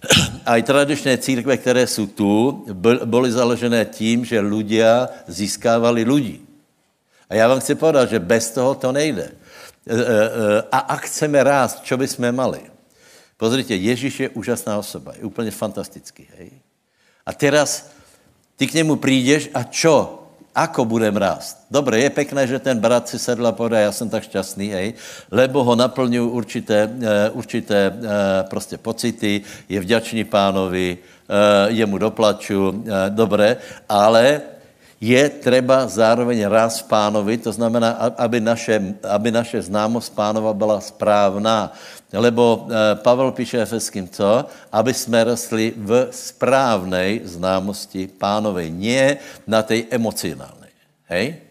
aj 0.46 0.62
tradičné 0.62 1.18
církve, 1.18 1.56
které 1.56 1.86
jsou 1.86 2.06
tu, 2.06 2.64
byly 3.04 3.32
založené 3.32 3.84
tím, 3.84 4.24
že 4.24 4.40
ľudia 4.40 5.08
získávali 5.26 6.04
ľudí. 6.04 6.40
A 7.30 7.34
já 7.34 7.48
vám 7.48 7.60
chci 7.60 7.74
povedat, 7.74 8.10
že 8.10 8.18
bez 8.18 8.50
toho 8.50 8.74
to 8.74 8.92
nejde. 8.92 9.30
A 10.72 10.78
ak 10.78 11.06
chceme 11.06 11.42
rást, 11.42 11.82
čo 11.82 11.96
by 11.96 12.08
jsme 12.08 12.32
mali? 12.32 12.58
Pozrite, 13.36 13.74
Ježíš 13.74 14.20
je 14.20 14.28
úžasná 14.28 14.78
osoba, 14.78 15.12
je 15.16 15.24
úplně 15.24 15.50
fantastický. 15.50 16.28
Hej? 16.38 16.50
A 17.26 17.32
teraz 17.32 17.90
ty 18.60 18.68
k 18.68 18.74
němu 18.74 19.00
přijdeš 19.00 19.56
a 19.56 19.64
čo? 19.64 20.20
Ako 20.52 20.84
budem 20.84 21.16
rást? 21.16 21.64
Dobre, 21.70 22.04
je 22.04 22.10
pekné, 22.10 22.44
že 22.44 22.60
ten 22.60 22.76
brat 22.76 23.08
si 23.08 23.16
sedl 23.16 23.46
a 23.46 23.56
povedal, 23.56 23.80
já 23.80 23.92
jsem 23.92 24.08
tak 24.10 24.28
šťastný, 24.28 24.68
hej, 24.68 24.88
lebo 25.30 25.64
ho 25.64 25.72
naplňují 25.72 26.28
určité, 26.30 26.84
uh, 26.84 27.38
určité 27.38 27.88
uh, 27.88 27.96
prostě 28.50 28.76
pocity, 28.76 29.40
je 29.68 29.80
vďačný 29.80 30.24
pánovi, 30.28 30.98
uh, 30.98 31.72
jemu 31.72 31.98
doplaču, 31.98 32.84
dobré, 33.08 33.56
ale 33.88 34.42
je 35.00 35.28
třeba 35.28 35.88
zároveň 35.88 36.44
ráz 36.44 36.84
pánovi, 36.84 37.40
to 37.40 37.52
znamená, 37.52 38.12
aby 38.20 38.36
naše, 38.36 39.00
aby 39.00 39.32
naše 39.32 39.62
známost 39.64 40.12
pánova 40.12 40.52
byla 40.52 40.80
správná. 40.80 41.72
Lebo 42.12 42.68
eh, 42.68 43.00
Pavel 43.00 43.32
píše 43.32 43.62
Efeským 43.62 44.08
co? 44.08 44.44
Aby 44.72 44.92
jsme 44.94 45.24
rostli 45.24 45.72
v 45.76 46.12
správnej 46.12 47.24
známosti 47.24 48.12
pánovej, 48.12 48.68
nie 48.68 49.16
na 49.46 49.62
tej 49.64 49.88
emocionálnej. 49.88 50.74
Hej? 51.08 51.48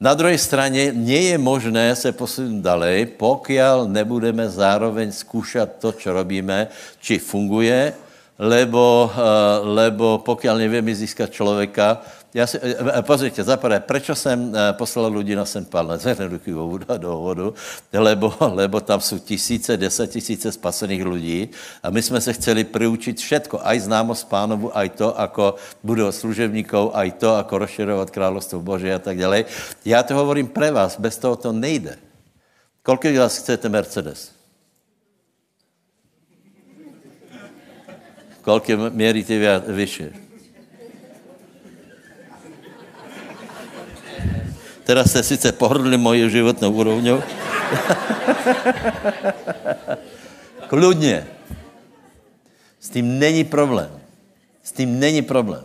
Na 0.00 0.16
druhé 0.16 0.38
straně 0.40 0.96
nie 0.96 1.30
je 1.30 1.38
možné 1.38 1.92
se 1.92 2.08
posunout 2.12 2.64
dalej, 2.64 3.06
pokiaľ 3.20 3.86
nebudeme 3.86 4.48
zároveň 4.48 5.12
zkoušet 5.12 5.76
to, 5.78 5.92
co 5.92 6.08
robíme, 6.12 6.72
či 6.98 7.20
funguje, 7.20 7.92
lebo, 8.40 9.12
eh, 9.12 9.20
lebo 9.62 10.24
pokiaľ 10.24 10.56
nevieme 10.58 10.90
získat 10.96 11.28
člověka, 11.28 12.00
já 12.34 12.46
si, 12.46 12.58
eh, 12.62 12.76
eh, 12.98 13.02
pozrite, 13.02 13.42
zaprvé, 13.42 13.80
prečo 13.80 14.14
jsem 14.14 14.54
poslal 14.78 15.12
lidi 15.12 15.36
na 15.36 15.44
St. 15.44 15.66
Paul, 15.66 15.98
do 16.96 17.10
vodu, 17.18 17.54
lebo, 17.92 18.34
lebo 18.40 18.80
tam 18.80 19.00
jsou 19.00 19.18
tisíce, 19.18 19.76
deset 19.76 20.10
tisíce 20.10 20.52
spasených 20.52 21.04
lidí 21.06 21.48
a 21.82 21.90
my 21.90 22.02
jsme 22.02 22.20
se 22.20 22.32
chceli 22.32 22.64
priučit 22.64 23.18
všetko, 23.18 23.60
aj 23.66 23.80
známost 23.80 24.28
pánovu, 24.28 24.70
aj 24.76 24.88
to, 24.88 25.08
ako 25.18 25.54
budou 25.82 26.12
služebníkov, 26.12 26.94
aj 26.94 27.10
to, 27.18 27.34
ako 27.34 27.58
rozširovat 27.58 28.10
královstvo 28.10 28.60
Bože 28.60 28.94
a 28.94 28.98
tak 28.98 29.18
dále. 29.18 29.44
Já 29.84 30.02
to 30.02 30.14
hovorím 30.14 30.46
pre 30.46 30.70
vás, 30.70 31.00
bez 31.00 31.18
toho 31.18 31.36
to 31.36 31.52
nejde. 31.52 31.98
Kolik 32.82 33.18
vás 33.18 33.38
chcete 33.38 33.68
Mercedes? 33.68 34.32
Kolik 38.42 38.68
měříte 38.68 39.62
vyšší? 39.66 40.29
Teraz 44.90 45.10
jste 45.10 45.22
sice 45.22 45.52
pohrdli 45.52 45.96
mojí 45.96 46.30
životnou 46.30 46.72
úrovňou. 46.72 47.22
Kludně. 50.66 51.26
S 52.80 52.90
tím 52.90 53.18
není 53.18 53.44
problém. 53.44 53.90
S 54.62 54.72
tím 54.72 54.98
není 54.98 55.22
problém. 55.22 55.62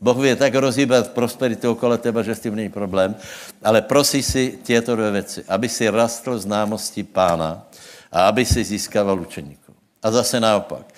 Boh 0.00 0.16
vie 0.16 0.36
tak 0.36 0.54
rozhýbat 0.54 1.12
prosperitu 1.12 1.70
okolo 1.70 2.00
teba, 2.00 2.22
že 2.24 2.34
s 2.34 2.40
tím 2.40 2.56
není 2.56 2.72
problém, 2.72 3.12
ale 3.60 3.84
prosí 3.84 4.22
si 4.22 4.58
těto 4.64 4.96
dvě 4.96 5.10
věci, 5.10 5.44
aby 5.48 5.68
si 5.68 5.88
rastl 5.88 6.38
známosti 6.38 7.04
pána 7.04 7.68
a 8.12 8.28
aby 8.28 8.44
si 8.44 8.64
získával 8.64 9.20
učeníků. 9.20 9.72
A 10.02 10.10
zase 10.10 10.40
naopak. 10.40 10.88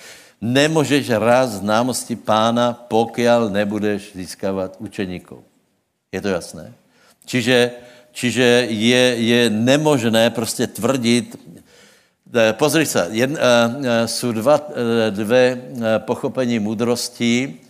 Nemůžeš 0.41 1.11
rád 1.11 1.47
známosti 1.47 2.17
pána, 2.17 2.73
pokud 2.73 3.51
nebudeš 3.51 4.15
získávat 4.15 4.77
učeníků. 4.79 5.45
Je 6.13 6.21
to 6.21 6.29
jasné? 6.29 6.82
Čiže, 7.27 7.71
čiže 8.13 8.67
je, 8.71 9.05
je 9.19 9.51
nemožné 9.51 10.31
prostě 10.31 10.67
tvrdit, 10.67 11.37
eh, 12.35 12.53
pozri 12.53 12.87
se, 12.87 13.09
jen, 13.11 13.33
uh, 13.33 13.39
jsou 14.07 14.33
dva, 14.33 14.61
dvě 15.11 15.63
pochopení 15.99 16.59
moudrosti. 16.59 17.61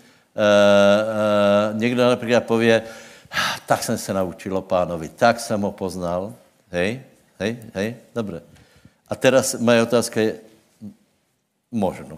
Někdo 1.73 2.03
například 2.09 2.45
pově, 2.45 2.83
tak 3.67 3.83
jsem 3.83 3.99
se 3.99 4.15
naučil 4.15 4.61
pánovi, 4.61 5.09
tak 5.09 5.41
jsem 5.41 5.61
ho 5.61 5.73
poznal. 5.73 6.35
Hej, 6.71 7.03
hej, 7.39 7.57
hej, 7.75 7.97
dobré. 8.15 8.41
A 9.09 9.15
teraz 9.15 9.61
moje 9.61 9.83
otázka 9.83 10.21
je, 10.21 10.41
možno. 11.69 12.17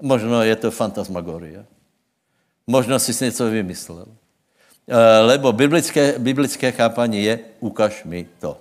Možno 0.00 0.40
je 0.40 0.56
to 0.56 0.70
fantasmagoria. 0.70 1.64
Možno 2.66 2.98
si 2.98 3.24
něco 3.24 3.50
vymyslel. 3.50 4.06
Eh, 4.86 5.20
lebo 5.20 5.52
biblické, 5.52 6.14
biblické 6.18 6.72
chápání 6.72 7.24
je, 7.24 7.38
ukaž 7.60 8.04
mi 8.04 8.26
to. 8.38 8.56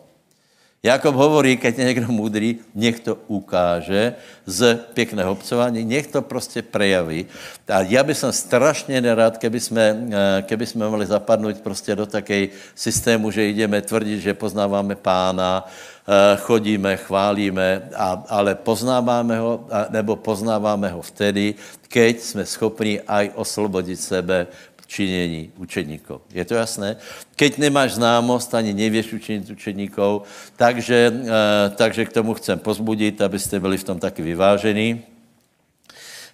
Jakob 0.84 1.15
hovorí, 1.15 1.57
keď 1.57 1.78
je 1.78 1.86
někdo 1.86 2.07
můdrý, 2.07 2.57
nech 2.76 2.99
to 2.99 3.17
ukáže 3.28 4.13
z 4.45 4.76
pěkného 4.93 5.32
obcování, 5.32 5.86
nech 5.86 6.07
to 6.07 6.21
prostě 6.21 6.61
prejaví. 6.61 7.26
A 7.69 7.82
já 7.82 8.03
bych 8.03 8.17
som 8.17 8.32
strašně 8.32 9.01
nerad, 9.01 9.38
keby 9.38 9.59
jsme, 9.59 9.86
eh, 9.86 10.41
keby 10.41 10.65
jsme 10.65 10.89
mohli 10.89 11.05
zapadnout 11.05 11.61
prostě 11.61 11.95
do 11.95 12.05
takej 12.05 12.49
systému, 12.76 13.32
že 13.32 13.45
jdeme 13.45 13.82
tvrdit, 13.82 14.21
že 14.21 14.34
poznáváme 14.34 14.95
pána, 14.95 15.65
Eh, 16.05 16.38
chodíme, 16.38 16.97
chválíme, 17.01 17.89
a, 17.97 18.23
ale 18.30 18.53
poznáváme 18.55 19.41
ho, 19.41 19.65
nebo 19.89 20.13
poznáváme 20.15 20.93
ho 20.93 21.01
vtedy, 21.01 21.57
keď 21.89 22.21
jsme 22.21 22.45
schopni 22.45 23.01
aj 23.01 23.34
oslobodit 23.34 23.97
sebe 23.97 24.45
činění 24.88 25.51
učeníkov. 25.57 26.21
Je 26.33 26.45
to 26.45 26.55
jasné? 26.55 26.95
Keď 27.36 27.57
nemáš 27.57 27.93
známost, 27.99 28.53
ani 28.53 28.73
nevěš 28.73 29.13
učinit 29.13 29.49
učeníkov, 29.49 30.23
takže, 30.55 31.13
eh, 31.13 31.69
takže 31.75 32.05
k 32.05 32.13
tomu 32.13 32.33
chcem 32.33 32.59
pozbudit, 32.59 33.21
abyste 33.21 33.59
byli 33.59 33.77
v 33.77 33.83
tom 33.83 33.99
taky 33.99 34.21
vyvážení. 34.21 35.03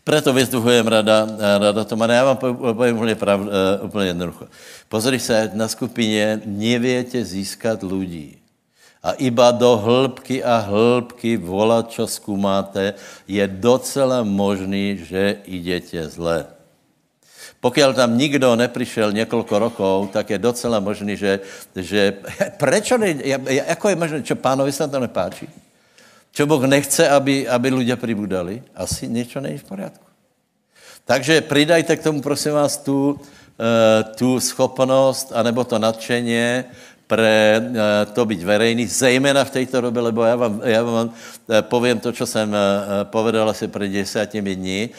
Preto 0.03 0.33
vyzdvuhujem 0.33 0.87
rada, 0.87 1.29
rada 1.61 1.83
Tomana. 1.85 2.13
Já 2.13 2.23
vám 2.25 2.37
povím 2.73 2.95
úplně, 2.97 3.15
prav, 3.15 3.39
úplně 3.81 4.07
jednoducho. 4.07 4.47
Pozri 4.89 5.19
se, 5.19 5.51
na 5.53 5.67
skupině 5.67 6.41
nevětě 6.45 7.25
získat 7.25 7.83
lidí 7.83 8.41
a 9.03 9.17
iba 9.17 9.51
do 9.51 9.77
hĺbky 9.77 10.43
a 10.45 10.61
hĺbky 10.61 11.37
volat, 11.37 11.89
čo 11.89 12.05
zkoumáte, 12.05 12.93
je 13.25 13.41
docela 13.49 14.21
možný, 14.21 15.01
že 15.09 15.41
idete 15.49 16.05
zle. 16.05 16.45
Pokud 17.59 17.95
tam 17.95 18.17
nikdo 18.17 18.55
neprišel 18.55 19.11
několik 19.11 19.51
rokov, 19.51 20.09
tak 20.11 20.29
je 20.29 20.37
docela 20.37 20.79
možný, 20.79 21.17
že, 21.17 21.39
že 21.75 22.13
prečo 22.61 22.97
ne, 22.97 23.15
jako 23.47 23.89
je 23.89 23.95
možné, 23.95 24.17
čo 24.23 24.35
pánovi 24.35 24.71
se 24.71 24.87
to 24.87 24.99
nepáčí? 24.99 25.49
Čo 26.31 26.47
Boh 26.47 26.63
nechce, 26.63 27.09
aby, 27.09 27.43
aby 27.43 27.67
ľudia 27.71 27.99
pribudali? 27.99 28.63
Asi 28.75 29.07
něco 29.07 29.41
není 29.41 29.57
v 29.57 29.67
poriadku. 29.67 30.05
Takže 31.05 31.41
pridajte 31.41 31.95
k 31.97 32.03
tomu, 32.03 32.21
prosím 32.21 32.55
vás, 32.55 32.77
tu, 32.77 33.19
uh, 33.19 33.19
tu 34.15 34.39
schopnost, 34.39 35.35
anebo 35.35 35.63
to 35.63 35.79
nadšení, 35.79 36.63
pre 37.11 37.59
eh, 37.59 38.05
to 38.15 38.23
být 38.25 38.43
verejný, 38.43 38.87
zejména 38.87 39.43
v 39.43 39.51
této 39.51 39.81
době, 39.81 40.01
lebo 40.01 40.23
já 40.23 40.35
vám, 40.35 40.61
já 40.63 40.83
vám 40.83 41.11
eh, 41.11 41.61
povím 41.61 41.99
to, 41.99 42.11
co 42.11 42.25
jsem 42.25 42.55
eh, 42.55 42.57
povedal 43.03 43.49
asi 43.49 43.67
před 43.67 43.91
desátimi 43.91 44.55
dní. 44.55 44.89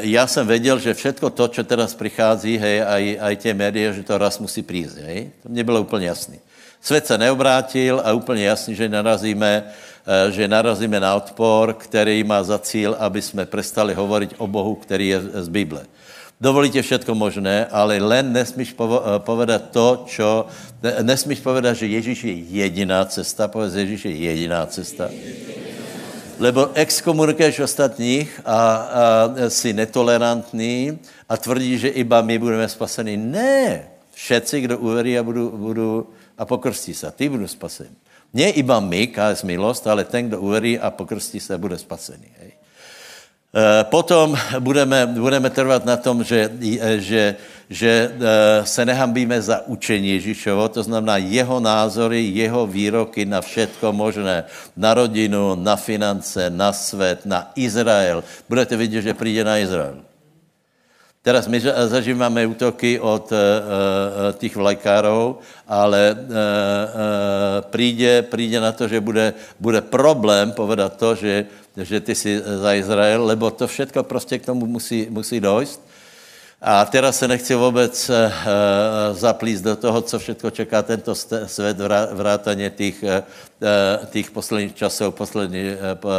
Já 0.00 0.26
jsem 0.26 0.46
věděl, 0.46 0.78
že 0.78 0.94
všetko 0.94 1.30
to, 1.30 1.48
co 1.48 1.64
teraz 1.64 1.94
přichází, 1.94 2.58
hej, 2.58 2.82
aj, 2.82 3.18
aj 3.20 3.36
tě 3.36 3.54
média, 3.54 3.92
že 3.92 4.02
to 4.02 4.18
raz 4.18 4.38
musí 4.38 4.62
přijít, 4.62 5.00
hej. 5.00 5.30
To 5.42 5.48
mě 5.48 5.64
bylo 5.64 5.80
úplně 5.80 6.06
jasný. 6.06 6.38
Svět 6.80 7.06
se 7.06 7.18
neobrátil 7.18 8.02
a 8.04 8.12
úplně 8.12 8.44
jasný, 8.44 8.74
že 8.74 8.88
narazíme, 8.88 9.64
že 10.30 10.48
narazíme 10.48 11.00
na 11.00 11.14
odpor, 11.14 11.74
který 11.74 12.24
má 12.24 12.42
za 12.42 12.58
cíl, 12.58 12.96
aby 12.98 13.22
jsme 13.22 13.46
prestali 13.46 13.94
hovoriť 13.94 14.34
o 14.38 14.46
Bohu, 14.46 14.74
který 14.74 15.08
je 15.08 15.20
z 15.20 15.48
Bible. 15.48 15.82
Dovolíte 16.40 16.82
všetko 16.82 17.14
možné, 17.18 17.66
ale 17.66 17.98
len 17.98 18.30
nesmíš 18.32 18.76
povedat 19.18 19.74
to, 19.74 20.04
čo... 20.06 20.46
Nesmíš 21.02 21.42
povedat, 21.42 21.74
že 21.74 21.90
Ježíš 21.90 22.24
je 22.24 22.34
jediná 22.62 23.02
cesta, 23.10 23.50
povedz, 23.50 23.74
Ježíš 23.74 24.06
je 24.06 24.14
jediná 24.14 24.62
cesta. 24.70 25.10
Lebo 26.38 26.70
exkomunikuješ 26.74 27.60
ostatních 27.60 28.40
a, 28.44 28.54
a 28.54 29.30
jsi 29.48 29.72
netolerantní 29.72 30.98
a 31.28 31.36
tvrdí, 31.36 31.78
že 31.78 31.88
iba 31.88 32.22
my 32.22 32.38
budeme 32.38 32.68
spaseni. 32.68 33.16
Ne, 33.16 33.88
všetci, 34.14 34.60
kdo 34.60 34.78
uverí 34.78 35.18
a, 35.18 35.22
budu, 35.22 35.50
budu, 35.50 36.10
a 36.38 36.44
pokrstí 36.44 36.94
se, 36.94 37.10
ty 37.10 37.28
budou 37.28 37.46
spaseni. 37.46 37.96
Ne 38.34 38.50
iba 38.50 38.80
my, 38.80 39.06
KS 39.06 39.42
milost, 39.42 39.86
ale 39.86 40.04
ten, 40.04 40.28
kdo 40.28 40.40
uverí 40.40 40.78
a 40.78 40.90
pokrstí 40.90 41.40
se, 41.40 41.58
bude 41.58 41.78
spasený. 41.78 42.28
Hej. 42.40 42.57
Eh, 43.48 43.84
potom 43.88 44.36
budeme, 44.60 45.08
budeme 45.08 45.48
trvat 45.48 45.80
na 45.80 45.96
tom, 45.96 46.20
že, 46.20 46.52
eh, 46.52 47.00
že, 47.00 47.24
že 47.72 47.92
eh, 48.12 48.60
se 48.60 48.84
nehambíme 48.84 49.40
za 49.40 49.64
učení 49.64 50.20
Ježíšovo, 50.20 50.68
to 50.68 50.84
znamená 50.84 51.16
jeho 51.16 51.56
názory, 51.56 52.28
jeho 52.28 52.68
výroky 52.68 53.24
na 53.24 53.40
všetko 53.40 53.88
možné, 53.88 54.44
na 54.76 54.90
rodinu, 54.92 55.56
na 55.56 55.80
finance, 55.80 56.52
na 56.52 56.76
svět, 56.76 57.24
na 57.24 57.48
Izrael. 57.56 58.20
Budete 58.52 58.76
vidět, 58.76 59.02
že 59.08 59.16
přijde 59.16 59.44
na 59.44 59.56
Izrael. 59.56 59.96
Teraz 61.24 61.48
my 61.48 61.60
zažíváme 61.88 62.46
útoky 62.46 63.00
od 63.00 63.32
těch 64.38 64.56
vlajkárov, 64.56 65.44
ale 65.68 66.16
přijde, 67.68 68.22
přijde 68.22 68.60
na 68.60 68.72
to, 68.72 68.88
že 68.88 69.00
bude, 69.00 69.34
bude 69.60 69.80
problém 69.80 70.52
povedat 70.52 70.96
to, 70.96 71.14
že 71.14 71.44
že 71.78 72.00
ty 72.00 72.14
jsi 72.14 72.42
za 72.62 72.74
Izrael, 72.74 73.24
lebo 73.24 73.50
to 73.50 73.66
všetko 73.66 74.02
prostě 74.02 74.38
k 74.38 74.46
tomu 74.46 74.66
musí, 74.66 75.06
musí 75.10 75.40
dojít. 75.40 75.80
A 76.62 76.84
teraz 76.84 77.18
se 77.18 77.28
nechci 77.28 77.54
vůbec 77.54 78.10
uh, 78.10 78.16
zaplíst 79.12 79.64
do 79.64 79.76
toho, 79.76 80.02
co 80.02 80.18
všechno 80.18 80.50
čeká 80.50 80.82
tento 80.82 81.14
svět, 81.46 81.76
vrátaně 82.12 82.70
těch, 82.70 83.02
uh, 83.02 84.06
těch 84.10 84.30
posledních 84.30 84.74
časů, 84.74 85.10
poslední 85.10 85.64
uh, 85.70 86.10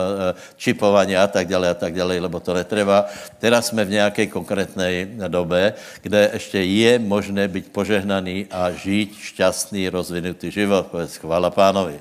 čipování 0.56 1.18
a 1.18 1.28
tak 1.28 1.48
dále 1.48 1.70
a 1.70 1.74
tak 1.74 1.94
dále, 1.94 2.20
lebo 2.20 2.40
to 2.40 2.54
netrvá. 2.54 3.06
Teraz 3.40 3.68
jsme 3.68 3.86
v 3.86 3.90
nějaké 3.90 4.28
konkrétné 4.28 5.06
době, 5.28 5.74
kde 6.02 6.30
ještě 6.34 6.64
je 6.64 7.00
možné 7.00 7.48
být 7.48 7.72
požehnaný 7.72 8.48
a 8.52 8.72
žít 8.72 9.16
šťastný, 9.20 9.90
rozvinutý 9.90 10.52
život. 10.52 10.88
Chvála 11.20 11.50
pánovi. 11.50 12.00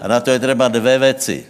A 0.00 0.08
na 0.08 0.20
to 0.20 0.30
je 0.30 0.38
třeba 0.38 0.68
dvě 0.68 0.98
věci 0.98 1.46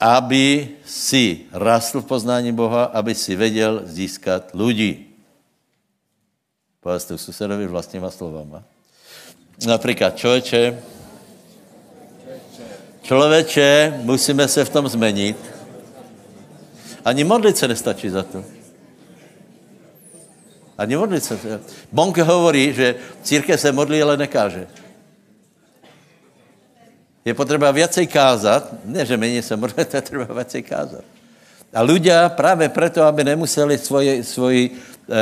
aby 0.00 0.68
si 0.86 1.40
rastl 1.52 2.00
v 2.00 2.06
poznání 2.06 2.52
Boha, 2.52 2.84
aby 2.84 3.14
si 3.14 3.36
věděl 3.36 3.82
získat 3.84 4.50
lidi. 4.54 5.06
Povedz 6.80 7.12
susedovi 7.16 7.66
vlastníma 7.66 8.10
slovama. 8.10 8.62
Například 9.66 10.16
člověče, 10.16 10.82
člověče, 13.02 14.00
musíme 14.02 14.48
se 14.48 14.64
v 14.64 14.70
tom 14.70 14.88
změnit. 14.88 15.36
Ani 17.04 17.24
modlit 17.24 17.56
se 17.56 17.68
nestačí 17.68 18.08
za 18.08 18.22
to. 18.22 18.44
Ani 20.78 20.96
modlit 20.96 21.24
se. 21.24 21.60
Bonk 21.92 22.18
hovorí, 22.18 22.72
že 22.72 22.94
církev 23.22 23.60
se 23.60 23.72
modlí, 23.72 24.02
ale 24.02 24.16
nekáže. 24.16 24.66
Je 27.24 27.34
potřeba 27.34 27.70
viacej 27.70 28.06
kázat, 28.06 28.74
ne, 28.84 29.06
že 29.06 29.16
méně 29.16 29.42
se 29.42 29.56
modlit, 29.56 29.88
to 29.88 29.96
je 29.96 30.02
třeba 30.02 30.24
viacej 30.24 30.62
kázat. 30.62 31.04
A 31.74 31.82
ľudia 31.82 32.30
právě 32.30 32.68
proto, 32.68 33.02
aby 33.02 33.24
nemuseli 33.24 33.78
svoji, 33.78 34.22
svoji 34.22 34.70
e, 34.70 34.70
e, 34.70 34.74
e, 35.10 35.18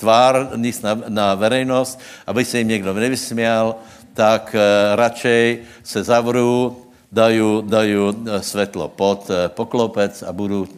tvár 0.00 0.56
níst 0.56 0.82
na, 0.82 0.96
na 1.08 1.34
verejnost, 1.34 2.00
aby 2.26 2.44
se 2.44 2.58
jim 2.58 2.68
někdo 2.68 2.94
nevysměl, 2.94 3.74
tak 4.14 4.54
e, 4.54 4.96
radšej 4.96 5.62
se 5.84 6.02
zavřou, 6.02 6.76
dají, 7.12 7.62
dají 7.68 7.96
světlo 8.40 8.88
pod 8.88 9.30
e, 9.30 9.48
poklopec 9.48 10.22
a 10.22 10.32
budu 10.32 10.68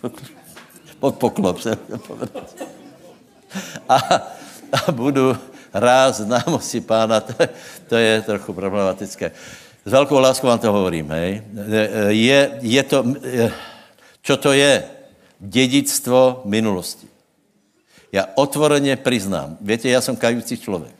pod 1.00 1.14
poklop 1.14 1.60
se 1.60 1.78
a, 3.88 3.96
a 4.72 4.92
budu 4.92 5.36
ráz 5.74 6.20
známosti 6.20 6.80
pána, 6.80 7.20
to, 7.20 7.34
to 7.88 7.96
je 7.96 8.22
trochu 8.22 8.52
problematické. 8.52 9.30
S 9.86 9.92
velkou 9.92 10.18
láskou 10.18 10.46
vám 10.46 10.58
to 10.58 10.72
hovorím, 10.72 11.10
hej. 11.10 11.42
Je, 12.08 12.58
je 12.60 12.82
to, 12.82 13.04
čo 14.22 14.36
to 14.36 14.52
je? 14.52 14.84
Dědictvo 15.40 16.42
minulosti. 16.44 17.06
Já 18.12 18.26
otvoreně 18.34 18.96
přiznám, 18.96 19.56
víte, 19.60 19.88
já 19.88 20.00
jsem 20.00 20.16
kající 20.16 20.56
člověk. 20.56 20.94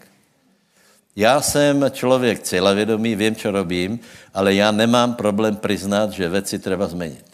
Já 1.16 1.40
jsem 1.40 1.84
člověk 1.90 2.42
cílevědomý, 2.42 3.14
vím, 3.14 3.34
co 3.34 3.50
robím, 3.50 4.00
ale 4.34 4.54
já 4.54 4.70
nemám 4.70 5.14
problém 5.14 5.56
přiznat, 5.56 6.10
že 6.10 6.28
věci 6.28 6.58
treba 6.58 6.86
změnit. 6.86 7.24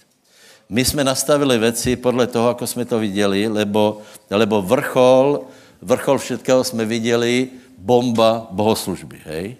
My 0.68 0.84
jsme 0.84 1.04
nastavili 1.04 1.58
věci 1.58 1.96
podle 1.96 2.26
toho, 2.26 2.48
jako 2.48 2.66
jsme 2.66 2.84
to 2.84 2.98
viděli, 2.98 3.48
lebo, 3.48 3.98
lebo 4.30 4.62
vrchol 4.62 5.40
vrchol 5.82 6.18
všetkého 6.18 6.64
jsme 6.64 6.84
viděli 6.84 7.48
bomba 7.78 8.46
bohoslužby, 8.50 9.18
hej? 9.24 9.56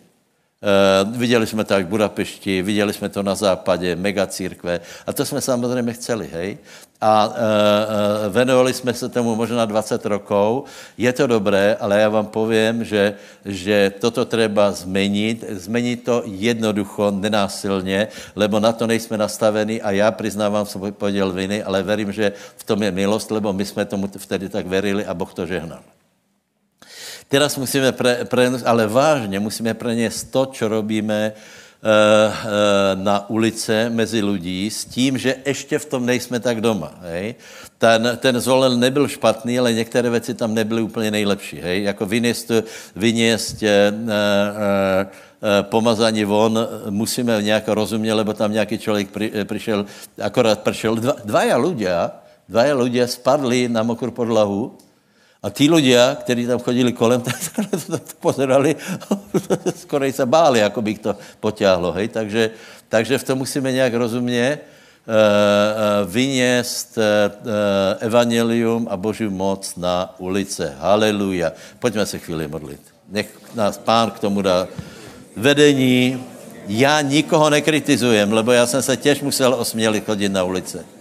E, 0.62 1.18
viděli 1.18 1.46
jsme 1.46 1.64
to 1.64 1.74
v 1.80 1.84
Budapešti, 1.84 2.62
viděli 2.62 2.92
jsme 2.92 3.08
to 3.08 3.22
na 3.22 3.34
západě, 3.34 3.96
megacírkve 3.96 4.80
a 5.06 5.12
to 5.12 5.24
jsme 5.24 5.40
samozřejmě 5.40 5.92
chceli, 5.92 6.28
hej? 6.32 6.58
A 7.00 7.32
e, 7.32 8.26
e, 8.26 8.28
venovali 8.28 8.74
jsme 8.74 8.94
se 8.94 9.08
tomu 9.08 9.36
možná 9.36 9.64
20 9.64 10.06
rokov. 10.06 10.68
Je 10.98 11.12
to 11.12 11.26
dobré, 11.26 11.76
ale 11.80 12.00
já 12.00 12.08
vám 12.08 12.26
povím, 12.26 12.84
že, 12.84 13.14
že 13.44 13.92
toto 14.00 14.24
treba 14.24 14.72
změnit. 14.72 15.44
Změnit 15.48 16.04
to 16.04 16.22
jednoducho, 16.26 17.10
nenásilně, 17.10 18.08
lebo 18.36 18.60
na 18.60 18.72
to 18.72 18.86
nejsme 18.86 19.16
nastaveni 19.16 19.82
a 19.82 19.90
já 19.90 20.10
přiznávám 20.12 20.66
svůj 20.66 20.92
poděl 20.92 21.32
viny, 21.32 21.62
ale 21.62 21.82
verím, 21.82 22.12
že 22.12 22.32
v 22.56 22.64
tom 22.64 22.82
je 22.82 22.90
milost, 22.90 23.30
lebo 23.30 23.52
my 23.52 23.64
jsme 23.64 23.84
tomu 23.84 24.08
vtedy 24.18 24.48
tak 24.48 24.66
verili 24.66 25.06
a 25.06 25.14
Boh 25.14 25.34
to 25.34 25.46
žehnal. 25.46 25.80
Teraz 27.31 27.55
musíme 27.55 27.95
pre, 27.95 28.26
pre, 28.26 28.51
ale 28.66 28.91
vážně 28.91 29.39
musíme 29.39 29.70
preněst 29.74 30.35
to, 30.35 30.51
co 30.51 30.68
robíme 30.68 31.31
uh, 31.31 31.87
uh, 31.87 32.35
na 32.99 33.31
ulice 33.31 33.87
mezi 33.87 34.18
lidí 34.18 34.66
s 34.66 34.85
tím, 34.85 35.14
že 35.14 35.39
ještě 35.47 35.78
v 35.78 35.87
tom 35.87 36.03
nejsme 36.07 36.43
tak 36.43 36.59
doma. 36.59 36.91
Hej? 37.07 37.35
Ten, 37.78 38.18
ten 38.18 38.35
zvolen 38.41 38.74
nebyl 38.74 39.09
špatný, 39.09 39.59
ale 39.59 39.72
některé 39.72 40.11
věci 40.11 40.35
tam 40.35 40.55
nebyly 40.55 40.83
úplně 40.83 41.11
nejlepší. 41.11 41.62
Hej? 41.62 41.83
Jako 41.83 42.07
vyněst, 42.07 42.51
vyněst 42.97 43.62
uh, 43.62 43.68
uh, 43.70 44.11
pomazání 45.62 46.24
von 46.24 46.59
musíme 46.91 47.43
nějak 47.43 47.68
rozumět, 47.68 48.14
lebo 48.14 48.35
tam 48.35 48.53
nějaký 48.53 48.78
člověk 48.78 49.11
pri, 49.11 49.33
přišel, 49.45 49.87
akorát 50.18 50.66
pršel. 50.66 50.99
Dva, 50.99 51.14
dvaja 51.24 51.57
ľudia, 51.62 52.11
dvaja 52.51 52.74
ľudia 52.74 53.07
spadli 53.07 53.70
na 53.70 53.87
mokrou 53.87 54.11
podlahu, 54.11 54.74
a 55.43 55.49
tí 55.49 55.72
ľudia, 55.72 56.20
kteří 56.20 56.47
tam 56.47 56.61
chodili 56.61 56.93
kolem, 56.93 57.20
tak 57.24 57.34
to 57.88 57.99
pozerali, 58.20 58.76
skoro 59.82 60.12
se 60.12 60.26
báli, 60.26 60.61
jako 60.61 60.82
by 60.82 60.95
to 60.95 61.16
potáhlo. 61.41 61.93
Hej? 61.93 62.09
Takže, 62.09 62.51
takže 62.88 63.18
v 63.18 63.24
tom 63.24 63.38
musíme 63.38 63.72
nějak 63.72 63.95
rozumně 63.95 64.59
uh, 64.59 65.14
uh, 65.14 66.12
vyněst 66.12 66.99
uh, 66.99 67.05
evangelium 68.01 68.88
a 68.91 68.97
boží 68.97 69.28
moc 69.28 69.76
na 69.76 70.14
ulice. 70.18 70.76
Haleluja. 70.78 71.53
Pojďme 71.78 72.07
se 72.07 72.18
chvíli 72.18 72.49
modlit. 72.49 72.80
Nech 73.09 73.32
nás 73.55 73.78
pán 73.78 74.11
k 74.11 74.18
tomu 74.18 74.43
dá 74.43 74.68
vedení. 75.36 76.24
Já 76.68 77.01
nikoho 77.01 77.51
nekritizujem, 77.51 78.32
lebo 78.32 78.53
já 78.53 78.66
jsem 78.66 78.82
se 78.82 78.97
těž 78.97 79.20
musel 79.20 79.55
osmělit 79.55 80.05
chodit 80.05 80.28
na 80.28 80.45
ulice. 80.45 80.99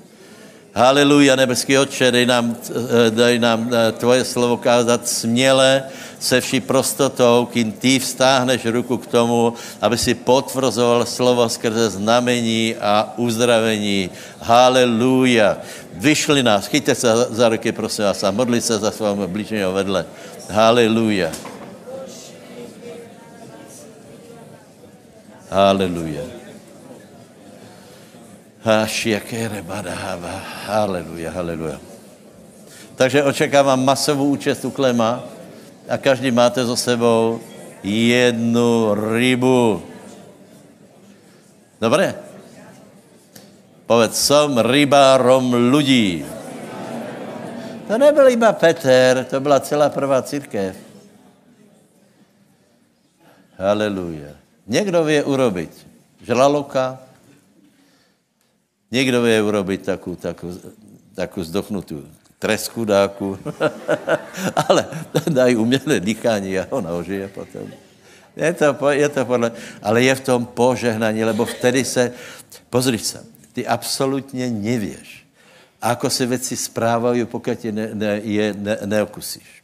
Haleluja, 0.74 1.36
nebeský 1.36 1.78
Otče, 1.78 2.12
dej 2.12 2.26
nám, 2.30 2.54
eh, 2.54 3.10
dej 3.10 3.40
nám 3.42 3.70
eh, 3.74 3.92
tvoje 3.98 4.22
slovo 4.22 4.58
kázat 4.58 5.08
směle, 5.08 5.84
se 6.20 6.42
vší 6.42 6.62
prostotou, 6.62 7.48
kým 7.52 7.72
ty 7.72 8.00
vstáhneš 8.00 8.66
ruku 8.66 8.98
k 8.98 9.08
tomu, 9.08 9.54
aby 9.82 9.98
si 9.98 10.14
potvrzoval 10.14 11.06
slovo 11.06 11.50
skrze 11.50 11.90
znamení 11.90 12.76
a 12.76 13.14
uzdravení. 13.18 14.10
Haleluja. 14.40 15.58
Vyšli 15.94 16.44
nás, 16.44 16.68
chyťte 16.68 16.96
se 16.96 17.08
za 17.30 17.50
ruky, 17.50 17.72
prosím 17.72 18.06
vás, 18.06 18.24
a 18.24 18.32
modli 18.32 18.62
se 18.62 18.80
za 18.80 18.92
svého 18.92 19.28
blížního 19.28 19.74
vedle. 19.74 20.06
Haleluja. 20.50 21.32
Haleluja. 25.50 26.39
Haleluja, 30.68 31.32
haleluja. 31.32 31.80
Takže 33.00 33.24
očekávám 33.24 33.80
masovou 33.80 34.36
účast 34.36 34.68
u 34.68 34.72
Klema 34.72 35.24
a 35.88 35.96
každý 35.96 36.28
máte 36.32 36.60
za 36.60 36.76
sebou 36.76 37.40
jednu 37.84 38.92
rybu. 39.16 39.80
Dobré? 41.80 42.20
Povedz, 43.88 44.20
som 44.20 44.60
rybárom 44.60 45.72
lidí. 45.72 46.28
To 47.88 47.96
nebyl 47.98 48.28
iba 48.30 48.52
Peter, 48.54 49.24
to 49.24 49.40
byla 49.40 49.60
celá 49.64 49.90
prvá 49.90 50.22
církev. 50.22 50.76
Haleluja. 53.56 54.36
Někdo 54.68 55.04
vie 55.04 55.24
urobiť 55.24 55.72
žraloka, 56.22 57.09
někdo 58.92 59.22
vie 59.22 59.42
urobiť 59.42 59.86
takú, 59.86 60.16
takú, 60.16 60.50
takú 61.16 61.40
zdochnutú 61.44 62.06
tresku 62.40 62.86
dáku, 62.86 63.38
ale 64.68 64.88
dají 65.30 65.56
umělé 65.56 66.00
dýchání 66.00 66.60
a 66.60 66.68
ona 66.70 66.96
ožije 66.96 67.28
potom. 67.28 67.68
Je 68.36 68.54
to, 68.54 68.90
je 68.90 69.10
to 69.10 69.26
podle, 69.26 69.52
ale 69.84 70.04
je 70.04 70.16
v 70.16 70.22
tom 70.22 70.46
požehnání, 70.46 71.24
lebo 71.24 71.46
vtedy 71.46 71.86
se, 71.86 72.12
pozri 72.70 72.98
se, 72.98 73.26
ty 73.54 73.68
absolutně 73.68 74.50
nevěš, 74.50 75.28
ako 75.82 76.10
se 76.10 76.26
věci 76.26 76.56
správají, 76.56 77.26
pokud 77.26 77.66
je, 77.66 77.72
ne, 77.72 77.90
ne, 77.94 78.22
je 78.24 78.54
ne, 78.58 78.78
neokusíš. 78.86 79.64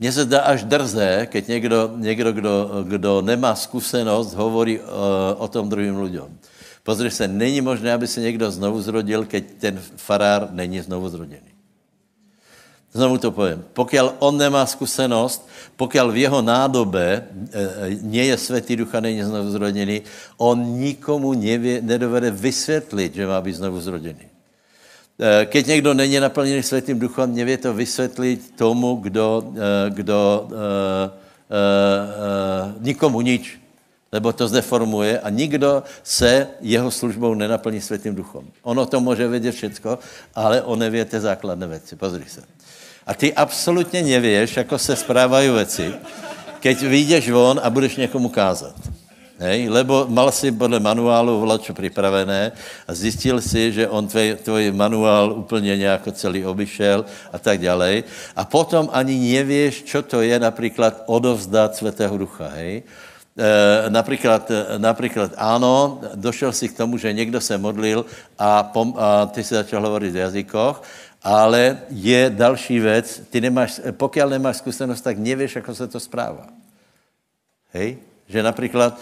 Mně 0.00 0.12
se 0.12 0.22
zdá 0.22 0.40
až 0.40 0.64
drzé, 0.64 1.26
keď 1.30 1.48
někdo, 1.48 1.90
někdo 1.96 2.32
kdo, 2.32 2.54
kdo 2.82 3.22
nemá 3.22 3.54
zkušenost, 3.54 4.34
hovorí 4.34 4.78
uh, 4.78 4.86
o 5.38 5.48
tom 5.48 5.68
druhým 5.68 6.02
lidem. 6.02 6.38
Pozri 6.88 7.10
se, 7.10 7.28
není 7.28 7.60
možné, 7.60 7.92
aby 7.92 8.06
se 8.08 8.20
někdo 8.20 8.50
znovu 8.50 8.80
zrodil, 8.80 9.28
keď 9.28 9.44
ten 9.60 9.76
farár 9.96 10.48
není 10.56 10.80
znovu 10.80 11.08
zrodený. 11.08 11.52
Znovu 12.92 13.18
to 13.18 13.28
povím. 13.28 13.60
Pokud 13.76 14.00
on 14.18 14.40
nemá 14.40 14.64
zkušenost, 14.66 15.48
pokud 15.76 16.00
v 16.08 16.16
jeho 16.16 16.40
nádobe 16.40 17.04
e, 17.12 17.24
nie 18.00 18.24
je 18.24 18.36
světý 18.40 18.76
ducha, 18.76 19.04
není 19.04 19.20
znovu 19.20 19.52
zrodený, 19.52 20.02
on 20.40 20.80
nikomu 20.80 21.36
nevě, 21.36 21.84
nedovede 21.84 22.30
vysvětlit, 22.30 23.14
že 23.14 23.26
má 23.26 23.40
být 23.40 23.60
znovu 23.60 23.80
zrodený. 23.80 24.24
E, 25.20 25.44
keď 25.44 25.66
někdo 25.66 25.94
není 25.94 26.16
naplněný 26.20 26.62
světým 26.62 26.98
duchem, 26.98 27.34
nevě 27.34 27.68
to 27.68 27.74
vysvětlit 27.74 28.56
tomu, 28.56 28.96
kdo, 28.96 29.44
e, 29.44 29.90
kdo 29.90 30.48
e, 30.48 30.56
e, 30.56 31.60
e, 31.60 32.74
nikomu 32.80 33.20
nič 33.20 33.67
lebo 34.12 34.32
to 34.32 34.48
zdeformuje 34.48 35.20
a 35.20 35.30
nikdo 35.30 35.82
se 36.02 36.46
jeho 36.60 36.90
službou 36.90 37.34
nenaplní 37.34 37.80
světým 37.80 38.14
duchom. 38.14 38.44
Ono 38.62 38.86
to 38.86 39.00
může 39.00 39.28
vědět 39.28 39.52
všecko, 39.52 39.98
ale 40.34 40.62
on 40.62 40.78
neví 40.78 41.04
ty 41.04 41.20
základné 41.20 41.66
věci. 41.66 41.96
Pozri 41.96 42.24
se. 42.28 42.42
A 43.06 43.14
ty 43.14 43.34
absolutně 43.34 44.02
nevíš, 44.02 44.56
jako 44.56 44.78
se 44.78 44.96
správají 44.96 45.50
věci, 45.50 45.94
keď 46.60 46.82
vyjdeš 46.82 47.30
von 47.30 47.60
a 47.62 47.70
budeš 47.70 47.96
někomu 47.96 48.28
kázat. 48.28 48.74
Hej? 49.38 49.68
Lebo 49.68 50.06
mal 50.10 50.32
si 50.34 50.52
podle 50.52 50.80
manuálu 50.80 51.40
vlačo 51.40 51.74
připravené 51.74 52.52
a 52.88 52.94
zjistil 52.94 53.40
si, 53.40 53.72
že 53.72 53.88
on 53.88 54.08
tvoj, 54.08 54.36
tvoj 54.42 54.72
manuál 54.72 55.32
úplně 55.32 55.76
nějak 55.76 56.08
celý 56.12 56.44
obyšel 56.44 57.04
a 57.32 57.38
tak 57.38 57.60
dále. 57.60 58.02
A 58.36 58.44
potom 58.44 58.90
ani 58.92 59.14
nevíš, 59.14 59.82
co 59.86 60.02
to 60.02 60.22
je 60.22 60.38
například 60.38 61.02
odovzdat 61.06 61.76
Svatého 61.76 62.18
Ducha. 62.18 62.48
Hej? 62.48 62.82
E, 63.38 63.90
například, 63.90 64.50
například 64.78 65.32
ano, 65.36 66.00
došel 66.14 66.52
si 66.52 66.68
k 66.68 66.76
tomu, 66.76 66.98
že 66.98 67.12
někdo 67.12 67.40
se 67.40 67.58
modlil 67.58 68.06
a, 68.38 68.62
pom, 68.62 68.94
a 68.98 69.26
ty 69.26 69.44
si 69.44 69.54
začal 69.54 69.82
hovorit 69.82 70.12
v 70.12 70.16
jazykoch, 70.16 70.82
ale 71.22 71.78
je 71.90 72.30
další 72.30 72.80
věc, 72.80 73.22
ty 73.30 73.40
nemáš, 73.40 73.80
pokud 73.90 74.26
nemáš 74.26 74.56
zkušenost, 74.56 75.00
tak 75.00 75.18
nevíš, 75.18 75.56
jak 75.56 75.70
se 75.72 75.86
to 75.86 76.00
správá. 76.00 76.46
Hej? 77.72 77.98
Že 78.28 78.42
například, 78.42 79.00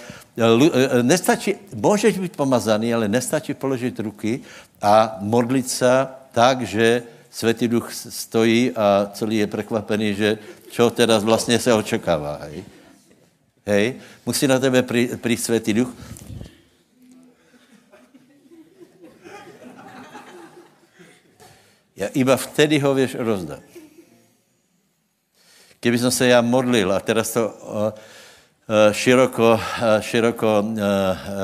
nestačí, 1.02 1.54
můžeš 1.74 2.18
být 2.18 2.36
pomazaný, 2.36 2.94
ale 2.94 3.08
nestačí 3.08 3.54
položit 3.54 4.00
ruky 4.00 4.40
a 4.82 5.16
modlit 5.20 5.70
se 5.70 6.06
tak, 6.32 6.62
že 6.62 7.02
Světý 7.36 7.68
duch 7.68 7.92
stojí 7.92 8.72
a 8.72 9.10
celý 9.12 9.36
je 9.36 9.46
překvapený, 9.46 10.14
že 10.14 10.38
čo 10.70 10.90
teda 10.90 11.18
vlastně 11.18 11.58
se 11.58 11.74
očekává. 11.74 12.40
Hej? 12.42 12.64
Hej? 13.66 13.94
Musí 14.26 14.46
na 14.46 14.58
tebe 14.58 14.82
přijít 15.16 15.44
Světý 15.44 15.72
duch. 15.72 15.94
Já 21.96 22.06
iba 22.06 22.36
vtedy 22.36 22.78
ho 22.78 22.94
věš 22.94 23.14
rozdat. 23.14 23.60
Kdyby 25.80 25.98
jsem 25.98 26.10
se 26.10 26.26
já 26.26 26.40
modlil 26.40 26.92
a 26.92 27.00
teraz 27.00 27.32
to 27.32 27.54
široko, 28.92 29.60
široko 30.00 30.64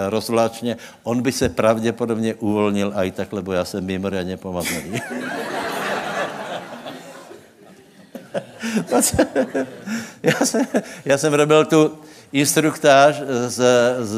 rozvláčně, 0.08 0.76
on 1.02 1.22
by 1.22 1.32
se 1.32 1.48
pravděpodobně 1.48 2.34
uvolnil 2.34 2.92
a 2.94 3.04
i 3.04 3.10
tak, 3.10 3.32
lebo 3.32 3.52
já 3.52 3.64
jsem 3.64 3.84
mimořádně 3.84 4.36
pomazaný. 4.36 5.00
já, 10.22 10.46
jsem, 10.46 10.66
já 11.04 11.18
jsem 11.18 11.34
robil 11.34 11.64
tu, 11.64 11.98
instruktáž 12.32 13.22
z, 13.48 13.60
z 14.00 14.12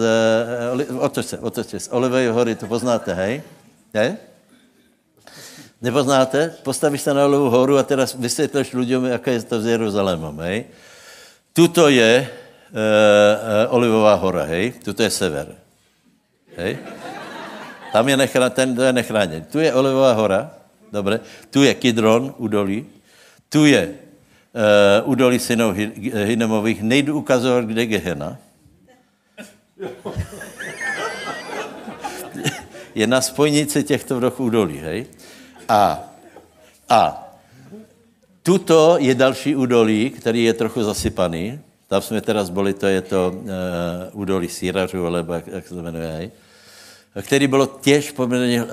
otoč 0.99 1.27
se, 1.27 1.39
otoč 1.39 1.67
se, 1.67 1.81
z 1.81 1.89
Olivej 1.91 2.27
hory, 2.31 2.55
to 2.55 2.67
poznáte, 2.67 3.15
hej? 3.15 3.43
Ne? 3.95 4.17
Nepoznáte? 5.83 6.55
Postavíš 6.62 7.03
se 7.03 7.15
na 7.15 7.27
Olivou 7.27 7.51
horu 7.51 7.79
a 7.79 7.83
teraz 7.83 8.15
vysvětlíš 8.15 8.73
lidem, 8.73 9.05
jaká 9.05 9.31
je 9.31 9.43
to 9.43 9.61
s 9.61 9.67
Jeruzalémem, 9.67 10.39
hej? 10.39 10.65
Tuto 11.53 11.89
je 11.89 12.27
uh, 12.27 12.79
uh, 12.79 13.75
Olivová 13.75 14.15
hora, 14.15 14.45
hej? 14.45 14.73
Tuto 14.85 15.03
je 15.03 15.11
sever. 15.11 15.55
Hej? 16.57 16.79
Tam 17.93 18.09
je 18.09 18.17
nechráněn, 18.17 18.51
ten 18.51 18.69
to 18.75 18.83
je 18.83 18.93
nechráněn. 18.93 19.45
Tu 19.45 19.59
je 19.59 19.75
Olivová 19.75 20.12
hora, 20.12 20.51
dobře. 20.93 21.21
Tu 21.51 21.62
je 21.62 21.75
Kidron, 21.75 22.35
údolí. 22.39 22.87
Tu 23.49 23.67
je 23.67 23.95
uh, 24.55 25.11
údolí 25.11 25.38
synov 25.38 25.76
Hinemových, 26.24 26.82
nejdu 26.82 27.18
ukazovat, 27.18 27.64
kde 27.64 27.82
je 27.82 27.86
Gehena. 27.86 28.38
je 32.94 33.07
na 33.07 33.20
spojnici 33.20 33.84
těchto 33.84 34.20
dvou 34.20 34.30
údolí, 34.38 34.78
hej? 34.78 35.07
A, 35.68 36.02
a 36.88 37.20
tuto 38.42 38.96
je 39.00 39.14
další 39.14 39.57
údolí, 39.57 40.11
který 40.11 40.44
je 40.44 40.52
trochu 40.52 40.82
zasypaný. 40.82 41.61
Tam 41.88 42.02
jsme 42.02 42.20
teraz 42.20 42.50
byli, 42.50 42.74
to 42.74 42.86
je 42.86 43.00
to 43.00 43.32
uh, 43.34 43.42
údolí 44.12 44.48
Sírařů, 44.48 45.07
alebo 45.07 45.32
jak, 45.32 45.46
jak 45.46 45.68
se 45.68 45.74
to 45.74 45.82
jmenuje, 45.82 46.11
hej? 46.11 46.30
Který 47.23 47.47
bylo 47.47 47.67
těž 47.67 48.11
poměrně 48.11 48.62
uh, 48.62 48.71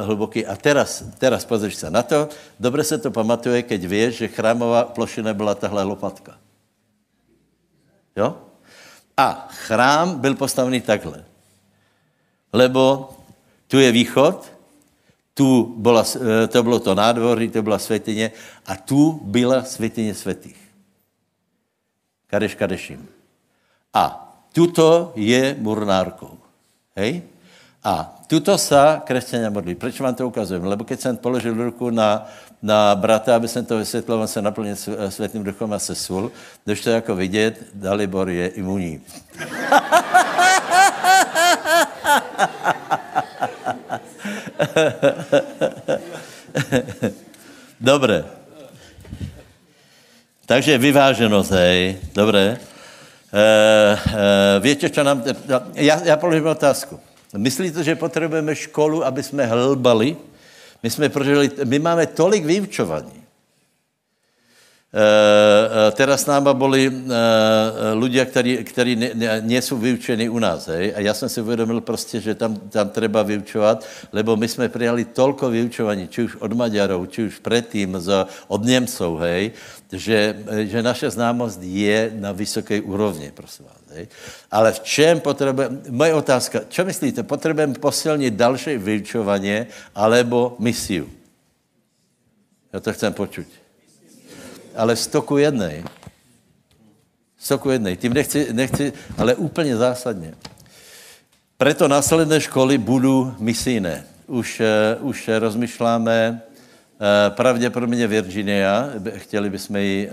hluboký. 0.00 0.46
A 0.46 0.56
teraz, 0.56 1.04
teraz 1.18 1.44
pozri 1.44 1.70
se 1.70 1.90
na 1.90 2.02
to, 2.02 2.28
dobře 2.60 2.84
se 2.84 2.98
to 2.98 3.10
pamatuje, 3.10 3.62
keď 3.62 3.84
víš, 3.84 4.14
že 4.14 4.28
chrámová 4.28 4.84
plošina 4.84 5.34
byla 5.34 5.54
tahle 5.54 5.82
lopatka. 5.82 6.38
Jo? 8.16 8.36
A 9.16 9.48
chrám 9.50 10.20
byl 10.20 10.34
postavený 10.34 10.80
takhle. 10.80 11.24
Lebo 12.52 13.10
tu 13.68 13.78
je 13.78 13.92
východ, 13.92 14.52
tu 15.34 15.74
byla, 15.78 16.04
eh, 16.14 16.46
to 16.46 16.62
bylo 16.62 16.80
to 16.80 16.94
nádvoří, 16.94 17.48
to 17.48 17.62
byla 17.62 17.78
světyně 17.78 18.32
a 18.66 18.76
tu 18.76 19.20
byla 19.22 19.62
světyně 19.62 20.14
světých. 20.14 20.58
Kadeš 22.26 22.54
kadeším. 22.54 23.08
A 23.94 24.34
tuto 24.52 25.12
je 25.14 25.56
murnárkou. 25.58 26.38
Hej? 26.96 27.22
A 27.84 28.24
tuto 28.24 28.56
sa 28.56 29.04
křesťania 29.04 29.52
modlí. 29.52 29.76
Proč 29.76 30.00
vám 30.00 30.16
to 30.16 30.24
ukazujem? 30.24 30.64
Lebo 30.64 30.88
keď 30.88 31.00
jsem 31.00 31.16
položil 31.20 31.52
ruku 31.52 31.92
na, 31.92 32.24
na 32.64 32.96
brata, 32.96 33.36
aby 33.36 33.48
jsem 33.48 33.64
to 33.64 33.76
vysvětlil, 33.76 34.20
on 34.20 34.28
se 34.28 34.42
naplnil 34.42 34.76
světým 35.08 35.44
duchom 35.44 35.72
a 35.72 35.78
sesul. 35.78 36.32
Když 36.64 36.80
to 36.80 36.90
jako 36.90 37.16
vidět, 37.16 37.62
Dalibor 37.74 38.30
je 38.30 38.48
imunní. 38.48 39.00
Dobré. 47.80 48.24
Takže 50.46 50.78
vyváženost, 50.78 51.50
hej. 51.50 51.98
Dobré. 52.14 52.40
E, 52.40 52.58
e, 53.36 54.60
víte, 54.60 54.90
co 54.90 55.04
nám... 55.04 55.22
Já, 55.74 56.00
já 56.04 56.16
položím 56.16 56.46
otázku. 56.46 57.00
Myslíte, 57.36 57.84
že 57.84 57.94
potřebujeme 57.94 58.54
školu, 58.54 59.04
aby 59.04 59.22
jsme 59.22 59.46
hlbali? 59.46 60.16
My 60.82 60.90
jsme 60.90 61.08
prožili, 61.08 61.50
my 61.64 61.78
máme 61.78 62.06
tolik 62.06 62.44
vyučovaní. 62.44 63.24
Uh, 64.94 65.90
teraz 65.98 66.22
s 66.22 66.30
náma 66.30 66.54
boli 66.54 66.86
uh, 66.86 66.94
ľudia, 67.98 68.22
ktorí, 68.30 68.62
ktorí 68.62 68.94
ne, 68.94 69.10
ne, 69.10 69.26
nie 69.42 69.58
sú 69.58 69.74
vyučení 69.74 70.30
u 70.30 70.38
nás. 70.38 70.70
Hej? 70.70 70.94
A 70.94 71.02
ja 71.02 71.10
som 71.18 71.26
si 71.26 71.42
uvedomil 71.42 71.82
prostě, 71.82 72.22
že 72.22 72.38
tam, 72.38 72.54
tam 72.70 72.88
treba 72.94 73.26
vyučovat, 73.26 73.82
lebo 74.14 74.36
my 74.36 74.48
jsme 74.48 74.68
prijali 74.68 75.04
tolko 75.04 75.50
vyučovaní, 75.50 76.06
či 76.06 76.22
už 76.30 76.36
od 76.38 76.54
Maďarov, 76.54 77.10
či 77.10 77.26
už 77.26 77.42
predtým 77.42 77.98
z, 77.98 78.22
od 78.46 78.62
Němcov, 78.62 79.18
hej? 79.18 79.50
Že, 79.90 80.36
že 80.70 80.78
naše 80.82 81.10
známost 81.10 81.58
je 81.62 82.14
na 82.14 82.30
vysoké 82.30 82.78
úrovni, 82.78 83.34
prosím 83.34 83.66
vás. 83.66 83.83
Hej? 83.94 84.06
Ale 84.50 84.72
v 84.72 84.80
čem 84.80 85.20
potřebujeme, 85.20 85.78
moje 85.90 86.14
otázka, 86.14 86.60
čo 86.68 86.84
myslíte, 86.84 87.22
potřebujeme 87.22 87.74
posilnit 87.74 88.34
další 88.34 88.76
vyučování 88.78 89.66
alebo 89.94 90.56
misiu? 90.58 91.10
Já 92.72 92.80
to 92.80 92.92
chcem 92.92 93.12
počuť 93.12 93.64
ale 94.76 94.96
stoku 94.96 95.38
jednej. 95.38 95.86
Stoku 97.38 97.70
jednej. 97.70 97.96
Tím 97.96 98.14
nechci, 98.14 98.52
nechci, 98.52 98.92
ale 99.18 99.34
úplně 99.34 99.76
zásadně. 99.76 100.34
Preto 101.56 101.88
následné 101.88 102.40
školy 102.40 102.78
budou 102.78 103.34
misijné. 103.38 104.04
Už, 104.26 104.60
uh, 105.00 105.08
už 105.08 105.30
rozmýšláme 105.38 106.40
uh, 106.40 107.36
pravděpodobně 107.36 108.06
Virginia, 108.06 108.90
chtěli 109.16 109.50
bychom 109.50 109.76
ji 109.76 110.08
uh, 110.08 110.12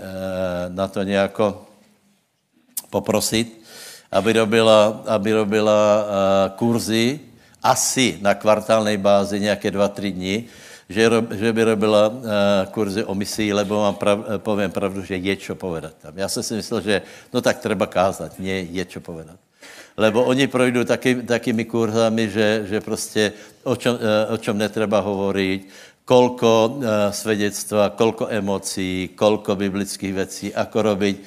na 0.74 0.88
to 0.88 1.02
nějako 1.02 1.66
poprosit, 2.90 3.61
aby 4.12 4.44
robila, 4.44 5.00
aby 5.08 5.32
robila 5.32 5.80
uh, 5.80 6.04
kurzy 6.60 7.20
asi 7.62 8.18
na 8.20 8.34
kvartálnej 8.34 9.00
bázi 9.00 9.40
nějaké 9.40 9.70
dva, 9.70 9.88
tři 9.88 10.12
dny, 10.12 10.44
že, 10.88 11.08
že 11.30 11.52
by 11.52 11.62
robila 11.64 12.08
uh, 12.08 12.16
kurzy 12.70 13.04
o 13.04 13.14
misii, 13.14 13.52
lebo 13.52 13.80
vám 13.80 13.94
prav, 13.94 14.18
eh, 14.28 14.38
povím 14.38 14.70
pravdu, 14.70 15.00
že 15.00 15.16
je 15.16 15.36
čo 15.36 15.54
povedat 15.54 15.94
tam. 16.02 16.12
Já 16.18 16.28
jsem 16.28 16.42
si 16.42 16.54
myslel, 16.54 16.80
že 16.80 17.02
no 17.32 17.40
tak 17.40 17.58
treba 17.58 17.86
kázat, 17.86 18.36
nie 18.38 18.68
je 18.68 18.84
čo 18.84 19.00
povedat. 19.00 19.40
Lebo 19.96 20.24
oni 20.24 20.48
projdou 20.48 20.84
taky, 20.84 21.22
takými 21.22 21.64
kurzami, 21.64 22.28
že, 22.28 22.64
že 22.68 22.80
prostě 22.80 23.32
o 23.64 23.76
čem, 23.76 23.94
uh, 23.94 24.34
o 24.34 24.36
čem 24.36 24.58
netreba 24.58 25.00
hovoriť, 25.00 25.60
kolko 26.04 26.76
uh, 26.76 26.84
svědectva, 27.10 27.90
kolko 27.90 28.26
emocí, 28.28 29.10
kolko 29.14 29.56
biblických 29.56 30.14
věcí, 30.14 30.46
ako 30.54 30.82
robiť 30.82 31.16
uh, 31.16 31.24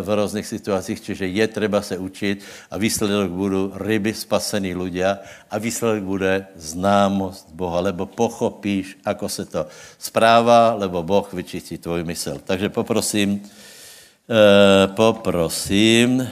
v 0.00 0.08
různých 0.16 0.46
situacích, 0.46 1.00
čiže 1.00 1.26
je 1.26 1.46
třeba 1.48 1.82
se 1.82 1.98
učit 1.98 2.44
a 2.70 2.78
výsledek 2.78 3.30
budou 3.30 3.72
ryby 3.76 4.14
spasený 4.14 4.74
ľudia 4.74 5.18
a 5.50 5.54
výsledek 5.58 6.02
bude 6.02 6.46
známost 6.56 7.52
Boha, 7.52 7.80
lebo 7.80 8.06
pochopíš, 8.06 8.96
ako 9.04 9.28
se 9.28 9.44
to 9.44 9.66
správa, 9.98 10.74
lebo 10.74 11.02
Boh 11.02 11.28
vyčistí 11.32 11.78
tvoj 11.78 12.04
mysl. 12.04 12.40
Takže 12.44 12.68
poprosím, 12.68 13.44
uh, 13.44 14.88
poprosím, 14.96 16.24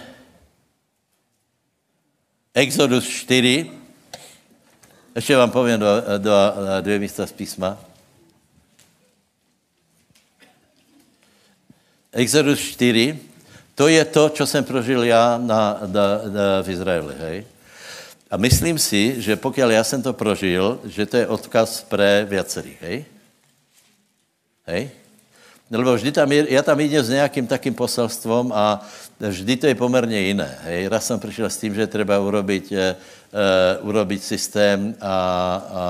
Exodus 2.55 3.07
4, 3.07 3.80
ještě 5.15 5.37
vám 5.37 5.51
povím 5.51 5.79
dva, 5.79 6.19
dva, 6.19 6.55
dvě 6.81 6.99
místa 6.99 7.27
z 7.27 7.33
písma. 7.33 7.79
Exodus 12.13 12.59
4, 12.59 13.19
to 13.75 13.89
je 13.89 14.05
to, 14.05 14.29
co 14.29 14.47
jsem 14.47 14.65
prožil 14.65 15.05
já 15.05 15.39
na, 15.39 15.79
na, 15.87 16.07
na, 16.27 16.63
v 16.63 16.69
Izraeli, 16.69 17.15
hej? 17.19 17.45
A 18.31 18.37
myslím 18.37 18.79
si, 18.79 19.23
že 19.23 19.37
pokud 19.37 19.61
já 19.61 19.85
jsem 19.85 20.03
to 20.03 20.13
prožil, 20.13 20.81
že 20.85 21.07
to 21.07 21.17
je 21.17 21.27
odkaz 21.27 21.83
pre 21.83 22.27
viacerých, 22.29 22.83
hej? 22.83 23.05
Hej? 24.67 24.91
Lebo 25.71 25.95
vždy 25.95 26.13
tam, 26.13 26.33
já 26.33 26.63
tam 26.63 26.81
idem 26.81 27.05
s 27.05 27.09
nějakým 27.09 27.47
takým 27.47 27.75
poselstvom 27.75 28.53
a 28.55 28.83
vždy 29.21 29.57
to 29.57 29.67
je 29.67 29.75
poměrně 29.75 30.21
jiné. 30.21 30.59
Hej? 30.63 30.89
Raz 30.89 31.07
jsem 31.07 31.21
přišel 31.21 31.51
s 31.51 31.57
tím, 31.57 31.75
že 31.75 31.87
treba 31.87 32.19
urobiť 32.19 32.75
eh, 33.33 33.79
urobiť 33.79 34.23
systém 34.23 34.95
a, 35.01 35.15
a 35.75 35.85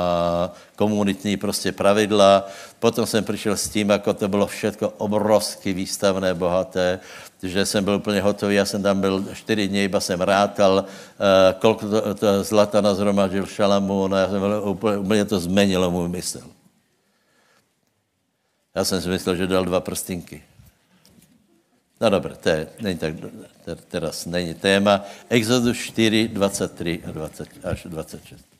komunitní 0.76 1.36
prostě 1.36 1.72
pravidla. 1.72 2.48
Potom 2.78 3.06
jsem 3.06 3.24
přišel 3.24 3.56
s 3.56 3.68
tím, 3.68 3.90
jako 3.90 4.14
to 4.14 4.28
bylo 4.28 4.46
všechno 4.46 4.88
obrovsky 4.88 5.72
výstavné, 5.72 6.34
bohaté, 6.34 7.00
že 7.42 7.66
jsem 7.66 7.84
byl 7.84 7.94
úplně 7.94 8.20
hotový, 8.20 8.54
já 8.54 8.64
jsem 8.64 8.82
tam 8.82 9.00
byl 9.00 9.24
čtyři 9.34 9.68
dny, 9.68 9.84
iba 9.84 10.00
jsem 10.00 10.20
rátal, 10.20 10.84
uh, 10.84 11.60
kolik 11.60 11.80
to, 11.80 12.14
to 12.14 12.44
zlata 12.44 12.82
Šalamún 13.44 14.14
a 14.14 14.18
já 14.18 14.28
jsem 14.28 14.40
byl, 14.40 14.62
úplně, 14.64 14.96
úplně 14.98 15.24
to 15.24 15.40
zmenilo 15.40 15.90
můj 15.90 16.08
mysl. 16.08 16.40
Já 18.74 18.84
jsem 18.84 19.02
si 19.02 19.08
myslel, 19.08 19.36
že 19.36 19.46
dal 19.46 19.64
dva 19.64 19.80
prstinky. 19.80 20.42
No 22.00 22.10
dobré, 22.10 22.36
to 22.36 22.48
je, 22.48 22.68
není 22.80 22.98
tak, 22.98 23.14
teraz 23.88 24.26
není 24.26 24.54
téma. 24.54 25.04
Exodus 25.28 25.78
4, 25.78 26.28
23 26.28 27.00
a 27.06 27.10
20, 27.10 27.48
až 27.64 27.78
26. 27.84 28.50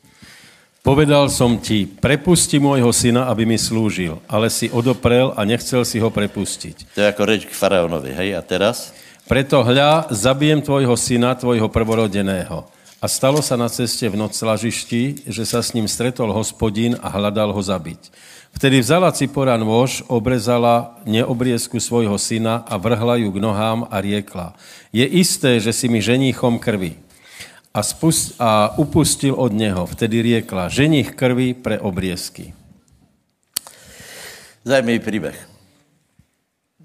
Povedal 0.81 1.29
som 1.29 1.61
ti, 1.61 1.85
prepusti 1.85 2.57
môjho 2.57 2.89
syna, 2.89 3.29
aby 3.29 3.45
mi 3.45 3.61
slúžil, 3.61 4.17
ale 4.25 4.49
si 4.49 4.73
odoprel 4.73 5.37
a 5.37 5.45
nechcel 5.45 5.85
si 5.85 6.01
ho 6.01 6.09
prepustiť. 6.09 6.97
To 6.97 7.01
je 7.05 7.07
jako 7.13 7.23
reč 7.29 7.45
k 7.45 7.53
faraonovi, 7.53 8.17
hej? 8.17 8.33
A 8.33 8.41
teraz? 8.41 8.97
Preto 9.29 9.61
hľa, 9.61 10.09
zabijem 10.09 10.65
tvojho 10.65 10.97
syna, 10.97 11.37
tvojho 11.37 11.69
prvorodeného. 11.69 12.65
A 13.01 13.07
stalo 13.09 13.45
sa 13.45 13.61
na 13.61 13.69
ceste 13.69 14.09
v 14.09 14.17
noc 14.17 14.33
lažišti, 14.37 15.29
že 15.29 15.45
sa 15.45 15.61
s 15.61 15.77
ním 15.77 15.85
stretol 15.85 16.33
hospodín 16.33 16.97
a 17.01 17.13
hľadal 17.13 17.53
ho 17.53 17.61
zabiť. 17.61 18.13
Vtedy 18.53 18.81
vzala 18.81 19.13
Cipora 19.13 19.57
nôž, 19.57 20.05
obrezala 20.07 21.01
neobriezku 21.09 21.81
svojho 21.81 22.19
syna 22.21 22.61
a 22.69 22.77
vrhla 22.77 23.17
ju 23.17 23.33
k 23.33 23.41
nohám 23.41 23.89
a 23.89 23.97
riekla. 24.01 24.53
Je 24.93 25.07
isté, 25.07 25.61
že 25.61 25.73
si 25.73 25.89
mi 25.89 26.03
ženíchom 26.03 26.59
krvi. 26.61 26.95
A, 27.75 27.81
spust, 27.83 28.35
a 28.39 28.79
upustil 28.79 29.35
od 29.35 29.53
něho. 29.53 29.87
Vtedy 29.87 30.23
riekla, 30.23 30.69
ženích 30.69 31.15
krvi 31.15 31.55
pre 31.55 31.79
obriezky. 31.79 32.55
Zajímavý 34.65 34.99
příběh. 34.99 35.50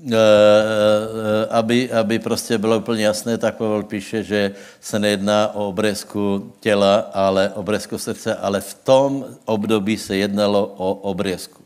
E, 0.05 0.13
e, 0.13 1.45
aby, 1.49 1.91
aby 1.91 2.19
prostě 2.19 2.57
bylo 2.57 2.77
úplně 2.77 3.05
jasné, 3.05 3.37
tak 3.37 3.57
Pavel 3.57 3.83
píše, 3.83 4.23
že 4.23 4.51
se 4.81 4.99
nejedná 4.99 5.55
o 5.55 5.67
obrezku 5.69 6.53
těla, 6.59 7.09
ale 7.13 7.49
obrezku 7.55 7.97
srdce, 7.97 8.35
ale 8.35 8.61
v 8.61 8.73
tom 8.73 9.25
období 9.45 9.97
se 9.97 10.17
jednalo 10.17 10.73
o 10.77 10.93
obrezku. 10.93 11.65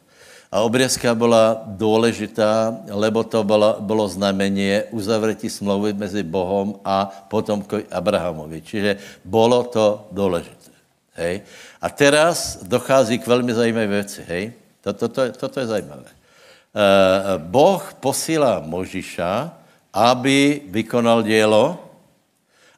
A 0.51 0.61
obrezka 0.61 1.15
byla 1.15 1.61
důležitá, 1.65 2.77
lebo 2.89 3.23
to 3.23 3.43
bylo, 3.43 3.77
bylo 3.79 4.07
znamení 4.07 4.79
uzavřetí 4.91 5.49
smlouvy 5.49 5.93
mezi 5.93 6.23
Bohem 6.23 6.73
a 6.85 7.25
potomkovi 7.27 7.85
Abrahamovi. 7.91 8.61
Čiže 8.61 8.97
bylo 9.25 9.63
to 9.63 10.07
důležité. 10.11 10.71
Hej? 11.13 11.41
A 11.81 11.89
teraz 11.89 12.63
dochází 12.63 13.19
k 13.19 13.27
velmi 13.27 13.53
zajímavé 13.53 13.87
věci. 13.87 14.25
Hej? 14.27 14.53
Toto, 14.81 15.07
to, 15.07 15.31
to, 15.31 15.47
to 15.47 15.59
je 15.59 15.67
zajímavé. 15.67 16.18
Eh, 16.69 17.37
boh 17.37 17.81
posílá 17.97 18.61
Možiša, 18.61 19.57
aby 19.93 20.61
vykonal 20.69 21.25
dělo 21.25 21.81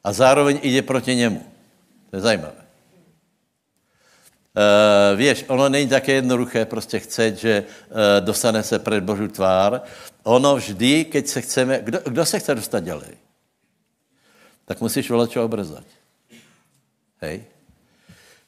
a 0.04 0.12
zároveň 0.12 0.60
jde 0.62 0.82
proti 0.82 1.14
němu. 1.16 1.44
To 2.10 2.16
je 2.16 2.22
zajímavé. 2.22 2.62
Uh, 4.52 5.18
víš, 5.18 5.44
ono 5.48 5.68
není 5.68 5.88
také 5.88 6.12
jednoduché 6.12 6.64
prostě 6.64 7.00
chce, 7.00 7.36
že 7.36 7.64
uh, 7.64 7.96
dostane 8.20 8.62
se 8.62 8.78
před 8.78 9.04
Boží 9.04 9.28
tvár. 9.28 9.80
Ono 10.22 10.56
vždy, 10.56 11.04
keď 11.04 11.26
se 11.26 11.40
chceme, 11.40 11.80
kdo, 11.82 11.98
kdo 12.04 12.26
se 12.26 12.38
chce 12.38 12.54
dostat 12.54 12.80
dělej? 12.84 13.16
Tak 14.64 14.80
musíš 14.80 15.10
volat 15.10 15.36
obrzat. 15.36 15.84
Hej? 17.20 17.44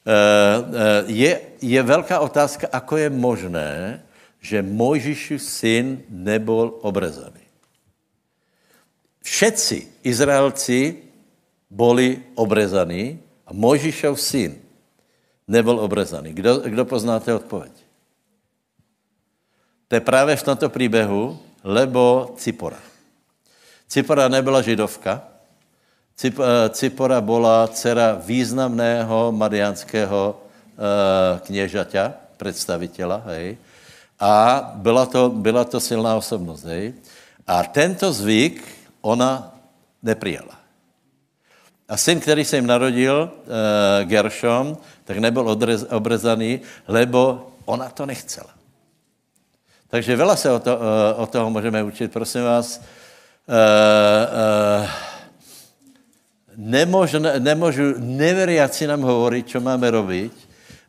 Uh, 0.05 0.69
uh, 0.69 0.75
je, 1.09 1.41
je 1.61 1.83
velká 1.83 2.19
otázka, 2.19 2.67
ako 2.71 2.97
je 2.97 3.09
možné, 3.09 4.03
že 4.45 4.61
Mojžišův 4.61 5.41
syn 5.41 6.05
nebyl 6.09 6.77
obrezaný. 6.85 7.41
Všetci 9.25 10.05
Izraelci 10.05 11.01
byli 11.73 12.21
obrezaní 12.37 13.17
a 13.49 13.53
Mojžišov 13.57 14.21
syn 14.21 14.53
nebyl 15.49 15.81
obrezaný. 15.81 16.37
Kdo, 16.37 16.61
kdo 16.61 16.85
poznáte 16.85 17.33
odpověď? 17.33 17.73
To 19.87 19.95
je 19.95 20.01
právě 20.01 20.35
v 20.35 20.43
tomto 20.43 20.69
příběhu, 20.69 21.39
lebo 21.65 22.33
Cipora. 22.37 22.81
Cipora 23.89 24.29
nebyla 24.29 24.61
židovka, 24.61 25.25
Cip, 26.15 26.39
eh, 26.39 26.69
Cipora 26.69 27.21
byla 27.21 27.67
dcera 27.67 28.21
významného 28.23 29.31
mariánského 29.31 30.39
uh, 30.77 31.39
kněžaťa, 31.39 32.13
představitela, 32.37 33.23
hej, 33.25 33.57
a 34.19 34.71
byla 34.75 35.05
to, 35.05 35.29
byla 35.29 35.63
to 35.63 35.79
silná 35.79 36.15
osobnost. 36.15 36.63
Hej? 36.63 36.93
A 37.47 37.63
tento 37.63 38.13
zvyk 38.13 38.63
ona 39.01 39.53
neprijala. 40.03 40.55
A 41.89 41.97
syn, 41.97 42.19
který 42.19 42.45
se 42.45 42.55
jim 42.55 42.67
narodil, 42.67 43.29
uh, 43.29 44.09
Gershom, 44.09 44.77
tak 45.03 45.17
nebyl 45.17 45.49
odrez, 45.49 45.85
obrezaný, 45.89 46.61
lebo 46.87 47.51
ona 47.65 47.89
to 47.89 48.05
nechcela. 48.05 48.49
Takže 49.85 50.17
veľa 50.17 50.35
se 50.35 50.51
o, 50.51 50.59
to, 50.59 50.73
eh, 50.75 51.13
o 51.13 51.25
toho 51.25 51.49
můžeme 51.49 51.83
učit. 51.83 52.11
Prosím 52.11 52.43
vás, 52.43 52.81
uh, 53.47 53.53
uh, 53.53 54.89
nemožné, 56.57 57.39
nemôžu 57.39 57.95
neveriaci 58.01 58.87
nám 58.87 59.05
hovoriť, 59.05 59.43
čo 59.45 59.59
máme 59.61 59.87
robiť. 59.87 60.33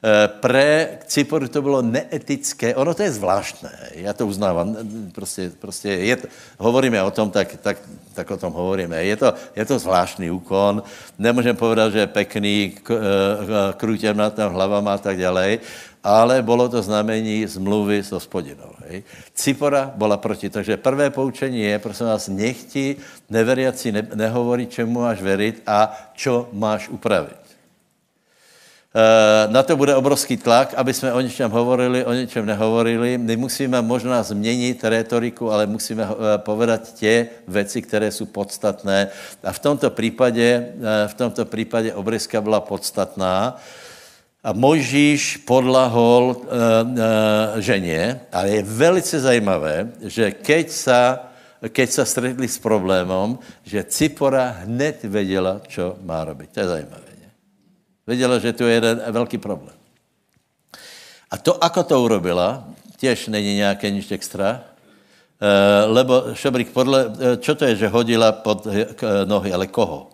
Eh, 0.06 0.28
pre 0.28 0.98
Ciporu 1.06 1.48
to 1.48 1.62
bylo 1.62 1.82
neetické. 1.82 2.74
Ono 2.78 2.94
to 2.94 3.02
je 3.02 3.10
zvláštné, 3.10 3.70
já 3.94 4.12
to 4.12 4.26
uznávám. 4.26 4.76
Prostě, 5.12 5.50
prostě 5.58 5.88
je 5.88 6.16
to, 6.16 6.26
hovoríme 6.58 7.02
o 7.02 7.10
tom, 7.10 7.30
tak, 7.30 7.56
tak, 7.62 7.76
tak 8.14 8.30
o 8.30 8.36
tom 8.36 8.52
hovoríme. 8.52 9.04
Je 9.04 9.16
to, 9.16 9.34
je 9.56 9.64
to 9.64 9.78
zvláštní 9.78 10.30
úkon. 10.30 10.82
Nemůžem 11.18 11.56
povedat, 11.56 11.92
že 11.92 11.98
je 11.98 12.06
pekný, 12.06 12.74
krútěm 13.76 14.16
nad 14.16 14.38
hlavama 14.38 14.94
a 14.94 14.98
tak 14.98 15.18
dále, 15.18 15.58
ale 16.04 16.42
bylo 16.42 16.68
to 16.68 16.82
znamení 16.82 17.46
zmluvy 17.46 17.98
s 18.02 18.14
hospodinou. 18.14 18.78
Hej. 18.86 19.02
Cipora 19.34 19.90
byla 19.96 20.16
proti. 20.16 20.50
Takže 20.50 20.76
prvé 20.76 21.10
poučení 21.10 21.60
je, 21.60 21.78
prosím 21.78 22.06
vás, 22.06 22.28
nechti 22.28 22.96
neveriaci 23.30 23.92
ne, 23.92 24.06
nehovorí, 24.14 24.66
čemu 24.66 25.00
máš 25.00 25.18
verit 25.18 25.62
a 25.66 25.90
čo 26.14 26.48
máš 26.52 26.88
upravit. 26.88 27.45
E, 28.96 29.52
na 29.52 29.60
to 29.60 29.76
bude 29.76 29.92
obrovský 29.92 30.40
tlak, 30.40 30.72
aby 30.74 30.94
jsme 30.94 31.12
o 31.12 31.20
něčem 31.20 31.50
hovorili, 31.50 32.04
o 32.04 32.12
něčem 32.12 32.46
nehovorili. 32.46 33.18
My 33.18 33.36
musíme 33.36 33.82
možná 33.82 34.22
změnit 34.22 34.84
retoriku, 34.84 35.52
ale 35.52 35.66
musíme 35.66 36.08
e, 36.08 36.08
povedat 36.38 36.94
tě 36.94 37.28
věci, 37.48 37.82
které 37.82 38.08
jsou 38.08 38.24
podstatné. 38.24 39.08
A 39.44 39.52
v 39.52 39.58
tomto 39.58 39.90
případě, 39.90 40.72
e, 40.80 41.08
v 41.08 41.14
tomto 41.14 41.44
případě 41.44 41.92
obryska 41.92 42.40
byla 42.40 42.60
podstatná. 42.60 43.60
A 44.44 44.52
Mojžíš 44.52 45.36
podlahol 45.42 46.36
ženě, 47.58 48.20
ale 48.32 48.48
je 48.48 48.62
velice 48.62 49.20
zajímavé, 49.20 49.90
že 50.06 50.30
keď 50.30 50.70
sa, 50.70 51.00
keď 51.66 51.88
sa 51.90 52.06
stretli 52.06 52.46
s 52.46 52.54
problémom, 52.62 53.42
že 53.66 53.82
Cipora 53.90 54.62
hned 54.62 55.02
věděla, 55.02 55.66
co 55.66 55.98
má 56.06 56.22
robiť. 56.22 56.48
To 56.54 56.60
je 56.60 56.66
zajímavé. 56.78 57.15
Věděla, 58.06 58.38
že 58.38 58.52
tu 58.52 58.64
je 58.64 58.74
jeden 58.74 59.02
velký 59.10 59.38
problém. 59.38 59.74
A 61.30 61.36
to, 61.36 61.64
ako 61.64 61.82
to 61.82 62.02
urobila, 62.02 62.68
těž 62.96 63.26
není 63.26 63.54
nějaké 63.54 63.90
nič 63.90 64.10
extra, 64.12 64.62
e, 65.42 65.84
lebo 65.84 66.34
Šobrik 66.34 66.70
podle, 66.70 67.10
čo 67.38 67.54
to 67.54 67.64
je, 67.64 67.76
že 67.76 67.88
hodila 67.88 68.32
pod 68.32 68.66
nohy, 69.24 69.52
ale 69.52 69.66
koho? 69.66 70.10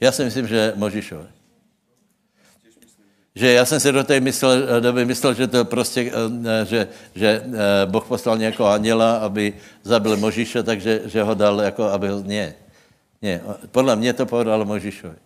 Já 0.00 0.12
si 0.12 0.24
myslím, 0.24 0.46
že 0.46 0.72
Možišové. 0.76 1.26
Že 3.34 3.52
já 3.52 3.64
jsem 3.64 3.80
si 3.80 3.92
do 3.92 4.04
té 4.04 4.20
myslel, 4.20 4.80
doby 4.80 5.04
myslel, 5.04 5.34
že 5.34 5.46
to 5.46 5.64
prostě, 5.64 6.12
že, 6.64 6.88
že 7.14 7.42
Boh 7.86 8.04
poslal 8.08 8.38
nějakého 8.38 8.68
anděla, 8.68 9.16
aby 9.16 9.54
zabil 9.82 10.16
Možiše, 10.16 10.62
takže 10.62 11.02
že 11.04 11.22
ho 11.22 11.34
dal 11.34 11.60
jako, 11.60 11.84
aby 11.84 12.08
ho... 12.08 12.22
Ne, 12.22 12.54
ne. 13.22 13.40
Podle 13.70 13.96
mě 13.96 14.12
to 14.12 14.26
povedal 14.26 14.64
Možišovi. 14.64 15.16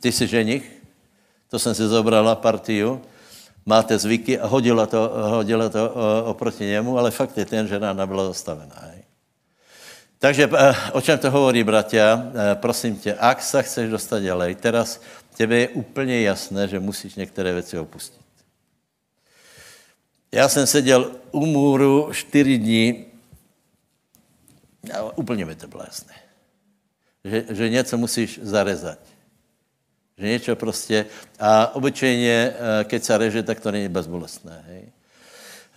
Ty 0.00 0.12
jsi 0.12 0.26
ženich, 0.26 0.82
to 1.50 1.58
jsem 1.58 1.74
si 1.74 1.88
zobrala 1.88 2.34
partiu, 2.34 3.00
máte 3.66 3.98
zvyky 3.98 4.38
a 4.40 4.46
hodila 4.46 4.86
to, 4.86 5.12
hodila 5.14 5.68
to 5.68 5.94
oproti 6.24 6.64
němu, 6.64 6.98
ale 6.98 7.10
fakt 7.10 7.38
je 7.38 7.44
ten, 7.44 7.68
že 7.68 7.78
rána 7.78 8.06
byla 8.06 8.26
zastavená. 8.26 8.88
Takže 10.18 10.50
eh, 10.50 10.74
o 10.92 11.00
čem 11.00 11.18
to 11.18 11.30
hovorí, 11.30 11.64
bratia? 11.64 12.18
Eh, 12.18 12.54
prosím 12.54 12.98
tě, 12.98 13.14
ak 13.14 13.42
se 13.42 13.62
chceš 13.62 13.90
dostat 13.90 14.18
ďalej, 14.18 14.54
teraz 14.54 15.00
tebe 15.36 15.56
je 15.56 15.68
úplně 15.68 16.22
jasné, 16.22 16.68
že 16.68 16.80
musíš 16.80 17.14
některé 17.14 17.52
věci 17.54 17.78
opustit. 17.78 18.26
Já 20.32 20.48
jsem 20.48 20.66
seděl 20.66 21.10
u 21.30 21.46
můru 21.46 22.10
čtyři 22.12 22.58
dní 22.58 23.06
a 24.94 25.18
úplně 25.18 25.44
mi 25.44 25.54
to 25.54 25.68
bylo 25.68 25.82
jasné. 25.86 26.27
Že, 27.28 27.44
že 27.50 27.68
něco 27.68 27.98
musíš 27.98 28.40
zarezat. 28.42 28.98
Že 30.18 30.28
něco 30.28 30.56
prostě, 30.56 31.06
a 31.38 31.74
obyčejně, 31.74 32.52
eh, 32.52 32.84
keď 32.84 33.04
se 33.04 33.18
reže, 33.18 33.42
tak 33.42 33.60
to 33.60 33.70
není 33.70 33.88
bezbolestné. 33.88 34.64
Hej? 34.68 34.82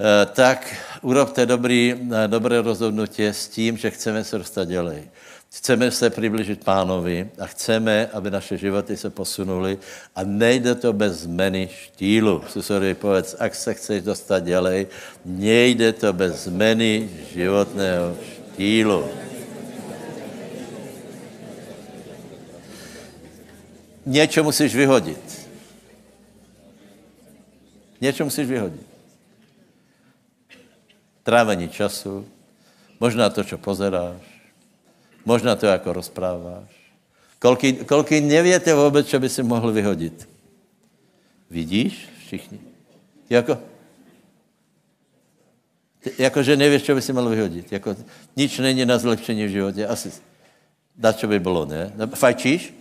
Eh, 0.01 0.25
tak 0.25 0.75
urobte 1.01 1.45
dobrý, 1.45 1.93
eh, 1.93 2.27
dobré 2.27 2.61
rozhodnutí 2.61 3.25
s 3.25 3.47
tím, 3.47 3.77
že 3.77 3.91
chceme 3.91 4.23
se 4.23 4.37
dostat 4.37 4.65
dělej. 4.65 5.09
Chceme 5.51 5.91
se 5.91 6.09
přiblížit 6.09 6.63
pánovi 6.63 7.29
a 7.39 7.45
chceme, 7.45 8.09
aby 8.13 8.31
naše 8.31 8.57
životy 8.57 8.97
se 8.97 9.09
posunuly 9.09 9.77
a 10.15 10.23
nejde 10.23 10.75
to 10.75 10.93
bez 10.93 11.27
zmeny 11.27 11.69
štílu. 11.71 12.43
Susory 12.47 12.93
povedz, 12.93 13.35
ak 13.39 13.55
se 13.55 13.73
chceš 13.73 14.03
dostat 14.03 14.39
dělej, 14.39 14.87
nejde 15.25 15.93
to 15.93 16.13
bez 16.13 16.47
zmeny 16.47 17.09
životného 17.35 18.15
štílu. 18.31 19.30
Něco 24.05 24.43
musíš 24.43 24.75
vyhodit. 24.75 25.49
Něco 28.01 28.23
musíš 28.23 28.47
vyhodit 28.47 28.91
trávení 31.23 31.69
času, 31.69 32.25
možná 32.99 33.29
to, 33.29 33.43
co 33.43 33.57
pozeráš, 33.57 34.21
možná 35.25 35.55
to, 35.55 35.65
jako 35.65 35.93
rozpráváš. 35.93 36.69
Kolky, 37.39 37.73
kolky 37.73 38.21
nevíte 38.21 38.73
vůbec, 38.73 39.07
co 39.07 39.19
by 39.19 39.29
si 39.29 39.43
mohl 39.43 39.71
vyhodit? 39.71 40.29
Vidíš 41.49 42.09
všichni? 42.25 42.59
Jako, 43.29 43.57
jako 46.17 46.43
že 46.43 46.57
nevíš, 46.57 46.83
co 46.83 46.95
by 46.95 47.01
si 47.01 47.13
mohl 47.13 47.29
vyhodit. 47.29 47.71
Jako, 47.71 47.95
nič 48.35 48.59
není 48.59 48.85
na 48.85 48.97
zlepšení 48.97 49.45
v 49.45 49.49
životě. 49.49 49.87
Asi 49.87 50.11
dá, 50.95 51.13
co 51.13 51.27
by 51.27 51.39
bylo, 51.39 51.65
ne? 51.65 51.91
Fajčíš? 52.15 52.73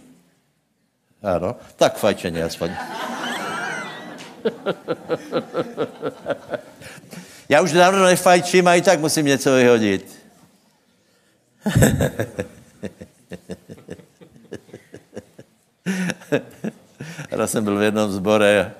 Ano. 1.23 1.57
Tak 1.77 1.97
fajčení 1.99 2.43
aspoň. 2.43 2.71
Já 7.49 7.61
už 7.61 7.73
dávno 7.73 8.05
nefajčím 8.05 8.69
a 8.69 8.75
i 8.75 8.83
tak 8.83 9.01
musím 9.01 9.27
něco 9.27 9.55
vyhodit. 9.55 10.21
Raz 17.31 17.51
jsem 17.51 17.65
byl 17.65 17.79
v 17.79 17.83
jednom 17.83 18.13
zbore, 18.13 18.73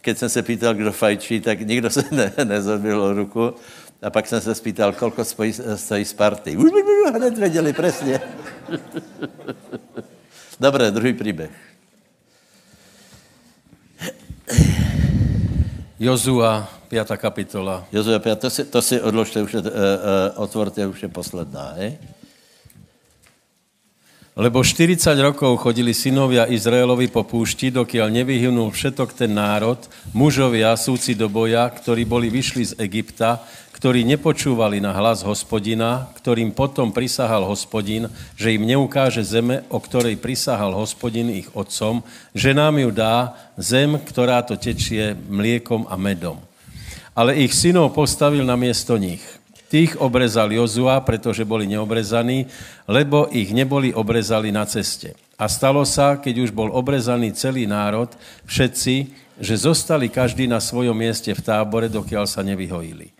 keď 0.00 0.18
jsem 0.18 0.28
se 0.28 0.42
pýtal, 0.42 0.74
kdo 0.74 0.92
fajčí, 0.92 1.40
tak 1.40 1.60
nikdo 1.60 1.90
se 1.90 2.04
ne, 2.10 2.32
nezodbil 2.44 3.14
ruku. 3.14 3.54
A 4.02 4.10
pak 4.10 4.26
jsem 4.26 4.40
se 4.40 4.54
spýtal, 4.54 4.92
kolko 4.92 5.24
stojí, 5.24 5.52
stojí 5.74 6.04
Sparty. 6.04 6.58
Hned 7.14 7.38
věděli 7.38 7.72
přesně. 7.72 8.20
Dobré, 10.60 10.90
druhý 10.90 11.12
příběh. 11.12 11.67
Jozua, 15.98 16.68
5. 16.88 17.18
kapitola. 17.18 17.84
Jozua 17.92 18.18
5, 18.18 18.38
to 18.40 18.50
si, 18.50 18.64
to 18.64 18.82
si 18.82 19.00
odložte, 19.02 19.42
už 19.42 19.52
je, 19.54 19.60
uh, 19.60 19.66
uh, 19.66 19.72
otvorte, 20.38 20.86
už 20.86 21.02
je 21.02 21.10
posledná, 21.10 21.74
hej? 21.74 21.98
Lebo 24.38 24.62
40 24.62 25.02
rokov 25.18 25.66
chodili 25.66 25.90
synovia 25.90 26.46
Izraelovi 26.46 27.10
po 27.10 27.26
púšti, 27.26 27.74
dokiaľ 27.74 28.22
nevyhynul 28.22 28.70
všetok 28.70 29.10
ten 29.10 29.34
národ, 29.34 29.82
mužovia, 30.14 30.78
súci 30.78 31.18
do 31.18 31.26
boja, 31.26 31.66
ktorí 31.66 32.06
boli 32.06 32.30
vyšli 32.30 32.62
z 32.70 32.72
Egypta, 32.78 33.42
ktorí 33.74 34.06
nepočúvali 34.06 34.78
na 34.78 34.94
hlas 34.94 35.26
hospodina, 35.26 36.06
ktorým 36.22 36.54
potom 36.54 36.94
prisahal 36.94 37.50
hospodin, 37.50 38.06
že 38.38 38.54
im 38.54 38.62
neukáže 38.62 39.26
zeme, 39.26 39.66
o 39.74 39.82
ktorej 39.82 40.14
prisahal 40.22 40.70
hospodin 40.70 41.34
ich 41.34 41.50
otcom, 41.50 42.06
že 42.30 42.54
nám 42.54 42.78
ju 42.78 42.94
dá 42.94 43.34
zem, 43.58 43.98
ktorá 43.98 44.46
to 44.46 44.54
tečie 44.54 45.18
mliekom 45.26 45.90
a 45.90 45.98
medom. 45.98 46.38
Ale 47.10 47.34
ich 47.42 47.50
synov 47.58 47.90
postavil 47.90 48.46
na 48.46 48.54
miesto 48.54 48.94
nich. 49.02 49.37
Tých 49.68 50.00
obrezal 50.00 50.48
Jozua, 50.48 51.04
pretože 51.04 51.44
boli 51.44 51.68
neobrezaní, 51.68 52.48
lebo 52.88 53.28
ich 53.28 53.52
neboli 53.52 53.92
obrezali 53.92 54.48
na 54.48 54.64
ceste. 54.64 55.12
A 55.36 55.44
stalo 55.46 55.84
sa, 55.84 56.16
keď 56.16 56.48
už 56.48 56.50
bol 56.50 56.72
obrezaný 56.72 57.36
celý 57.36 57.68
národ, 57.68 58.08
všetci, 58.48 59.12
že 59.38 59.54
zostali 59.54 60.08
každý 60.08 60.50
na 60.50 60.58
svojom 60.58 60.96
mieste 60.96 61.30
v 61.30 61.44
tábore, 61.44 61.86
dokiaľ 61.92 62.24
sa 62.26 62.42
nevyhojili. 62.42 63.12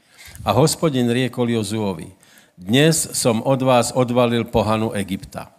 A 0.42 0.50
hospodin 0.56 1.06
riekol 1.06 1.52
Jozuovi, 1.52 2.10
dnes 2.58 3.06
som 3.14 3.38
od 3.44 3.60
vás 3.62 3.94
odvalil 3.94 4.42
pohanu 4.42 4.90
Egypta. 4.96 5.54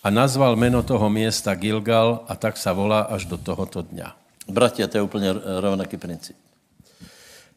A 0.00 0.08
nazval 0.08 0.56
meno 0.56 0.80
toho 0.82 1.06
miesta 1.12 1.54
Gilgal 1.54 2.24
a 2.26 2.34
tak 2.34 2.56
sa 2.56 2.72
volá 2.72 3.06
až 3.06 3.28
do 3.28 3.36
tohoto 3.36 3.84
dňa. 3.84 4.16
Bratia, 4.50 4.88
to 4.88 4.98
je 4.98 5.02
úplně 5.02 5.34
rovnaký 5.60 5.96
princip. 5.96 6.36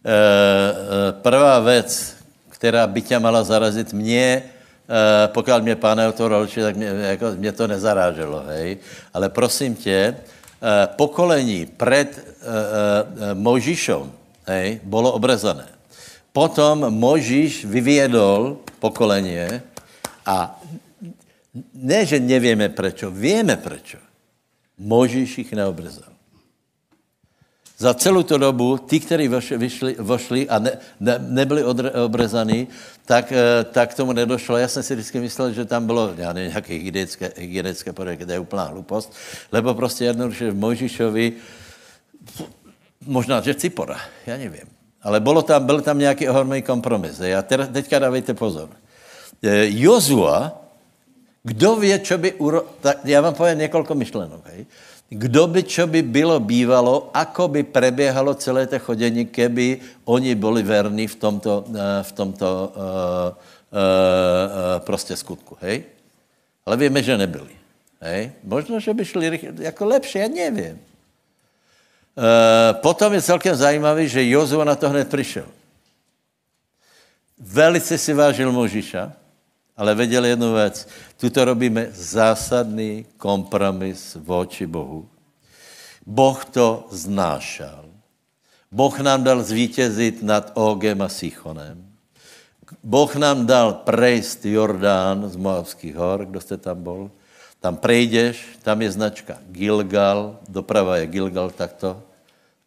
E, 0.06 1.12
prvá 1.12 1.60
věc, 1.60 2.16
která 2.64 2.88
by 2.88 3.02
tě 3.02 3.20
mala 3.20 3.44
zarazit 3.44 3.94
mě, 3.94 4.44
eh, 4.48 5.28
pokud 5.28 5.64
mě 5.64 5.76
pán 5.76 6.00
otevřel 6.00 6.40
oči, 6.40 6.62
tak 6.62 6.76
mě, 6.76 6.88
jako, 6.88 7.26
mě 7.36 7.52
to 7.52 7.68
nezaráželo, 7.68 8.44
hej. 8.48 8.78
Ale 9.14 9.30
prosím 9.30 9.76
tě, 9.76 10.16
pokolení 10.96 11.66
před 11.66 12.10
e, 12.16 12.24
e, 13.32 13.34
Mojžišom, 13.36 14.12
hej, 14.48 14.80
bylo 14.84 15.12
obrezané. 15.12 15.68
Potom 16.32 16.88
Mojžíš 16.88 17.66
vyvědol 17.66 18.58
pokolenie 18.80 19.62
a 20.26 20.62
ne, 21.74 22.06
že 22.06 22.20
nevíme 22.20 22.70
prečo, 22.70 23.12
víme 23.12 23.60
prečo. 23.60 23.98
Mojžíš 24.80 25.38
jich 25.38 25.52
neobrezal. 25.52 26.13
Za 27.78 27.94
celou 27.94 28.24
tu 28.24 28.38
dobu, 28.38 28.78
ty, 28.78 29.00
kteří 29.00 29.28
vyšli, 29.58 29.96
vošli 30.00 30.50
a 30.50 30.60
ne, 30.60 30.78
ne, 31.00 31.20
nebyli 31.20 31.64
odre, 31.64 31.92
obrezaní, 31.92 32.68
tak, 33.06 33.32
eh, 33.32 33.64
tak 33.64 33.94
tomu 33.94 34.14
nedošlo. 34.14 34.58
Já 34.58 34.68
jsem 34.68 34.84
si 34.84 34.96
vždycky 34.96 35.20
myslel, 35.20 35.54
že 35.54 35.66
tam 35.66 35.86
bylo 35.86 36.14
já 36.18 36.34
nevím, 36.34 36.50
nějaké 36.50 36.74
hygienické, 36.74 37.34
hygienické 37.38 37.94
podmínky, 37.94 38.26
to 38.26 38.32
je 38.32 38.40
úplná 38.40 38.64
hlupost, 38.64 39.14
lebo 39.52 39.74
prostě 39.74 40.06
jednoduše 40.06 40.52
v 40.52 40.56
Mojžišovi, 40.56 41.34
možná, 43.06 43.42
že 43.42 43.54
Cipora, 43.54 44.00
já 44.26 44.38
nevím. 44.38 44.70
Ale 45.02 45.20
bylo 45.20 45.42
tam, 45.42 45.66
byl 45.66 45.82
tam 45.82 46.00
nějaký 46.00 46.30
ohromný 46.30 46.62
kompromis. 46.62 47.20
A 47.20 47.42
teda, 47.42 47.68
teďka 47.68 48.00
dávejte 48.00 48.34
pozor. 48.34 48.70
Eh, 49.44 49.68
Jozua, 49.68 50.64
kdo 51.44 51.76
ví, 51.76 52.00
čo 52.00 52.18
by 52.18 52.34
uro... 52.34 52.66
Tak 52.82 53.04
já 53.06 53.22
vám 53.22 53.34
povím 53.34 53.58
několik 53.60 53.92
myšlenok. 53.92 54.42
Hej. 54.46 54.66
Kdo 55.14 55.46
by, 55.46 55.62
čo 55.64 55.86
by 55.86 56.02
bylo 56.02 56.42
bývalo, 56.42 57.14
ako 57.14 57.48
by 57.48 57.62
preběhalo 57.64 58.34
celé 58.34 58.66
to 58.66 58.80
chodění, 58.80 59.30
keby 59.30 59.80
oni 60.10 60.34
byli 60.36 60.64
verní 60.66 61.06
v 61.08 61.16
tomto, 61.16 61.66
eh, 61.70 62.04
v 62.04 62.12
tomto 62.12 62.50
uh, 62.50 62.82
uh, 63.30 64.82
prostě 64.82 65.14
skutku. 65.14 65.58
Hej? 65.62 65.84
Ale 66.66 66.78
víme, 66.78 67.04
že 67.04 67.18
nebyli. 67.18 67.54
Hej? 68.02 68.32
Možno, 68.44 68.80
že 68.80 68.94
by 68.94 69.06
šli 69.06 69.40
jako 69.60 69.86
lepší, 69.86 70.18
já 70.18 70.28
nevím. 70.28 70.82
Uh, 72.18 72.78
potom 72.82 73.14
je 73.14 73.22
celkem 73.22 73.56
zajímavý, 73.56 74.10
že 74.10 74.30
Jozua 74.30 74.66
na 74.66 74.76
to 74.76 74.90
hned 74.90 75.10
přišel. 75.10 75.46
Velice 77.38 77.98
si 77.98 78.14
vážil 78.14 78.52
Možiša, 78.52 79.14
ale 79.78 79.96
věděl 79.96 80.26
jednu 80.26 80.54
věc. 80.54 80.88
Tuto 81.18 81.46
robíme 81.46 81.88
zásadný 81.94 83.06
kompromis 83.18 84.18
voči 84.20 84.68
Bohu. 84.68 85.10
Boh 86.06 86.46
to 86.46 86.88
znášal. 86.92 87.86
Boh 88.72 89.00
nám 89.00 89.24
dal 89.24 89.44
zvítězit 89.44 90.24
nad 90.24 90.52
Ogem 90.54 91.02
a 91.02 91.10
Sichonem. 91.10 91.94
Boh 92.84 93.16
nám 93.16 93.46
dal 93.46 93.74
prejst 93.74 94.46
Jordán 94.46 95.30
z 95.30 95.36
Moabských 95.36 95.96
hor, 95.96 96.26
kdo 96.26 96.42
jste 96.42 96.58
tam 96.58 96.84
bol. 96.84 97.12
Tam 97.60 97.78
prejdeš, 97.78 98.60
tam 98.60 98.82
je 98.82 98.92
značka 98.92 99.38
Gilgal, 99.48 100.40
doprava 100.50 100.98
je 100.98 101.08
Gilgal 101.08 101.48
takto, 101.48 102.02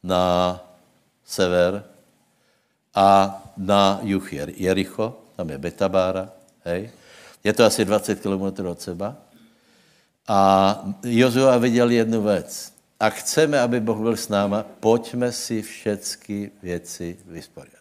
na 0.00 0.56
sever 1.20 1.84
a 2.94 3.42
na 3.56 4.00
juh 4.02 4.32
Jericho, 4.56 5.20
tam 5.36 5.50
je 5.50 5.58
Betabára, 5.58 6.32
hej. 6.66 6.90
Je 7.44 7.52
to 7.54 7.64
asi 7.64 7.84
20 7.86 8.20
km 8.20 8.66
od 8.66 8.80
seba. 8.80 9.16
A 10.28 10.38
Jozua 11.06 11.58
viděl 11.58 11.90
jednu 11.90 12.22
věc. 12.22 12.72
A 13.00 13.10
chceme, 13.10 13.60
aby 13.60 13.80
Boh 13.80 13.98
byl 13.98 14.16
s 14.16 14.28
náma, 14.28 14.64
pojďme 14.80 15.32
si 15.32 15.62
všechny 15.62 16.50
věci 16.62 17.16
vysporiadat. 17.26 17.76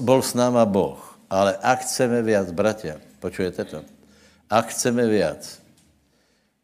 Bol 0.00 0.22
s 0.22 0.34
náma 0.34 0.64
Boh, 0.64 1.18
ale 1.30 1.56
a 1.56 1.74
chceme 1.74 2.22
viac, 2.22 2.52
bratia, 2.52 2.96
počujete 3.20 3.64
to? 3.64 3.84
A 4.50 4.60
chceme 4.60 5.06
viac, 5.06 5.60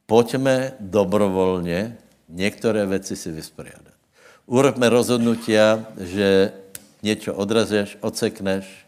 pojďme 0.06 0.72
dobrovolně 0.80 1.96
některé 2.28 2.86
věci 2.86 3.16
si 3.16 3.30
vysporiadat. 3.32 3.96
Urobme 4.46 4.88
rozhodnutia, 4.88 5.84
že 6.00 6.52
něco 7.02 7.34
odrazeš, 7.34 7.96
odsekneš, 8.00 8.87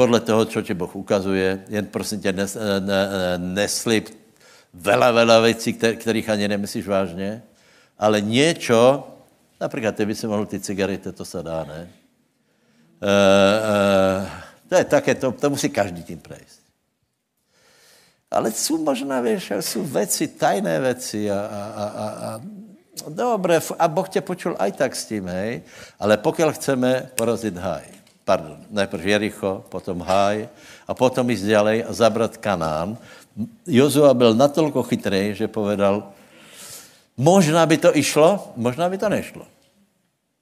podle 0.00 0.20
toho, 0.20 0.44
co 0.44 0.62
ti 0.62 0.74
Boh 0.74 0.96
ukazuje, 0.96 1.64
jen 1.68 1.86
prosím 1.86 2.20
tě, 2.20 2.32
nes, 2.32 2.56
ne, 2.56 2.80
ne, 2.80 3.36
neslib 3.36 4.08
vela, 4.72 5.10
vela 5.12 5.40
věcí, 5.40 5.72
kterých 5.72 6.28
ani 6.28 6.48
nemyslíš 6.48 6.88
vážně, 6.88 7.42
ale 7.98 8.20
něco, 8.20 9.08
například 9.60 9.96
ty 9.96 10.06
by 10.06 10.14
si 10.14 10.26
mohl 10.26 10.46
ty 10.46 10.60
cigarety, 10.60 11.12
to 11.12 11.24
se 11.24 11.42
dá, 11.42 11.64
ne? 11.64 11.84
E, 11.84 13.12
e, 14.24 14.30
to 14.68 14.74
je 14.74 14.84
také, 14.84 15.14
to, 15.14 15.32
to 15.32 15.50
musí 15.50 15.68
každý 15.68 16.02
tím 16.02 16.18
prejsť. 16.18 16.60
Ale 18.30 18.52
jsou 18.52 18.80
možná, 18.80 19.20
víš, 19.20 19.52
jsou 19.60 19.84
věci, 19.84 20.28
tajné 20.28 20.80
věci 20.80 21.30
a, 21.30 21.36
a, 21.36 21.60
a, 21.76 21.84
a, 21.84 22.08
a 23.04 23.08
dobré, 23.08 23.60
a 23.78 23.88
Boh 23.88 24.08
tě 24.08 24.20
počul 24.20 24.56
aj 24.58 24.72
tak 24.72 24.96
s 24.96 25.04
tím, 25.04 25.28
hej, 25.28 25.62
ale 26.00 26.16
pokud 26.16 26.48
chceme 26.56 27.10
porazit 27.20 27.56
haj, 27.56 27.99
pardon, 28.24 28.58
najprv 28.70 29.06
Jericho, 29.06 29.64
potom 29.68 30.00
Haj 30.00 30.48
a 30.86 30.92
potom 30.94 31.30
jít 31.30 31.46
ďalej 31.46 31.84
a 31.84 31.90
zabrat 31.92 32.36
Kanán. 32.36 32.98
Jozua 33.66 34.14
byl 34.14 34.34
natolko 34.34 34.82
chytrý, 34.82 35.34
že 35.34 35.48
povedal, 35.48 36.12
možná 37.16 37.66
by 37.66 37.76
to 37.76 37.90
išlo, 37.96 38.52
možná 38.56 38.88
by 38.88 38.98
to 38.98 39.08
nešlo. 39.08 39.44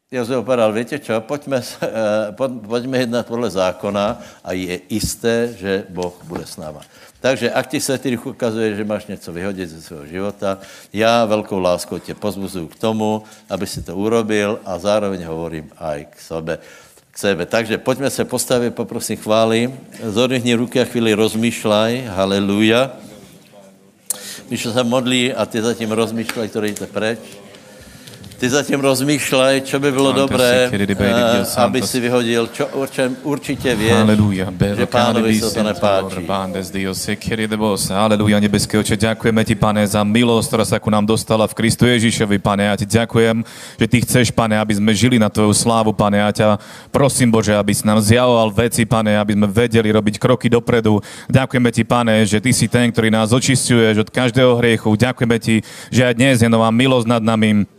Jozua 0.09 0.41
povedal, 0.41 0.73
víte 0.73 0.97
čo, 0.99 1.21
pojďme, 1.21 1.61
pojďme 2.65 2.97
jednat 2.99 3.29
podle 3.29 3.51
zákona 3.53 4.17
a 4.41 4.49
je 4.57 4.81
jisté, 4.89 5.53
že 5.53 5.85
Boh 5.93 6.17
bude 6.25 6.49
s 6.49 6.57
náma. 6.57 6.81
Takže 7.21 7.51
ak 7.51 7.67
ti 7.67 7.81
světý 7.83 8.15
duch 8.15 8.27
ukazuje, 8.33 8.79
že 8.79 8.89
máš 8.89 9.07
něco 9.07 9.33
vyhodit 9.33 9.69
ze 9.69 9.83
svého 9.83 10.07
života, 10.07 10.59
já 10.93 11.25
velkou 11.25 11.59
láskou 11.59 11.99
tě 11.99 12.15
pozbuzuju 12.15 12.67
k 12.73 12.79
tomu, 12.79 13.23
aby 13.51 13.67
si 13.67 13.83
to 13.83 13.97
urobil 13.97 14.63
a 14.65 14.79
zároveň 14.79 15.27
hovorím 15.27 15.67
aj 15.77 16.05
k 16.15 16.21
sobě 16.21 16.59
sebe. 17.19 17.47
Takže 17.47 17.79
pojďme 17.79 18.11
se 18.11 18.25
postavit, 18.25 18.75
poprosím 18.75 19.17
chvály. 19.19 19.75
Zodvihni 20.07 20.55
ruky 20.55 20.81
a 20.81 20.87
chvíli 20.87 21.19
rozmýšlej. 21.19 22.07
Haleluja. 22.15 22.95
Míšo 24.51 24.73
se 24.73 24.85
modlí 24.85 25.35
a 25.35 25.47
ty 25.47 25.63
zatím 25.63 25.91
rozmýšlej, 25.93 26.49
to 26.49 26.61
jdete 26.61 26.87
preč. 26.87 27.19
Ty 28.39 28.47
zatím 28.51 28.79
rozmýšlej, 28.79 29.67
čo 29.67 29.83
by 29.83 29.91
bylo 29.93 30.15
dobré, 30.15 30.71
eh, 30.71 31.43
aby 31.59 31.83
si 31.83 31.99
vyhodil, 31.99 32.47
čo, 32.55 32.71
o 32.71 32.87
čem 32.87 33.17
určitě 33.23 33.75
věš, 33.75 34.07
že 34.77 34.87
pánovi 34.87 35.41
se 35.41 35.51
to 35.51 35.63
nepáčí. 35.63 36.23
Aleluja, 37.91 38.39
nebeský 38.39 38.79
oče, 38.79 38.95
ďakujeme 38.95 39.43
ti, 39.43 39.55
pane, 39.59 39.83
za 39.87 40.07
milosť, 40.07 40.47
ktorá 40.49 40.65
sa 40.65 40.79
ku 40.79 40.87
nám 40.87 41.03
dostala 41.03 41.51
v 41.51 41.55
Kristu 41.59 41.91
Ježišovi, 41.91 42.39
pane. 42.39 42.63
Ja 42.63 42.79
ti 42.79 42.87
ďakujem, 42.87 43.43
že 43.75 43.87
ty 43.91 43.97
chceš, 44.07 44.31
pane, 44.31 44.55
aby 44.55 44.75
sme 44.79 44.95
žili 44.95 45.19
na 45.19 45.27
tvoju 45.27 45.51
slávu, 45.51 45.91
pane. 45.91 46.23
Ja 46.23 46.31
ťa 46.31 46.49
prosím, 46.95 47.35
Bože, 47.35 47.59
aby 47.59 47.75
si 47.75 47.83
nám 47.83 47.99
zjavoval 47.99 48.55
veci, 48.55 48.87
pane, 48.87 49.19
aby 49.19 49.35
sme 49.35 49.51
vedeli 49.51 49.91
robiť 49.91 50.15
kroky 50.23 50.47
dopredu. 50.47 51.03
Ďakujeme 51.27 51.71
ti, 51.75 51.83
pane, 51.83 52.23
že 52.23 52.39
ty 52.39 52.55
si 52.55 52.71
ten, 52.71 52.95
ktorý 52.95 53.11
nás 53.11 53.35
očistuješ 53.35 54.07
od 54.07 54.13
každého 54.15 54.63
hriechu. 54.63 54.95
Ďakujeme 54.95 55.37
ti, 55.43 55.67
že 55.91 56.07
aj 56.07 56.15
dnes 56.15 56.39
je 56.39 56.47
nová 56.47 56.71
milosť 56.71 57.19
nad 57.19 57.23
nami 57.27 57.78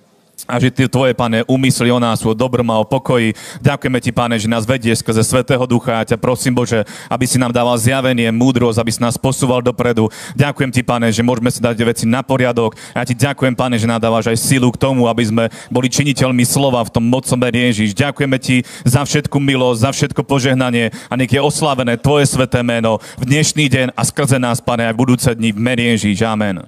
a 0.49 0.57
že 0.57 0.73
ty 0.73 0.89
tvoje, 0.89 1.13
pane, 1.13 1.45
úmysly 1.45 1.93
o 1.93 2.01
nás 2.01 2.25
o 2.25 2.33
dobrom 2.33 2.65
a 2.73 2.81
o 2.81 2.85
pokoji. 2.89 3.37
Ďakujeme 3.61 3.99
ti, 4.01 4.09
pane, 4.09 4.35
že 4.41 4.49
nás 4.49 4.65
vedieš 4.65 5.05
skrze 5.05 5.21
Svetého 5.21 5.61
Ducha. 5.69 6.01
Ja 6.01 6.15
ťa 6.15 6.17
prosím, 6.17 6.57
Bože, 6.57 6.89
aby 7.05 7.29
si 7.29 7.37
nám 7.37 7.53
dával 7.53 7.77
zjavenie, 7.77 8.33
múdrosť, 8.33 8.81
aby 8.81 8.91
si 8.91 8.99
nás 8.99 9.13
posúval 9.21 9.61
dopredu. 9.61 10.09
Ďakujem 10.33 10.71
ti, 10.73 10.81
pane, 10.81 11.13
že 11.13 11.21
môžeme 11.21 11.53
sa 11.53 11.69
dať 11.69 11.77
veci 11.85 12.09
na 12.09 12.25
poriadok. 12.25 12.73
Ja 12.97 13.05
ti 13.05 13.13
ďakujem, 13.13 13.53
pane, 13.53 13.77
že 13.77 13.85
nám 13.85 14.01
dávaš 14.01 14.33
aj 14.33 14.41
silu 14.41 14.73
k 14.73 14.81
tomu, 14.81 15.05
aby 15.05 15.21
sme 15.21 15.43
boli 15.69 15.85
činiteľmi 15.85 16.41
slova 16.41 16.81
v 16.81 16.93
tom 16.97 17.05
mocom 17.05 17.37
Ježiš. 17.37 17.93
Ďakujeme 17.93 18.37
ti 18.41 18.65
za 18.81 19.05
všetku 19.05 19.37
milosť, 19.37 19.79
za 19.85 19.91
všetko 19.93 20.25
požehnanie 20.25 20.89
a 21.11 21.13
nech 21.13 21.29
je 21.29 21.37
oslávené 21.43 22.01
tvoje 22.01 22.25
sveté 22.25 22.65
meno 22.65 22.97
v 23.21 23.29
dnešný 23.29 23.69
deň 23.69 23.87
a 23.93 24.01
skrze 24.01 24.41
nás, 24.41 24.63
pane, 24.63 24.87
aj 24.87 24.95
v 24.97 25.01
budúce 25.05 25.29
dní 25.29 25.53
v 25.53 25.59
Ježíš. 25.93 26.25
Amen. 26.25 26.63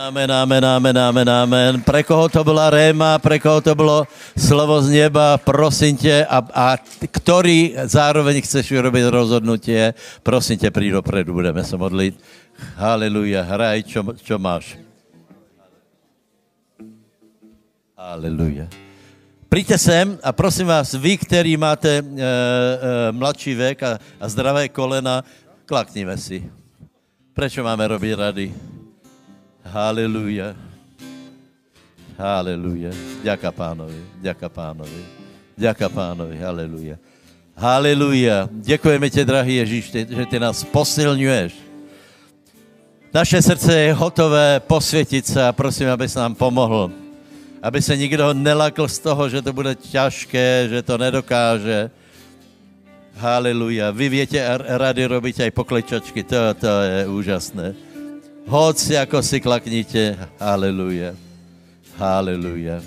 Amen, 0.00 0.32
amen, 0.32 0.64
amen, 0.64 0.96
amen, 0.96 1.28
amen. 1.28 1.72
Pre 1.84 2.02
koho 2.02 2.26
to 2.28 2.40
byla 2.40 2.72
réma, 2.72 3.19
pre 3.20 3.38
koho 3.38 3.60
to 3.60 3.74
bylo 3.74 4.08
slovo 4.38 4.82
z 4.82 4.90
neba, 4.90 5.38
prosím 5.38 5.96
tě, 5.96 6.26
a, 6.26 6.38
a 6.54 6.76
který 7.10 7.74
zároveň 7.84 8.42
chceš 8.42 8.72
urobit 8.72 9.04
rozhodnutie, 9.04 9.94
prosím 10.22 10.58
tě, 10.58 10.70
přijď 10.70 10.92
dopredu, 10.92 11.32
budeme 11.32 11.64
se 11.64 11.76
modlit. 11.76 12.20
Haleluja, 12.76 13.42
hraj, 13.42 13.82
čo, 13.88 14.04
čo 14.20 14.36
máš. 14.38 14.76
Haleluja. 17.96 18.68
Přijďte 19.48 19.78
sem 19.78 20.18
a 20.22 20.32
prosím 20.32 20.66
vás, 20.66 20.94
vy, 20.94 21.18
který 21.18 21.56
máte 21.56 21.98
e, 21.98 22.02
e, 22.02 23.12
mladší 23.12 23.54
věk 23.54 23.82
a, 23.82 23.98
a 24.20 24.28
zdravé 24.28 24.68
kolena, 24.68 25.24
klakníme 25.66 26.16
si. 26.16 26.50
Proč 27.34 27.58
máme 27.58 27.88
robit 27.88 28.14
rady? 28.14 28.54
Haleluja. 29.64 30.69
Haleluja. 32.20 32.92
Ďaká 33.24 33.48
pánovi, 33.48 33.96
ďaká 34.20 34.52
pánovi, 34.52 35.02
ďaká 35.56 35.88
pánovi, 35.88 36.36
haleluja. 36.36 37.00
Haleluja. 37.56 38.48
Děkujeme 38.52 39.10
tě, 39.10 39.24
drahý 39.24 39.56
Ježíš, 39.56 39.84
že 39.92 40.24
ty 40.28 40.36
nás 40.36 40.64
posilňuješ. 40.64 41.56
Naše 43.14 43.42
srdce 43.42 43.72
je 43.72 43.92
hotové 43.96 44.60
posvětit 44.60 45.26
se 45.26 45.40
a 45.40 45.52
prosím, 45.52 45.88
abys 45.88 46.14
nám 46.14 46.34
pomohl. 46.36 46.92
Aby 47.62 47.82
se 47.82 47.96
nikdo 47.96 48.32
nelakl 48.36 48.88
z 48.88 48.98
toho, 48.98 49.28
že 49.28 49.42
to 49.42 49.52
bude 49.52 49.74
těžké, 49.74 50.68
že 50.68 50.82
to 50.82 50.98
nedokáže. 50.98 51.90
Haleluja. 53.16 53.90
Vy 53.90 54.08
větě 54.08 54.44
rady 54.76 55.06
robiť 55.06 55.40
aj 55.40 55.50
poklečačky, 55.50 56.24
to, 56.24 56.36
to 56.60 56.68
je 56.68 57.08
úžasné. 57.08 57.74
Hoď 58.46 58.76
si, 58.76 58.92
jako 58.94 59.22
si 59.22 59.40
klaknite. 59.40 60.16
Haleluja. 60.40 61.29
Haleluja. 62.00 62.80